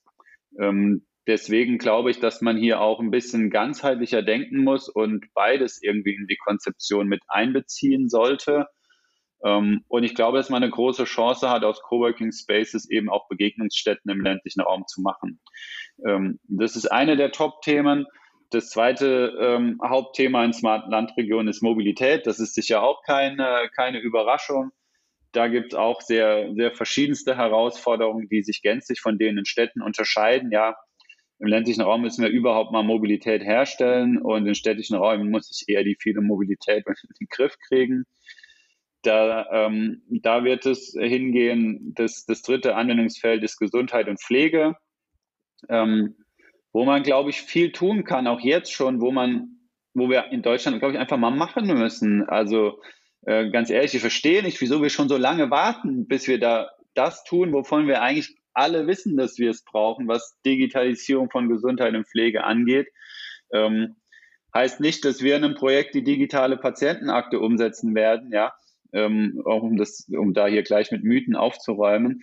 Ähm, 0.58 1.06
Deswegen 1.26 1.78
glaube 1.78 2.10
ich, 2.10 2.20
dass 2.20 2.42
man 2.42 2.58
hier 2.58 2.80
auch 2.80 3.00
ein 3.00 3.10
bisschen 3.10 3.48
ganzheitlicher 3.48 4.22
denken 4.22 4.62
muss 4.62 4.90
und 4.90 5.24
beides 5.32 5.82
irgendwie 5.82 6.14
in 6.14 6.26
die 6.26 6.36
Konzeption 6.36 7.08
mit 7.08 7.22
einbeziehen 7.28 8.08
sollte. 8.10 8.66
Ähm, 9.42 9.84
und 9.88 10.04
ich 10.04 10.14
glaube, 10.14 10.36
dass 10.36 10.50
man 10.50 10.62
eine 10.62 10.70
große 10.70 11.04
Chance 11.04 11.48
hat, 11.48 11.64
aus 11.64 11.80
Coworking 11.80 12.30
Spaces 12.30 12.90
eben 12.90 13.08
auch 13.08 13.26
Begegnungsstätten 13.28 14.10
im 14.10 14.20
ländlichen 14.20 14.60
Raum 14.60 14.84
zu 14.86 15.00
machen. 15.00 15.40
Ähm, 16.06 16.40
das 16.46 16.76
ist 16.76 16.92
eine 16.92 17.16
der 17.16 17.32
Top-Themen. 17.32 18.06
Das 18.50 18.68
zweite 18.68 19.34
ähm, 19.40 19.80
Hauptthema 19.82 20.44
in 20.44 20.52
smarten 20.52 20.90
Landregionen 20.90 21.48
ist 21.48 21.62
Mobilität. 21.62 22.26
Das 22.26 22.38
ist 22.38 22.54
sicher 22.54 22.82
auch 22.82 23.02
keine, 23.02 23.70
keine 23.74 23.98
Überraschung. 23.98 24.72
Da 25.34 25.48
gibt 25.48 25.72
es 25.72 25.78
auch 25.78 26.00
sehr, 26.00 26.54
sehr 26.54 26.72
verschiedenste 26.72 27.36
Herausforderungen, 27.36 28.28
die 28.28 28.42
sich 28.42 28.62
gänzlich 28.62 29.00
von 29.00 29.18
denen 29.18 29.38
in 29.38 29.44
Städten 29.44 29.82
unterscheiden. 29.82 30.52
Ja, 30.52 30.76
im 31.40 31.48
ländlichen 31.48 31.82
Raum 31.82 32.02
müssen 32.02 32.22
wir 32.22 32.30
überhaupt 32.30 32.70
mal 32.70 32.84
Mobilität 32.84 33.42
herstellen 33.42 34.18
und 34.18 34.46
in 34.46 34.54
städtischen 34.54 34.96
Räumen 34.96 35.30
muss 35.30 35.50
ich 35.50 35.68
eher 35.68 35.82
die 35.82 35.96
viele 36.00 36.20
Mobilität 36.20 36.84
in 36.86 37.14
den 37.20 37.26
Griff 37.28 37.56
kriegen. 37.68 38.04
Da, 39.02 39.46
ähm, 39.50 40.02
da 40.08 40.44
wird 40.44 40.64
es 40.64 40.96
hingehen, 40.98 41.92
das, 41.94 42.24
das 42.24 42.42
dritte 42.42 42.76
Anwendungsfeld 42.76 43.42
ist 43.42 43.58
Gesundheit 43.58 44.08
und 44.08 44.22
Pflege, 44.22 44.76
ähm, 45.68 46.16
wo 46.72 46.84
man, 46.84 47.02
glaube 47.02 47.30
ich, 47.30 47.42
viel 47.42 47.72
tun 47.72 48.04
kann, 48.04 48.26
auch 48.26 48.40
jetzt 48.40 48.72
schon, 48.72 49.00
wo 49.00 49.10
man, 49.10 49.58
wo 49.92 50.08
wir 50.08 50.30
in 50.30 50.42
Deutschland, 50.42 50.78
glaube 50.78 50.94
ich, 50.94 51.00
einfach 51.00 51.18
mal 51.18 51.30
machen 51.30 51.66
müssen. 51.66 52.22
Also 52.22 52.80
äh, 53.26 53.50
ganz 53.50 53.70
ehrlich, 53.70 53.94
ich 53.94 54.00
verstehe 54.00 54.42
nicht, 54.42 54.60
wieso 54.60 54.82
wir 54.82 54.90
schon 54.90 55.08
so 55.08 55.16
lange 55.16 55.50
warten, 55.50 56.06
bis 56.06 56.28
wir 56.28 56.38
da 56.38 56.70
das 56.94 57.24
tun, 57.24 57.52
wovon 57.52 57.86
wir 57.86 58.02
eigentlich 58.02 58.36
alle 58.52 58.86
wissen, 58.86 59.16
dass 59.16 59.38
wir 59.38 59.50
es 59.50 59.64
brauchen, 59.64 60.06
was 60.06 60.38
Digitalisierung 60.46 61.30
von 61.30 61.48
Gesundheit 61.48 61.94
und 61.94 62.06
Pflege 62.06 62.44
angeht. 62.44 62.88
Ähm, 63.52 63.96
heißt 64.54 64.80
nicht, 64.80 65.04
dass 65.04 65.22
wir 65.22 65.36
in 65.36 65.44
einem 65.44 65.54
Projekt 65.54 65.94
die 65.94 66.04
digitale 66.04 66.56
Patientenakte 66.56 67.40
umsetzen 67.40 67.94
werden, 67.94 68.32
ja, 68.32 68.54
ähm, 68.92 69.42
auch 69.44 69.62
um 69.62 69.76
das, 69.76 70.08
um 70.08 70.32
da 70.32 70.46
hier 70.46 70.62
gleich 70.62 70.92
mit 70.92 71.02
Mythen 71.02 71.34
aufzuräumen. 71.34 72.22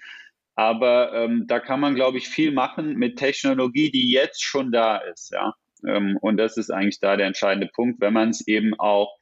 Aber 0.56 1.14
ähm, 1.14 1.46
da 1.48 1.60
kann 1.60 1.80
man, 1.80 1.96
glaube 1.96 2.18
ich, 2.18 2.30
viel 2.30 2.52
machen 2.52 2.96
mit 2.96 3.18
Technologie, 3.18 3.92
die 3.92 4.12
jetzt 4.12 4.44
schon 4.44 4.72
da 4.72 4.98
ist, 4.98 5.32
ja. 5.32 5.54
Ähm, 5.86 6.18
und 6.22 6.38
das 6.38 6.58
ist 6.58 6.70
eigentlich 6.70 7.00
da 7.00 7.18
der 7.18 7.28
entscheidende 7.28 7.68
Punkt, 7.74 8.00
wenn 8.00 8.14
man 8.14 8.30
es 8.30 8.48
eben 8.48 8.74
auch 8.80 9.18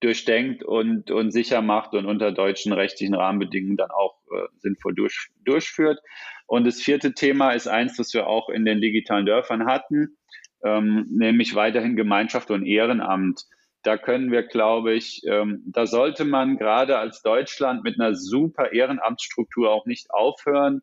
durchdenkt 0.00 0.62
und, 0.62 1.10
und 1.10 1.30
sicher 1.30 1.62
macht 1.62 1.92
und 1.92 2.06
unter 2.06 2.32
deutschen 2.32 2.72
rechtlichen 2.72 3.14
Rahmenbedingungen 3.14 3.76
dann 3.76 3.90
auch 3.90 4.16
äh, 4.32 4.46
sinnvoll 4.58 4.94
durch, 4.94 5.28
durchführt. 5.44 6.00
Und 6.46 6.66
das 6.66 6.80
vierte 6.80 7.14
Thema 7.14 7.52
ist 7.52 7.68
eins, 7.68 7.96
das 7.96 8.12
wir 8.14 8.26
auch 8.26 8.48
in 8.48 8.64
den 8.64 8.80
digitalen 8.80 9.26
Dörfern 9.26 9.66
hatten, 9.66 10.16
ähm, 10.64 11.06
nämlich 11.10 11.54
weiterhin 11.54 11.96
Gemeinschaft 11.96 12.50
und 12.50 12.66
Ehrenamt. 12.66 13.44
Da 13.82 13.96
können 13.96 14.30
wir, 14.30 14.42
glaube 14.42 14.94
ich, 14.94 15.22
ähm, 15.26 15.62
da 15.66 15.86
sollte 15.86 16.24
man 16.24 16.56
gerade 16.56 16.98
als 16.98 17.22
Deutschland 17.22 17.84
mit 17.84 18.00
einer 18.00 18.14
super 18.14 18.72
Ehrenamtsstruktur 18.72 19.70
auch 19.70 19.86
nicht 19.86 20.10
aufhören, 20.10 20.82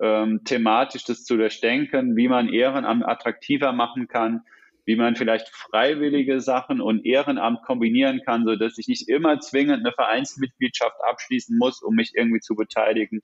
ähm, 0.00 0.42
thematisch 0.44 1.04
das 1.04 1.24
zu 1.24 1.36
durchdenken, 1.36 2.16
wie 2.16 2.28
man 2.28 2.48
Ehrenamt 2.48 3.06
attraktiver 3.06 3.72
machen 3.72 4.08
kann, 4.08 4.42
wie 4.84 4.96
man 4.96 5.16
vielleicht 5.16 5.48
freiwillige 5.48 6.40
Sachen 6.40 6.80
und 6.80 7.04
Ehrenamt 7.04 7.62
kombinieren 7.62 8.20
kann, 8.24 8.44
so 8.44 8.56
dass 8.56 8.78
ich 8.78 8.88
nicht 8.88 9.08
immer 9.08 9.38
zwingend 9.40 9.80
eine 9.80 9.92
Vereinsmitgliedschaft 9.92 10.96
abschließen 11.08 11.56
muss, 11.56 11.82
um 11.82 11.94
mich 11.94 12.12
irgendwie 12.14 12.40
zu 12.40 12.54
beteiligen. 12.54 13.22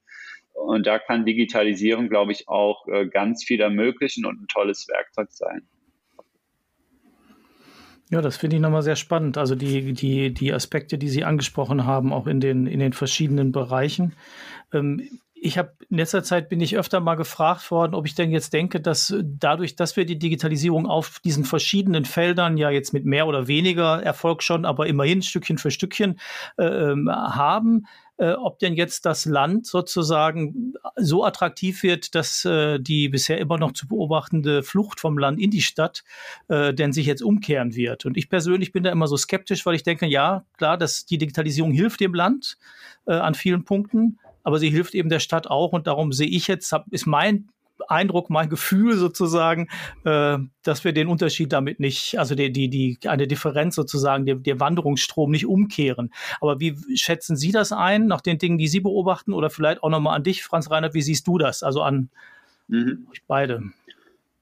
Und 0.53 0.87
da 0.87 0.99
kann 0.99 1.25
Digitalisierung, 1.25 2.09
glaube 2.09 2.31
ich, 2.31 2.47
auch 2.47 2.87
äh, 2.87 3.07
ganz 3.07 3.43
viel 3.43 3.61
ermöglichen 3.61 4.25
und 4.25 4.41
ein 4.41 4.47
tolles 4.47 4.87
Werkzeug 4.87 5.31
sein. 5.31 5.67
Ja, 8.11 8.21
das 8.21 8.37
finde 8.37 8.55
ich 8.55 8.61
nochmal 8.61 8.81
sehr 8.81 8.95
spannend. 8.95 9.37
Also 9.37 9.53
die, 9.53 9.93
die, 9.93 10.33
die 10.33 10.51
Aspekte, 10.51 10.97
die 10.97 11.09
Sie 11.09 11.23
angesprochen 11.23 11.85
haben, 11.85 12.11
auch 12.11 12.25
in 12.25 12.39
den, 12.39 12.65
in 12.65 12.79
den 12.79 12.93
verschiedenen 12.93 13.51
Bereichen. 13.51 14.13
Ähm, 14.73 15.19
ich 15.41 15.57
habe 15.57 15.73
in 15.89 15.97
letzter 15.97 16.23
Zeit 16.23 16.49
bin 16.49 16.61
ich 16.61 16.77
öfter 16.77 16.99
mal 16.99 17.15
gefragt 17.15 17.71
worden, 17.71 17.93
ob 17.93 18.05
ich 18.05 18.15
denn 18.15 18.31
jetzt 18.31 18.53
denke, 18.53 18.79
dass 18.81 19.13
dadurch, 19.23 19.75
dass 19.75 19.95
wir 19.95 20.05
die 20.05 20.19
Digitalisierung 20.19 20.85
auf 20.85 21.19
diesen 21.19 21.45
verschiedenen 21.45 22.05
Feldern 22.05 22.57
ja 22.57 22.69
jetzt 22.69 22.93
mit 22.93 23.05
mehr 23.05 23.27
oder 23.27 23.47
weniger 23.47 24.01
Erfolg 24.01 24.43
schon, 24.43 24.65
aber 24.65 24.87
immerhin 24.87 25.21
Stückchen 25.21 25.57
für 25.57 25.71
Stückchen 25.71 26.19
äh, 26.57 26.65
ähm, 26.65 27.09
haben, 27.09 27.85
äh, 28.17 28.33
ob 28.33 28.59
denn 28.59 28.73
jetzt 28.73 29.05
das 29.05 29.25
Land 29.25 29.65
sozusagen 29.65 30.73
so 30.97 31.23
attraktiv 31.23 31.83
wird, 31.83 32.15
dass 32.15 32.43
äh, 32.45 32.79
die 32.79 33.09
bisher 33.09 33.37
immer 33.39 33.57
noch 33.57 33.71
zu 33.71 33.87
beobachtende 33.87 34.61
Flucht 34.61 34.99
vom 34.99 35.17
Land 35.17 35.39
in 35.39 35.51
die 35.51 35.61
Stadt 35.61 36.03
äh, 36.49 36.73
denn 36.73 36.91
sich 36.91 37.05
jetzt 37.05 37.23
umkehren 37.23 37.75
wird. 37.75 38.05
Und 38.05 38.17
ich 38.17 38.29
persönlich 38.29 38.71
bin 38.71 38.83
da 38.83 38.91
immer 38.91 39.07
so 39.07 39.17
skeptisch, 39.17 39.65
weil 39.65 39.75
ich 39.75 39.83
denke, 39.83 40.05
ja, 40.05 40.45
klar, 40.57 40.77
dass 40.77 41.05
die 41.05 41.17
Digitalisierung 41.17 41.71
hilft 41.71 42.01
dem 42.01 42.13
Land 42.13 42.57
äh, 43.05 43.13
an 43.13 43.35
vielen 43.35 43.63
Punkten 43.63 44.19
aber 44.49 44.57
sie 44.57 44.71
hilft 44.71 44.95
eben 44.95 45.09
der 45.09 45.19
Stadt 45.19 45.45
auch 45.45 45.73
und 45.73 45.85
darum 45.85 46.11
sehe 46.11 46.27
ich 46.27 46.47
jetzt, 46.47 46.71
hab, 46.71 46.87
ist 46.89 47.05
mein 47.05 47.49
Eindruck, 47.87 48.31
mein 48.31 48.49
Gefühl 48.49 48.97
sozusagen, 48.97 49.67
äh, 50.05 50.39
dass 50.63 50.83
wir 50.83 50.91
den 50.91 51.07
Unterschied 51.07 51.53
damit 51.53 51.79
nicht, 51.79 52.17
also 52.17 52.33
die, 52.33 52.51
die, 52.51 52.67
die, 52.67 52.97
eine 53.07 53.27
Differenz 53.27 53.75
sozusagen, 53.75 54.25
der, 54.25 54.35
der 54.35 54.59
Wanderungsstrom 54.59 55.29
nicht 55.29 55.45
umkehren. 55.45 56.11
Aber 56.41 56.59
wie 56.59 56.75
schätzen 56.97 57.35
Sie 57.35 57.51
das 57.51 57.71
ein, 57.71 58.07
nach 58.07 58.21
den 58.21 58.39
Dingen, 58.39 58.57
die 58.57 58.67
Sie 58.67 58.79
beobachten, 58.79 59.33
oder 59.33 59.51
vielleicht 59.51 59.83
auch 59.83 59.89
nochmal 59.89 60.15
an 60.15 60.23
dich, 60.23 60.43
Franz 60.43 60.71
Reinhardt, 60.71 60.95
wie 60.95 61.03
siehst 61.03 61.27
du 61.27 61.37
das? 61.37 61.61
Also 61.61 61.83
an 61.83 62.09
mhm. 62.69 63.05
euch 63.11 63.21
beide. 63.27 63.61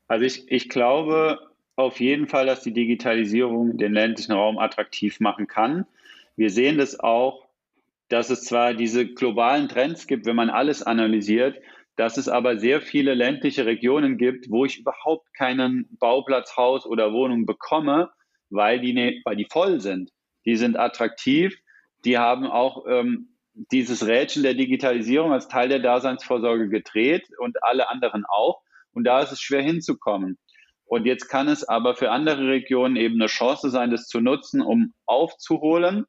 Also 0.08 0.24
ich, 0.24 0.50
ich 0.50 0.70
glaube 0.70 1.40
auf 1.76 2.00
jeden 2.00 2.30
Fall, 2.30 2.46
dass 2.46 2.62
die 2.62 2.74
Digitalisierung 2.74 3.78
den 3.78 3.92
ländlichen 3.92 4.32
Raum 4.32 4.58
attraktiv 4.58 5.20
machen 5.20 5.48
kann. 5.48 5.86
Wir 6.38 6.50
sehen 6.50 6.78
das 6.78 6.98
auch 6.98 7.47
dass 8.10 8.30
es 8.30 8.44
zwar 8.44 8.74
diese 8.74 9.06
globalen 9.08 9.68
Trends 9.68 10.08
gibt, 10.08 10.26
wenn 10.26 10.36
man 10.36 10.50
alles 10.50 10.84
analysiert, 10.84 11.60
dass 11.96 12.18
es 12.18 12.30
aber 12.30 12.58
sehr 12.58 12.80
viele 12.80 13.16
ländliche 13.16 13.66
Regionen 13.66 14.18
gibt, 14.18 14.50
wo 14.50 14.66
ich 14.66 14.80
überhaupt 14.80 15.34
keinen 15.34 15.88
Bauplatz, 16.00 16.56
Haus 16.56 16.86
oder 16.86 17.12
Wohnung 17.12 17.46
bekomme, 17.46 18.12
weil 18.50 18.80
die, 18.80 18.94
ne, 18.94 19.22
weil 19.26 19.36
die 19.36 19.48
voll 19.52 19.82
sind. 19.82 20.12
Die 20.46 20.56
sind 20.56 20.78
attraktiv, 20.78 21.58
die 22.06 22.18
haben 22.18 22.46
auch 22.46 22.86
ähm, 22.88 23.36
dieses 23.72 24.06
Rädchen 24.06 24.44
der 24.44 24.54
Digitalisierung 24.54 25.34
als 25.34 25.48
Teil 25.48 25.70
der 25.70 25.80
Daseinsvorsorge 25.80 26.70
gedreht 26.70 27.28
und 27.40 27.64
alle 27.64 27.90
anderen 27.90 28.24
auch. 28.26 28.62
Und 28.94 29.04
da 29.04 29.22
ist 29.22 29.32
es 29.32 29.42
schwer 29.42 29.64
hinzukommen. 29.64 30.38
Und 30.86 31.06
jetzt 31.06 31.28
kann 31.28 31.48
es 31.48 31.68
aber 31.68 31.96
für 31.96 32.12
andere 32.12 32.48
Regionen 32.48 32.96
eben 32.96 33.16
eine 33.16 33.26
Chance 33.26 33.70
sein, 33.72 33.92
das 33.92 34.08
zu 34.08 34.22
nutzen, 34.22 34.62
um 34.62 34.94
aufzuholen 35.06 36.06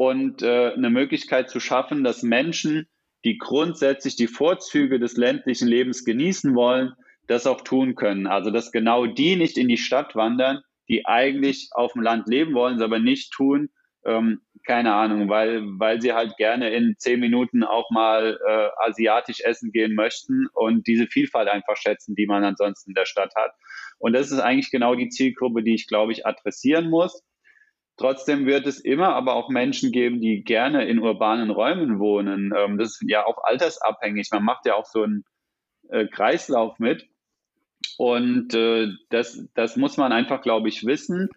und 0.00 0.40
äh, 0.40 0.72
eine 0.72 0.88
Möglichkeit 0.88 1.50
zu 1.50 1.60
schaffen, 1.60 2.04
dass 2.04 2.22
Menschen, 2.22 2.88
die 3.22 3.36
grundsätzlich 3.36 4.16
die 4.16 4.28
Vorzüge 4.28 4.98
des 4.98 5.18
ländlichen 5.18 5.68
Lebens 5.68 6.06
genießen 6.06 6.54
wollen, 6.54 6.94
das 7.26 7.46
auch 7.46 7.60
tun 7.60 7.96
können. 7.96 8.26
Also 8.26 8.50
dass 8.50 8.72
genau 8.72 9.04
die 9.04 9.36
nicht 9.36 9.58
in 9.58 9.68
die 9.68 9.76
Stadt 9.76 10.16
wandern, 10.16 10.62
die 10.88 11.04
eigentlich 11.04 11.68
auf 11.72 11.92
dem 11.92 12.00
Land 12.00 12.28
leben 12.28 12.54
wollen, 12.54 12.76
es 12.76 12.82
aber 12.82 12.98
nicht 12.98 13.30
tun, 13.32 13.68
ähm, 14.06 14.40
keine 14.66 14.94
Ahnung, 14.94 15.28
weil, 15.28 15.64
weil 15.78 16.00
sie 16.00 16.14
halt 16.14 16.34
gerne 16.38 16.70
in 16.70 16.94
zehn 16.96 17.20
Minuten 17.20 17.62
auch 17.62 17.90
mal 17.90 18.38
äh, 18.48 18.68
asiatisch 18.78 19.40
essen 19.40 19.70
gehen 19.70 19.94
möchten 19.94 20.46
und 20.54 20.86
diese 20.86 21.08
Vielfalt 21.08 21.48
einfach 21.48 21.76
schätzen, 21.76 22.14
die 22.14 22.24
man 22.24 22.42
ansonsten 22.42 22.92
in 22.92 22.94
der 22.94 23.04
Stadt 23.04 23.34
hat. 23.36 23.52
Und 23.98 24.14
das 24.14 24.30
ist 24.30 24.40
eigentlich 24.40 24.70
genau 24.70 24.94
die 24.94 25.10
Zielgruppe, 25.10 25.62
die 25.62 25.74
ich, 25.74 25.86
glaube 25.86 26.12
ich, 26.12 26.24
adressieren 26.24 26.88
muss. 26.88 27.22
Trotzdem 28.00 28.46
wird 28.46 28.66
es 28.66 28.80
immer 28.80 29.14
aber 29.14 29.34
auch 29.34 29.48
Menschen 29.48 29.92
geben, 29.92 30.20
die 30.20 30.42
gerne 30.42 30.86
in 30.86 30.98
urbanen 30.98 31.50
Räumen 31.50 31.98
wohnen. 31.98 32.52
Ähm, 32.56 32.78
das 32.78 33.00
ist 33.00 33.04
ja 33.06 33.26
auch 33.26 33.44
altersabhängig. 33.44 34.28
Man 34.32 34.42
macht 34.42 34.66
ja 34.66 34.74
auch 34.74 34.86
so 34.86 35.02
einen 35.02 35.24
äh, 35.90 36.06
Kreislauf 36.06 36.78
mit. 36.78 37.08
Und 37.96 38.54
äh, 38.54 38.88
das, 39.10 39.46
das 39.54 39.76
muss 39.76 39.96
man 39.96 40.12
einfach, 40.12 40.40
glaube 40.40 40.68
ich, 40.68 40.84
wissen 40.84 41.28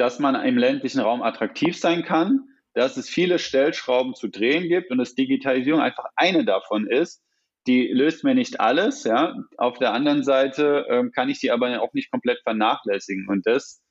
dass 0.00 0.18
man 0.18 0.34
im 0.34 0.56
ländlichen 0.56 1.00
Raum 1.00 1.22
attraktiv 1.22 1.78
sein 1.78 2.02
kann, 2.02 2.48
dass 2.72 2.96
es 2.96 3.10
viele 3.10 3.38
Stellschrauben 3.38 4.14
zu 4.14 4.28
drehen 4.28 4.66
gibt 4.66 4.90
und 4.90 4.96
dass 4.96 5.14
Digitalisierung 5.14 5.82
einfach 5.82 6.06
eine 6.16 6.46
davon 6.46 6.86
ist. 6.86 7.22
Die 7.66 7.88
löst 7.88 8.24
mir 8.24 8.34
nicht 8.34 8.60
alles, 8.60 9.04
ja. 9.04 9.34
Auf 9.58 9.78
der 9.78 9.92
anderen 9.92 10.24
Seite 10.24 10.86
ähm, 10.88 11.12
kann 11.12 11.28
ich 11.28 11.40
die 11.40 11.50
aber 11.50 11.82
auch 11.82 11.92
nicht 11.92 12.10
komplett 12.10 12.40
vernachlässigen. 12.42 13.28
Und 13.28 13.46
das, 13.46 13.82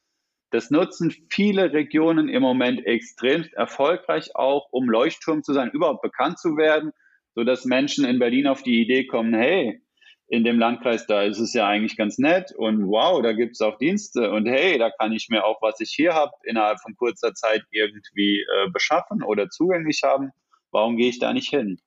das 0.51 0.71
nutzen 0.71 1.13
viele 1.29 1.73
Regionen 1.73 2.29
im 2.29 2.41
Moment 2.41 2.85
extrem 2.85 3.45
erfolgreich 3.53 4.35
auch, 4.35 4.67
um 4.71 4.89
Leuchtturm 4.89 5.43
zu 5.43 5.53
sein, 5.53 5.71
überhaupt 5.71 6.01
bekannt 6.01 6.39
zu 6.39 6.57
werden, 6.57 6.91
sodass 7.35 7.65
Menschen 7.65 8.05
in 8.05 8.19
Berlin 8.19 8.47
auf 8.47 8.63
die 8.63 8.81
Idee 8.81 9.05
kommen, 9.05 9.33
hey, 9.33 9.81
in 10.27 10.43
dem 10.43 10.59
Landkreis, 10.59 11.07
da 11.07 11.23
ist 11.23 11.39
es 11.39 11.53
ja 11.53 11.67
eigentlich 11.67 11.97
ganz 11.97 12.19
nett 12.19 12.53
und 12.55 12.87
wow, 12.87 13.21
da 13.21 13.33
gibt 13.33 13.53
es 13.53 13.61
auch 13.61 13.77
Dienste 13.79 14.31
und 14.31 14.47
hey, 14.47 14.77
da 14.77 14.91
kann 14.91 15.11
ich 15.11 15.27
mir 15.29 15.43
auch, 15.43 15.59
was 15.61 15.79
ich 15.79 15.91
hier 15.91 16.13
habe, 16.13 16.31
innerhalb 16.43 16.79
von 16.81 16.95
kurzer 16.95 17.33
Zeit 17.33 17.63
irgendwie 17.71 18.41
äh, 18.41 18.69
beschaffen 18.71 19.23
oder 19.23 19.49
zugänglich 19.49 20.01
haben. 20.03 20.29
Warum 20.71 20.97
gehe 20.97 21.09
ich 21.09 21.17
da 21.17 21.33
nicht 21.33 21.49
hin? 21.49 21.79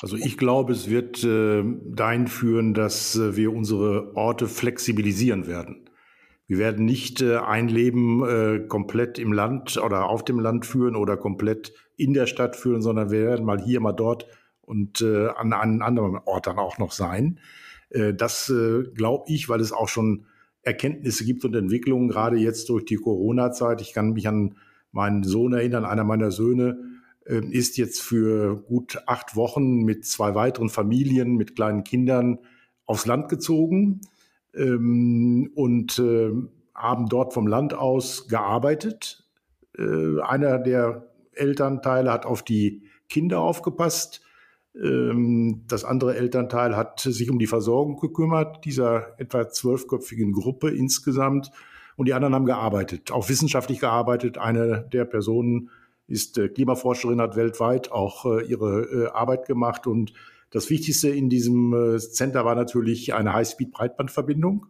Also 0.00 0.16
ich 0.16 0.38
glaube, 0.38 0.72
es 0.72 0.88
wird 0.88 1.24
äh, 1.24 1.64
dahin 1.84 2.28
führen, 2.28 2.74
dass 2.74 3.16
äh, 3.16 3.34
wir 3.36 3.52
unsere 3.52 4.14
Orte 4.14 4.46
flexibilisieren 4.46 5.48
werden. 5.48 5.87
Wir 6.48 6.56
werden 6.56 6.86
nicht 6.86 7.20
äh, 7.20 7.36
ein 7.36 7.68
Leben 7.68 8.24
äh, 8.26 8.66
komplett 8.66 9.18
im 9.18 9.34
Land 9.34 9.76
oder 9.76 10.08
auf 10.08 10.24
dem 10.24 10.40
Land 10.40 10.64
führen 10.64 10.96
oder 10.96 11.18
komplett 11.18 11.74
in 11.96 12.14
der 12.14 12.26
Stadt 12.26 12.56
führen, 12.56 12.80
sondern 12.80 13.10
wir 13.10 13.20
werden 13.20 13.44
mal 13.44 13.60
hier, 13.60 13.80
mal 13.80 13.92
dort 13.92 14.26
und 14.62 15.02
äh, 15.02 15.28
an 15.28 15.52
einem 15.52 15.82
anderen 15.82 16.16
Ort 16.24 16.46
dann 16.46 16.58
auch 16.58 16.78
noch 16.78 16.92
sein. 16.92 17.38
Äh, 17.90 18.14
das 18.14 18.48
äh, 18.48 18.84
glaube 18.94 19.24
ich, 19.28 19.50
weil 19.50 19.60
es 19.60 19.72
auch 19.72 19.88
schon 19.88 20.24
Erkenntnisse 20.62 21.26
gibt 21.26 21.44
und 21.44 21.54
Entwicklungen, 21.54 22.08
gerade 22.08 22.38
jetzt 22.38 22.70
durch 22.70 22.86
die 22.86 22.96
Corona-Zeit. 22.96 23.82
Ich 23.82 23.92
kann 23.92 24.14
mich 24.14 24.26
an 24.26 24.54
meinen 24.90 25.24
Sohn 25.24 25.52
erinnern, 25.52 25.84
einer 25.84 26.04
meiner 26.04 26.30
Söhne 26.30 26.78
äh, 27.26 27.44
ist 27.44 27.76
jetzt 27.76 28.00
für 28.00 28.56
gut 28.56 29.02
acht 29.04 29.36
Wochen 29.36 29.84
mit 29.84 30.06
zwei 30.06 30.34
weiteren 30.34 30.70
Familien, 30.70 31.36
mit 31.36 31.56
kleinen 31.56 31.84
Kindern 31.84 32.38
aufs 32.86 33.04
Land 33.04 33.28
gezogen 33.28 34.00
ähm, 34.58 35.50
und 35.54 35.98
äh, 35.98 36.30
haben 36.74 37.06
dort 37.08 37.32
vom 37.32 37.46
Land 37.46 37.74
aus 37.74 38.28
gearbeitet. 38.28 39.26
Äh, 39.76 40.20
einer 40.20 40.58
der 40.58 41.08
Elternteile 41.32 42.12
hat 42.12 42.26
auf 42.26 42.42
die 42.42 42.82
Kinder 43.08 43.40
aufgepasst 43.40 44.22
ähm, 44.80 45.64
das 45.66 45.84
andere 45.84 46.16
Elternteil 46.16 46.76
hat 46.76 47.00
sich 47.00 47.30
um 47.30 47.38
die 47.38 47.46
Versorgung 47.46 47.98
gekümmert, 47.98 48.64
dieser 48.64 49.18
etwa 49.18 49.48
zwölfköpfigen 49.48 50.32
Gruppe 50.32 50.70
insgesamt. 50.70 51.50
Und 51.96 52.06
die 52.06 52.14
anderen 52.14 52.34
haben 52.34 52.46
gearbeitet, 52.46 53.10
auch 53.10 53.28
wissenschaftlich 53.28 53.80
gearbeitet. 53.80 54.38
Eine 54.38 54.86
der 54.92 55.04
Personen 55.04 55.70
ist 56.06 56.38
äh, 56.38 56.48
Klimaforscherin, 56.48 57.20
hat 57.20 57.34
weltweit 57.34 57.90
auch 57.90 58.24
äh, 58.24 58.44
ihre 58.44 58.82
äh, 58.82 59.08
Arbeit 59.08 59.46
gemacht. 59.46 59.86
Und 59.86 60.12
das 60.50 60.70
Wichtigste 60.70 61.10
in 61.10 61.28
diesem 61.28 61.98
Center 61.98 62.44
war 62.44 62.54
natürlich 62.54 63.14
eine 63.14 63.34
High-Speed-Breitbandverbindung, 63.34 64.66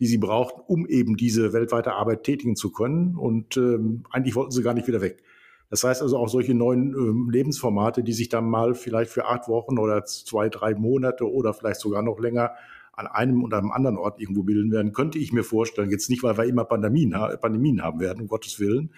die 0.00 0.06
sie 0.06 0.18
braucht, 0.18 0.54
um 0.66 0.86
eben 0.86 1.16
diese 1.16 1.52
weltweite 1.52 1.92
Arbeit 1.92 2.24
tätigen 2.24 2.56
zu 2.56 2.72
können. 2.72 3.16
Und 3.16 3.56
ähm, 3.56 4.02
eigentlich 4.10 4.34
wollten 4.34 4.50
sie 4.50 4.62
gar 4.62 4.74
nicht 4.74 4.88
wieder 4.88 5.00
weg. 5.00 5.22
Das 5.70 5.84
heißt 5.84 6.02
also 6.02 6.18
auch 6.18 6.28
solche 6.28 6.54
neuen 6.54 6.92
ähm, 6.92 7.30
Lebensformate, 7.30 8.02
die 8.02 8.12
sich 8.12 8.28
dann 8.28 8.50
mal 8.50 8.74
vielleicht 8.74 9.10
für 9.10 9.26
acht 9.26 9.48
Wochen 9.48 9.78
oder 9.78 10.04
zwei, 10.04 10.48
drei 10.48 10.74
Monate 10.74 11.30
oder 11.30 11.54
vielleicht 11.54 11.80
sogar 11.80 12.02
noch 12.02 12.20
länger 12.20 12.52
an 12.92 13.06
einem 13.06 13.42
oder 13.42 13.58
einem 13.58 13.70
anderen 13.70 13.96
Ort 13.96 14.20
irgendwo 14.20 14.42
bilden 14.42 14.70
werden, 14.70 14.92
könnte 14.92 15.18
ich 15.18 15.32
mir 15.32 15.44
vorstellen. 15.44 15.88
Jetzt 15.88 16.10
nicht, 16.10 16.22
weil 16.22 16.36
wir 16.36 16.44
immer 16.44 16.64
Pandemien, 16.64 17.16
Pandemien 17.40 17.82
haben 17.82 18.00
werden, 18.00 18.20
um 18.20 18.28
Gottes 18.28 18.60
Willen, 18.60 18.90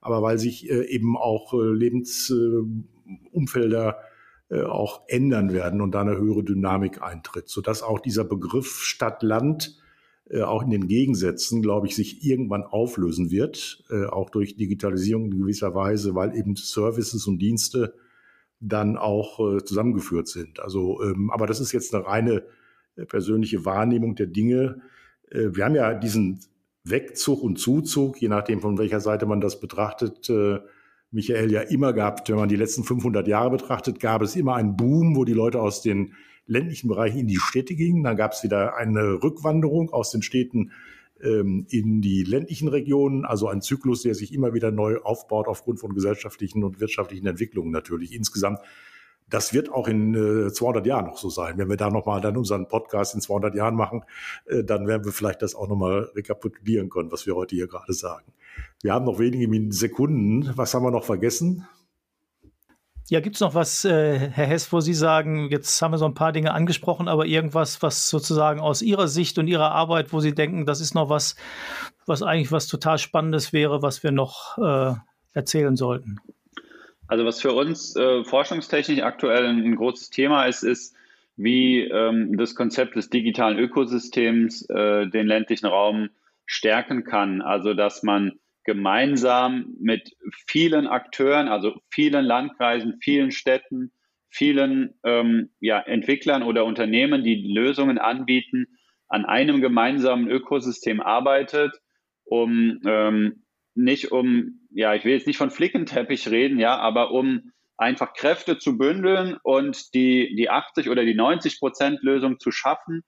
aber 0.00 0.20
weil 0.22 0.38
sich 0.38 0.68
äh, 0.68 0.86
eben 0.86 1.16
auch 1.16 1.54
äh, 1.54 1.58
Lebensumfelder 1.58 3.90
äh, 3.90 3.94
auch 4.54 5.02
ändern 5.08 5.52
werden 5.52 5.80
und 5.80 5.92
da 5.92 6.02
eine 6.02 6.16
höhere 6.16 6.44
Dynamik 6.44 7.02
eintritt, 7.02 7.48
sodass 7.48 7.82
auch 7.82 7.98
dieser 7.98 8.24
Begriff 8.24 8.80
Stadt-Land 8.82 9.76
äh, 10.28 10.42
auch 10.42 10.62
in 10.62 10.70
den 10.70 10.88
Gegensätzen, 10.88 11.62
glaube 11.62 11.86
ich, 11.86 11.94
sich 11.94 12.24
irgendwann 12.24 12.64
auflösen 12.64 13.30
wird, 13.30 13.84
äh, 13.90 14.06
auch 14.06 14.30
durch 14.30 14.56
Digitalisierung 14.56 15.26
in 15.26 15.38
gewisser 15.38 15.74
Weise, 15.74 16.14
weil 16.14 16.36
eben 16.36 16.56
Services 16.56 17.26
und 17.26 17.38
Dienste 17.38 17.94
dann 18.58 18.96
auch 18.96 19.38
äh, 19.38 19.64
zusammengeführt 19.64 20.26
sind. 20.28 20.58
Also, 20.60 21.00
ähm, 21.02 21.30
aber 21.30 21.46
das 21.46 21.60
ist 21.60 21.72
jetzt 21.72 21.94
eine 21.94 22.06
reine 22.06 22.42
äh, 22.96 23.04
persönliche 23.04 23.64
Wahrnehmung 23.64 24.16
der 24.16 24.26
Dinge. 24.26 24.80
Äh, 25.30 25.50
wir 25.52 25.64
haben 25.64 25.76
ja 25.76 25.94
diesen 25.94 26.40
Wegzug 26.82 27.42
und 27.42 27.58
Zuzug, 27.58 28.20
je 28.20 28.28
nachdem 28.28 28.60
von 28.60 28.78
welcher 28.78 29.00
Seite 29.00 29.26
man 29.26 29.40
das 29.40 29.60
betrachtet, 29.60 30.28
äh, 30.28 30.58
Michael 31.10 31.52
ja 31.52 31.62
immer 31.62 31.92
gehabt. 31.92 32.28
Wenn 32.28 32.36
man 32.36 32.48
die 32.48 32.56
letzten 32.56 32.84
500 32.84 33.26
Jahre 33.28 33.50
betrachtet, 33.50 34.00
gab 34.00 34.22
es 34.22 34.36
immer 34.36 34.56
einen 34.56 34.76
Boom, 34.76 35.16
wo 35.16 35.24
die 35.24 35.32
Leute 35.32 35.60
aus 35.60 35.82
den 35.82 36.14
ländlichen 36.46 36.88
Bereichen 36.88 37.18
in 37.18 37.26
die 37.26 37.38
Städte 37.38 37.74
gingen. 37.74 38.04
Dann 38.04 38.16
gab 38.16 38.32
es 38.32 38.42
wieder 38.42 38.76
eine 38.76 39.22
Rückwanderung 39.22 39.90
aus 39.90 40.10
den 40.10 40.22
Städten 40.22 40.72
ähm, 41.22 41.66
in 41.70 42.02
die 42.02 42.22
ländlichen 42.22 42.68
Regionen, 42.68 43.24
also 43.24 43.48
ein 43.48 43.62
Zyklus, 43.62 44.02
der 44.02 44.14
sich 44.14 44.32
immer 44.32 44.54
wieder 44.54 44.70
neu 44.70 44.98
aufbaut 44.98 45.48
aufgrund 45.48 45.80
von 45.80 45.94
gesellschaftlichen 45.94 46.62
und 46.62 46.80
wirtschaftlichen 46.80 47.26
Entwicklungen 47.26 47.70
natürlich 47.70 48.14
insgesamt. 48.14 48.60
Das 49.28 49.52
wird 49.52 49.72
auch 49.72 49.88
in 49.88 50.14
äh, 50.46 50.52
200 50.52 50.86
Jahren 50.86 51.06
noch 51.06 51.18
so 51.18 51.30
sein. 51.30 51.58
Wenn 51.58 51.68
wir 51.68 51.76
da 51.76 51.90
nochmal 51.90 52.20
dann 52.20 52.36
unseren 52.36 52.68
Podcast 52.68 53.14
in 53.14 53.20
200 53.20 53.54
Jahren 53.54 53.74
machen, 53.74 54.04
äh, 54.46 54.62
dann 54.62 54.86
werden 54.86 55.04
wir 55.04 55.12
vielleicht 55.12 55.42
das 55.42 55.54
auch 55.54 55.68
nochmal 55.68 56.10
rekapitulieren 56.14 56.90
können, 56.90 57.10
was 57.10 57.26
wir 57.26 57.34
heute 57.34 57.56
hier 57.56 57.66
gerade 57.66 57.92
sagen. 57.92 58.32
Wir 58.82 58.92
haben 58.92 59.04
noch 59.04 59.18
wenige 59.18 59.72
Sekunden. 59.72 60.52
Was 60.56 60.74
haben 60.74 60.84
wir 60.84 60.90
noch 60.90 61.04
vergessen? 61.04 61.66
Ja, 63.08 63.20
gibt 63.20 63.36
es 63.36 63.40
noch 63.40 63.54
was, 63.54 63.84
äh, 63.84 64.18
Herr 64.18 64.46
Hess, 64.46 64.72
wo 64.72 64.80
Sie 64.80 64.94
sagen, 64.94 65.48
jetzt 65.50 65.80
haben 65.80 65.92
wir 65.92 65.98
so 65.98 66.06
ein 66.06 66.14
paar 66.14 66.32
Dinge 66.32 66.52
angesprochen, 66.52 67.06
aber 67.06 67.26
irgendwas, 67.26 67.80
was 67.80 68.08
sozusagen 68.08 68.58
aus 68.58 68.82
Ihrer 68.82 69.06
Sicht 69.06 69.38
und 69.38 69.46
Ihrer 69.46 69.70
Arbeit, 69.70 70.12
wo 70.12 70.18
Sie 70.18 70.34
denken, 70.34 70.66
das 70.66 70.80
ist 70.80 70.94
noch 70.94 71.08
was, 71.08 71.36
was 72.06 72.22
eigentlich 72.22 72.50
was 72.50 72.66
total 72.66 72.98
Spannendes 72.98 73.52
wäre, 73.52 73.80
was 73.80 74.02
wir 74.02 74.10
noch 74.10 74.58
äh, 74.58 74.94
erzählen 75.34 75.76
sollten? 75.76 76.18
Also 77.08 77.24
was 77.24 77.40
für 77.40 77.52
uns 77.52 77.94
äh, 77.96 78.24
forschungstechnisch 78.24 79.02
aktuell 79.02 79.46
ein 79.46 79.76
großes 79.76 80.10
Thema 80.10 80.46
ist, 80.46 80.62
ist, 80.62 80.96
wie 81.36 81.82
ähm, 81.82 82.36
das 82.36 82.54
Konzept 82.54 82.96
des 82.96 83.10
digitalen 83.10 83.58
Ökosystems 83.58 84.68
äh, 84.70 85.06
den 85.06 85.26
ländlichen 85.26 85.66
Raum 85.66 86.08
stärken 86.46 87.04
kann. 87.04 87.42
Also 87.42 87.74
dass 87.74 88.02
man 88.02 88.38
gemeinsam 88.64 89.76
mit 89.78 90.16
vielen 90.46 90.86
Akteuren, 90.88 91.48
also 91.48 91.80
vielen 91.88 92.24
Landkreisen, 92.24 92.98
vielen 93.00 93.30
Städten, 93.30 93.92
vielen 94.28 94.94
ähm, 95.04 95.50
ja, 95.60 95.78
Entwicklern 95.80 96.42
oder 96.42 96.64
Unternehmen, 96.64 97.22
die 97.22 97.36
Lösungen 97.36 97.98
anbieten, 97.98 98.66
an 99.08 99.24
einem 99.24 99.60
gemeinsamen 99.60 100.28
Ökosystem 100.28 101.00
arbeitet, 101.00 101.72
um 102.24 102.80
ähm, 102.84 103.45
nicht 103.76 104.12
um, 104.12 104.66
ja, 104.70 104.94
ich 104.94 105.04
will 105.04 105.12
jetzt 105.12 105.26
nicht 105.26 105.36
von 105.36 105.50
Flickenteppich 105.50 106.28
reden, 106.28 106.58
ja, 106.58 106.76
aber 106.78 107.10
um 107.10 107.52
einfach 107.76 108.14
Kräfte 108.14 108.58
zu 108.58 108.78
bündeln 108.78 109.36
und 109.42 109.94
die, 109.94 110.34
die 110.36 110.48
80 110.48 110.88
oder 110.88 111.04
die 111.04 111.14
90 111.14 111.58
Prozent 111.58 112.02
Lösung 112.02 112.38
zu 112.40 112.50
schaffen, 112.50 113.02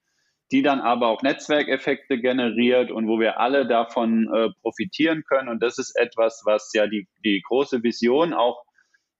die 0.51 0.61
dann 0.61 0.81
aber 0.81 1.07
auch 1.07 1.21
Netzwerkeffekte 1.21 2.19
generiert 2.19 2.91
und 2.91 3.07
wo 3.07 3.19
wir 3.19 3.39
alle 3.39 3.67
davon 3.67 4.29
äh, 4.33 4.49
profitieren 4.61 5.23
können. 5.27 5.47
Und 5.47 5.61
das 5.61 5.77
ist 5.77 5.95
etwas, 5.95 6.41
was 6.45 6.71
ja 6.73 6.87
die, 6.87 7.07
die 7.23 7.41
große 7.47 7.83
Vision 7.83 8.33
auch 8.33 8.63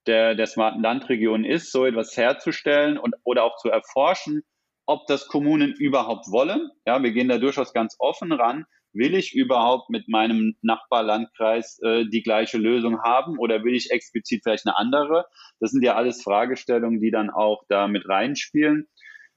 der, 0.08 0.34
der 0.34 0.47
smarten 0.47 0.82
Landregion 0.82 1.45
ist, 1.45 1.72
so 1.72 1.86
etwas 1.86 2.16
herzustellen 2.18 2.97
und 2.97 3.16
oder 3.24 3.43
auch 3.43 3.58
zu 3.58 3.70
erforschen, 3.70 4.41
ob 4.86 5.06
das 5.06 5.28
Kommunen 5.28 5.74
überhaupt 5.74 6.32
wollen. 6.32 6.70
Ja, 6.86 7.02
wir 7.04 7.12
gehen 7.12 7.30
da 7.30 7.38
durchaus 7.38 7.74
ganz 7.74 7.95
offen 8.00 8.32
ran. 8.32 8.66
Will 8.94 9.16
ich 9.16 9.36
überhaupt 9.36 9.90
mit 9.90 10.08
meinem 10.08 10.56
Nachbarlandkreis 10.62 11.80
äh, 11.84 12.06
die 12.06 12.24
gleiche 12.24 12.58
Lösung 12.58 13.02
haben 13.02 13.38
oder 13.38 13.64
will 13.64 13.76
ich 13.76 13.92
explizit 13.92 14.42
vielleicht 14.44 14.66
eine 14.66 14.78
andere? 14.78 15.26
Das 15.60 15.72
sind 15.72 15.84
ja 15.84 15.96
alles 15.96 16.24
Fragestellungen, 16.24 17.00
die 17.00 17.12
dann 17.12 17.30
auch 17.30 17.64
da 17.70 17.88
mit 17.88 18.08
reinspielen. 18.08 18.88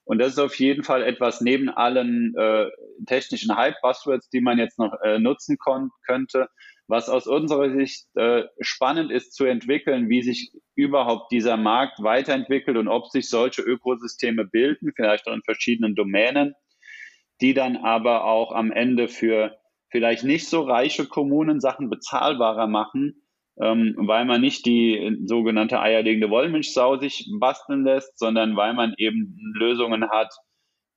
Und 0.04 0.18
das 0.18 0.32
ist 0.32 0.38
auf 0.38 0.56
jeden 0.56 0.82
Fall 0.82 1.02
etwas 1.02 1.40
neben 1.40 1.68
allen 1.68 2.34
äh, 2.36 2.70
technischen 3.06 3.56
Hype-Buzzwords, 3.56 4.30
die 4.30 4.40
man 4.40 4.58
jetzt 4.58 4.78
noch 4.78 4.92
äh, 5.02 5.18
nutzen 5.18 5.58
könnte, 6.04 6.48
was 6.88 7.08
aus 7.08 7.26
unserer 7.26 7.70
Sicht 7.70 8.06
äh, 8.16 8.44
spannend 8.60 9.12
ist 9.12 9.32
zu 9.34 9.44
entwickeln, 9.44 10.08
wie 10.08 10.22
sich 10.22 10.52
überhaupt 10.74 11.30
dieser 11.30 11.56
Markt 11.56 12.02
weiterentwickelt 12.02 12.76
und 12.76 12.88
ob 12.88 13.08
sich 13.10 13.28
solche 13.28 13.62
Ökosysteme 13.62 14.44
bilden, 14.44 14.92
vielleicht 14.94 15.28
auch 15.28 15.34
in 15.34 15.42
verschiedenen 15.42 15.94
Domänen, 15.94 16.54
die 17.40 17.54
dann 17.54 17.76
aber 17.76 18.24
auch 18.24 18.52
am 18.52 18.70
Ende 18.70 19.08
für 19.08 19.56
vielleicht 19.90 20.24
nicht 20.24 20.48
so 20.48 20.62
reiche 20.62 21.06
Kommunen 21.06 21.60
Sachen 21.60 21.90
bezahlbarer 21.90 22.66
machen, 22.66 23.22
ähm, 23.60 23.94
weil 23.98 24.24
man 24.24 24.40
nicht 24.40 24.64
die 24.64 25.18
sogenannte 25.24 25.80
eierlegende 25.80 26.30
Wollmilchsau 26.30 26.98
sich 26.98 27.28
basteln 27.38 27.84
lässt, 27.84 28.18
sondern 28.18 28.56
weil 28.56 28.74
man 28.74 28.94
eben 28.96 29.36
Lösungen 29.54 30.08
hat, 30.08 30.32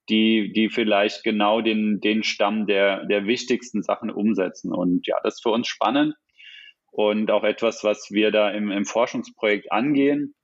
die, 0.09 0.53
die 0.53 0.69
vielleicht 0.69 1.23
genau 1.23 1.61
den, 1.61 1.99
den 1.99 2.23
Stamm 2.23 2.67
der, 2.67 3.05
der 3.05 3.25
wichtigsten 3.25 3.83
Sachen 3.83 4.09
umsetzen. 4.09 4.71
Und 4.71 5.07
ja, 5.07 5.17
das 5.23 5.35
ist 5.35 5.43
für 5.43 5.49
uns 5.49 5.67
spannend 5.67 6.15
und 6.91 7.31
auch 7.31 7.43
etwas, 7.43 7.83
was 7.83 8.11
wir 8.11 8.31
da 8.31 8.49
im, 8.51 8.71
im 8.71 8.85
Forschungsprojekt 8.85 9.71
angehen. 9.71 10.35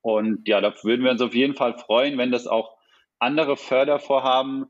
Und 0.00 0.48
ja, 0.48 0.60
da 0.60 0.72
würden 0.82 1.04
wir 1.04 1.10
uns 1.10 1.20
auf 1.20 1.34
jeden 1.34 1.54
Fall 1.54 1.76
freuen, 1.76 2.16
wenn 2.16 2.30
das 2.30 2.46
auch 2.46 2.76
andere 3.18 3.56
Fördervorhaben 3.56 4.66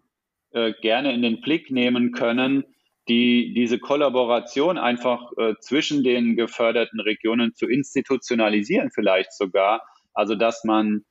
äh, 0.56 0.72
gerne 0.80 1.12
in 1.12 1.20
den 1.20 1.42
Blick 1.42 1.70
nehmen 1.70 2.12
können, 2.12 2.64
die 3.08 3.52
diese 3.54 3.78
Kollaboration 3.78 4.78
einfach 4.78 5.30
äh, 5.36 5.54
zwischen 5.60 6.02
den 6.02 6.34
geförderten 6.34 6.98
Regionen 6.98 7.54
zu 7.54 7.66
institutionalisieren, 7.66 8.90
vielleicht 8.90 9.34
sogar. 9.34 9.82
Also, 10.14 10.34
dass 10.34 10.64
man 10.64 11.04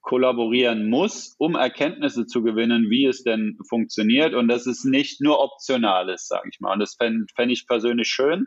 kollaborieren 0.00 0.88
muss, 0.88 1.34
um 1.36 1.56
Erkenntnisse 1.56 2.24
zu 2.24 2.42
gewinnen, 2.42 2.88
wie 2.88 3.04
es 3.04 3.22
denn 3.22 3.58
funktioniert 3.68 4.32
und 4.32 4.48
dass 4.48 4.66
es 4.66 4.84
nicht 4.84 5.20
nur 5.20 5.40
optional 5.40 6.08
ist, 6.08 6.28
sage 6.28 6.48
ich 6.50 6.60
mal. 6.60 6.72
Und 6.72 6.80
das 6.80 6.94
fände 6.94 7.26
fänd 7.34 7.52
ich 7.52 7.66
persönlich 7.66 8.08
schön, 8.08 8.46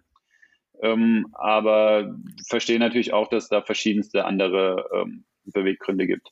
ähm, 0.82 1.28
aber 1.34 2.16
verstehe 2.48 2.80
natürlich 2.80 3.14
auch, 3.14 3.28
dass 3.28 3.50
da 3.50 3.62
verschiedenste 3.62 4.26
andere 4.26 4.90
ähm, 4.96 5.26
Beweggründe 5.44 6.08
gibt. 6.08 6.32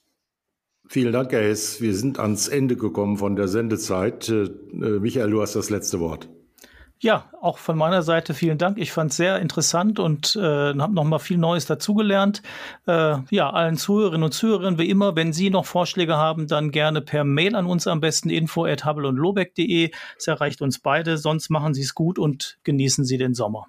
Vielen 0.89 1.11
Dank, 1.11 1.31
Herr 1.31 1.41
Hess. 1.41 1.81
Wir 1.81 1.93
sind 1.93 2.19
ans 2.19 2.47
Ende 2.47 2.75
gekommen 2.77 3.17
von 3.17 3.35
der 3.35 3.47
Sendezeit. 3.47 4.29
Äh, 4.29 4.43
äh 4.43 4.99
Michael, 4.99 5.31
du 5.31 5.41
hast 5.41 5.55
das 5.55 5.69
letzte 5.69 5.99
Wort. 5.99 6.29
Ja, 6.99 7.29
auch 7.41 7.59
von 7.59 7.77
meiner 7.77 8.01
Seite 8.01 8.33
vielen 8.33 8.57
Dank. 8.57 8.79
Ich 8.79 8.91
fand 8.91 9.11
es 9.11 9.17
sehr 9.17 9.39
interessant 9.39 9.99
und 9.99 10.35
äh, 10.35 10.41
habe 10.41 10.93
noch 10.95 11.03
mal 11.03 11.19
viel 11.19 11.37
Neues 11.37 11.67
dazugelernt. 11.67 12.41
Äh, 12.87 13.17
ja, 13.29 13.51
allen 13.51 13.77
Zuhörerinnen 13.77 14.23
und 14.23 14.31
Zuhörern 14.31 14.79
wie 14.79 14.89
immer, 14.89 15.15
wenn 15.15 15.31
Sie 15.31 15.51
noch 15.51 15.65
Vorschläge 15.65 16.17
haben, 16.17 16.47
dann 16.47 16.71
gerne 16.71 17.01
per 17.01 17.23
Mail 17.23 17.55
an 17.55 17.67
uns 17.67 17.85
am 17.85 17.99
besten 17.99 18.31
info 18.31 18.65
at 18.65 18.83
und 18.87 19.15
lobeck.de. 19.15 19.91
Es 20.17 20.27
erreicht 20.27 20.61
uns 20.63 20.79
beide. 20.79 21.19
Sonst 21.19 21.51
machen 21.51 21.75
Sie 21.75 21.81
es 21.81 21.93
gut 21.93 22.17
und 22.17 22.57
genießen 22.63 23.05
Sie 23.05 23.17
den 23.17 23.35
Sommer. 23.35 23.67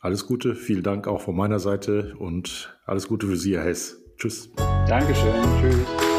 Alles 0.00 0.26
Gute, 0.26 0.54
vielen 0.54 0.82
Dank 0.82 1.08
auch 1.08 1.22
von 1.22 1.36
meiner 1.36 1.60
Seite 1.60 2.14
und 2.18 2.76
alles 2.84 3.08
Gute 3.08 3.26
für 3.26 3.36
Sie, 3.36 3.56
Herr 3.56 3.64
Hess. 3.64 4.02
Tschüss. 4.18 4.50
Dankeschön. 4.86 5.32
Tschüss. 5.60 6.09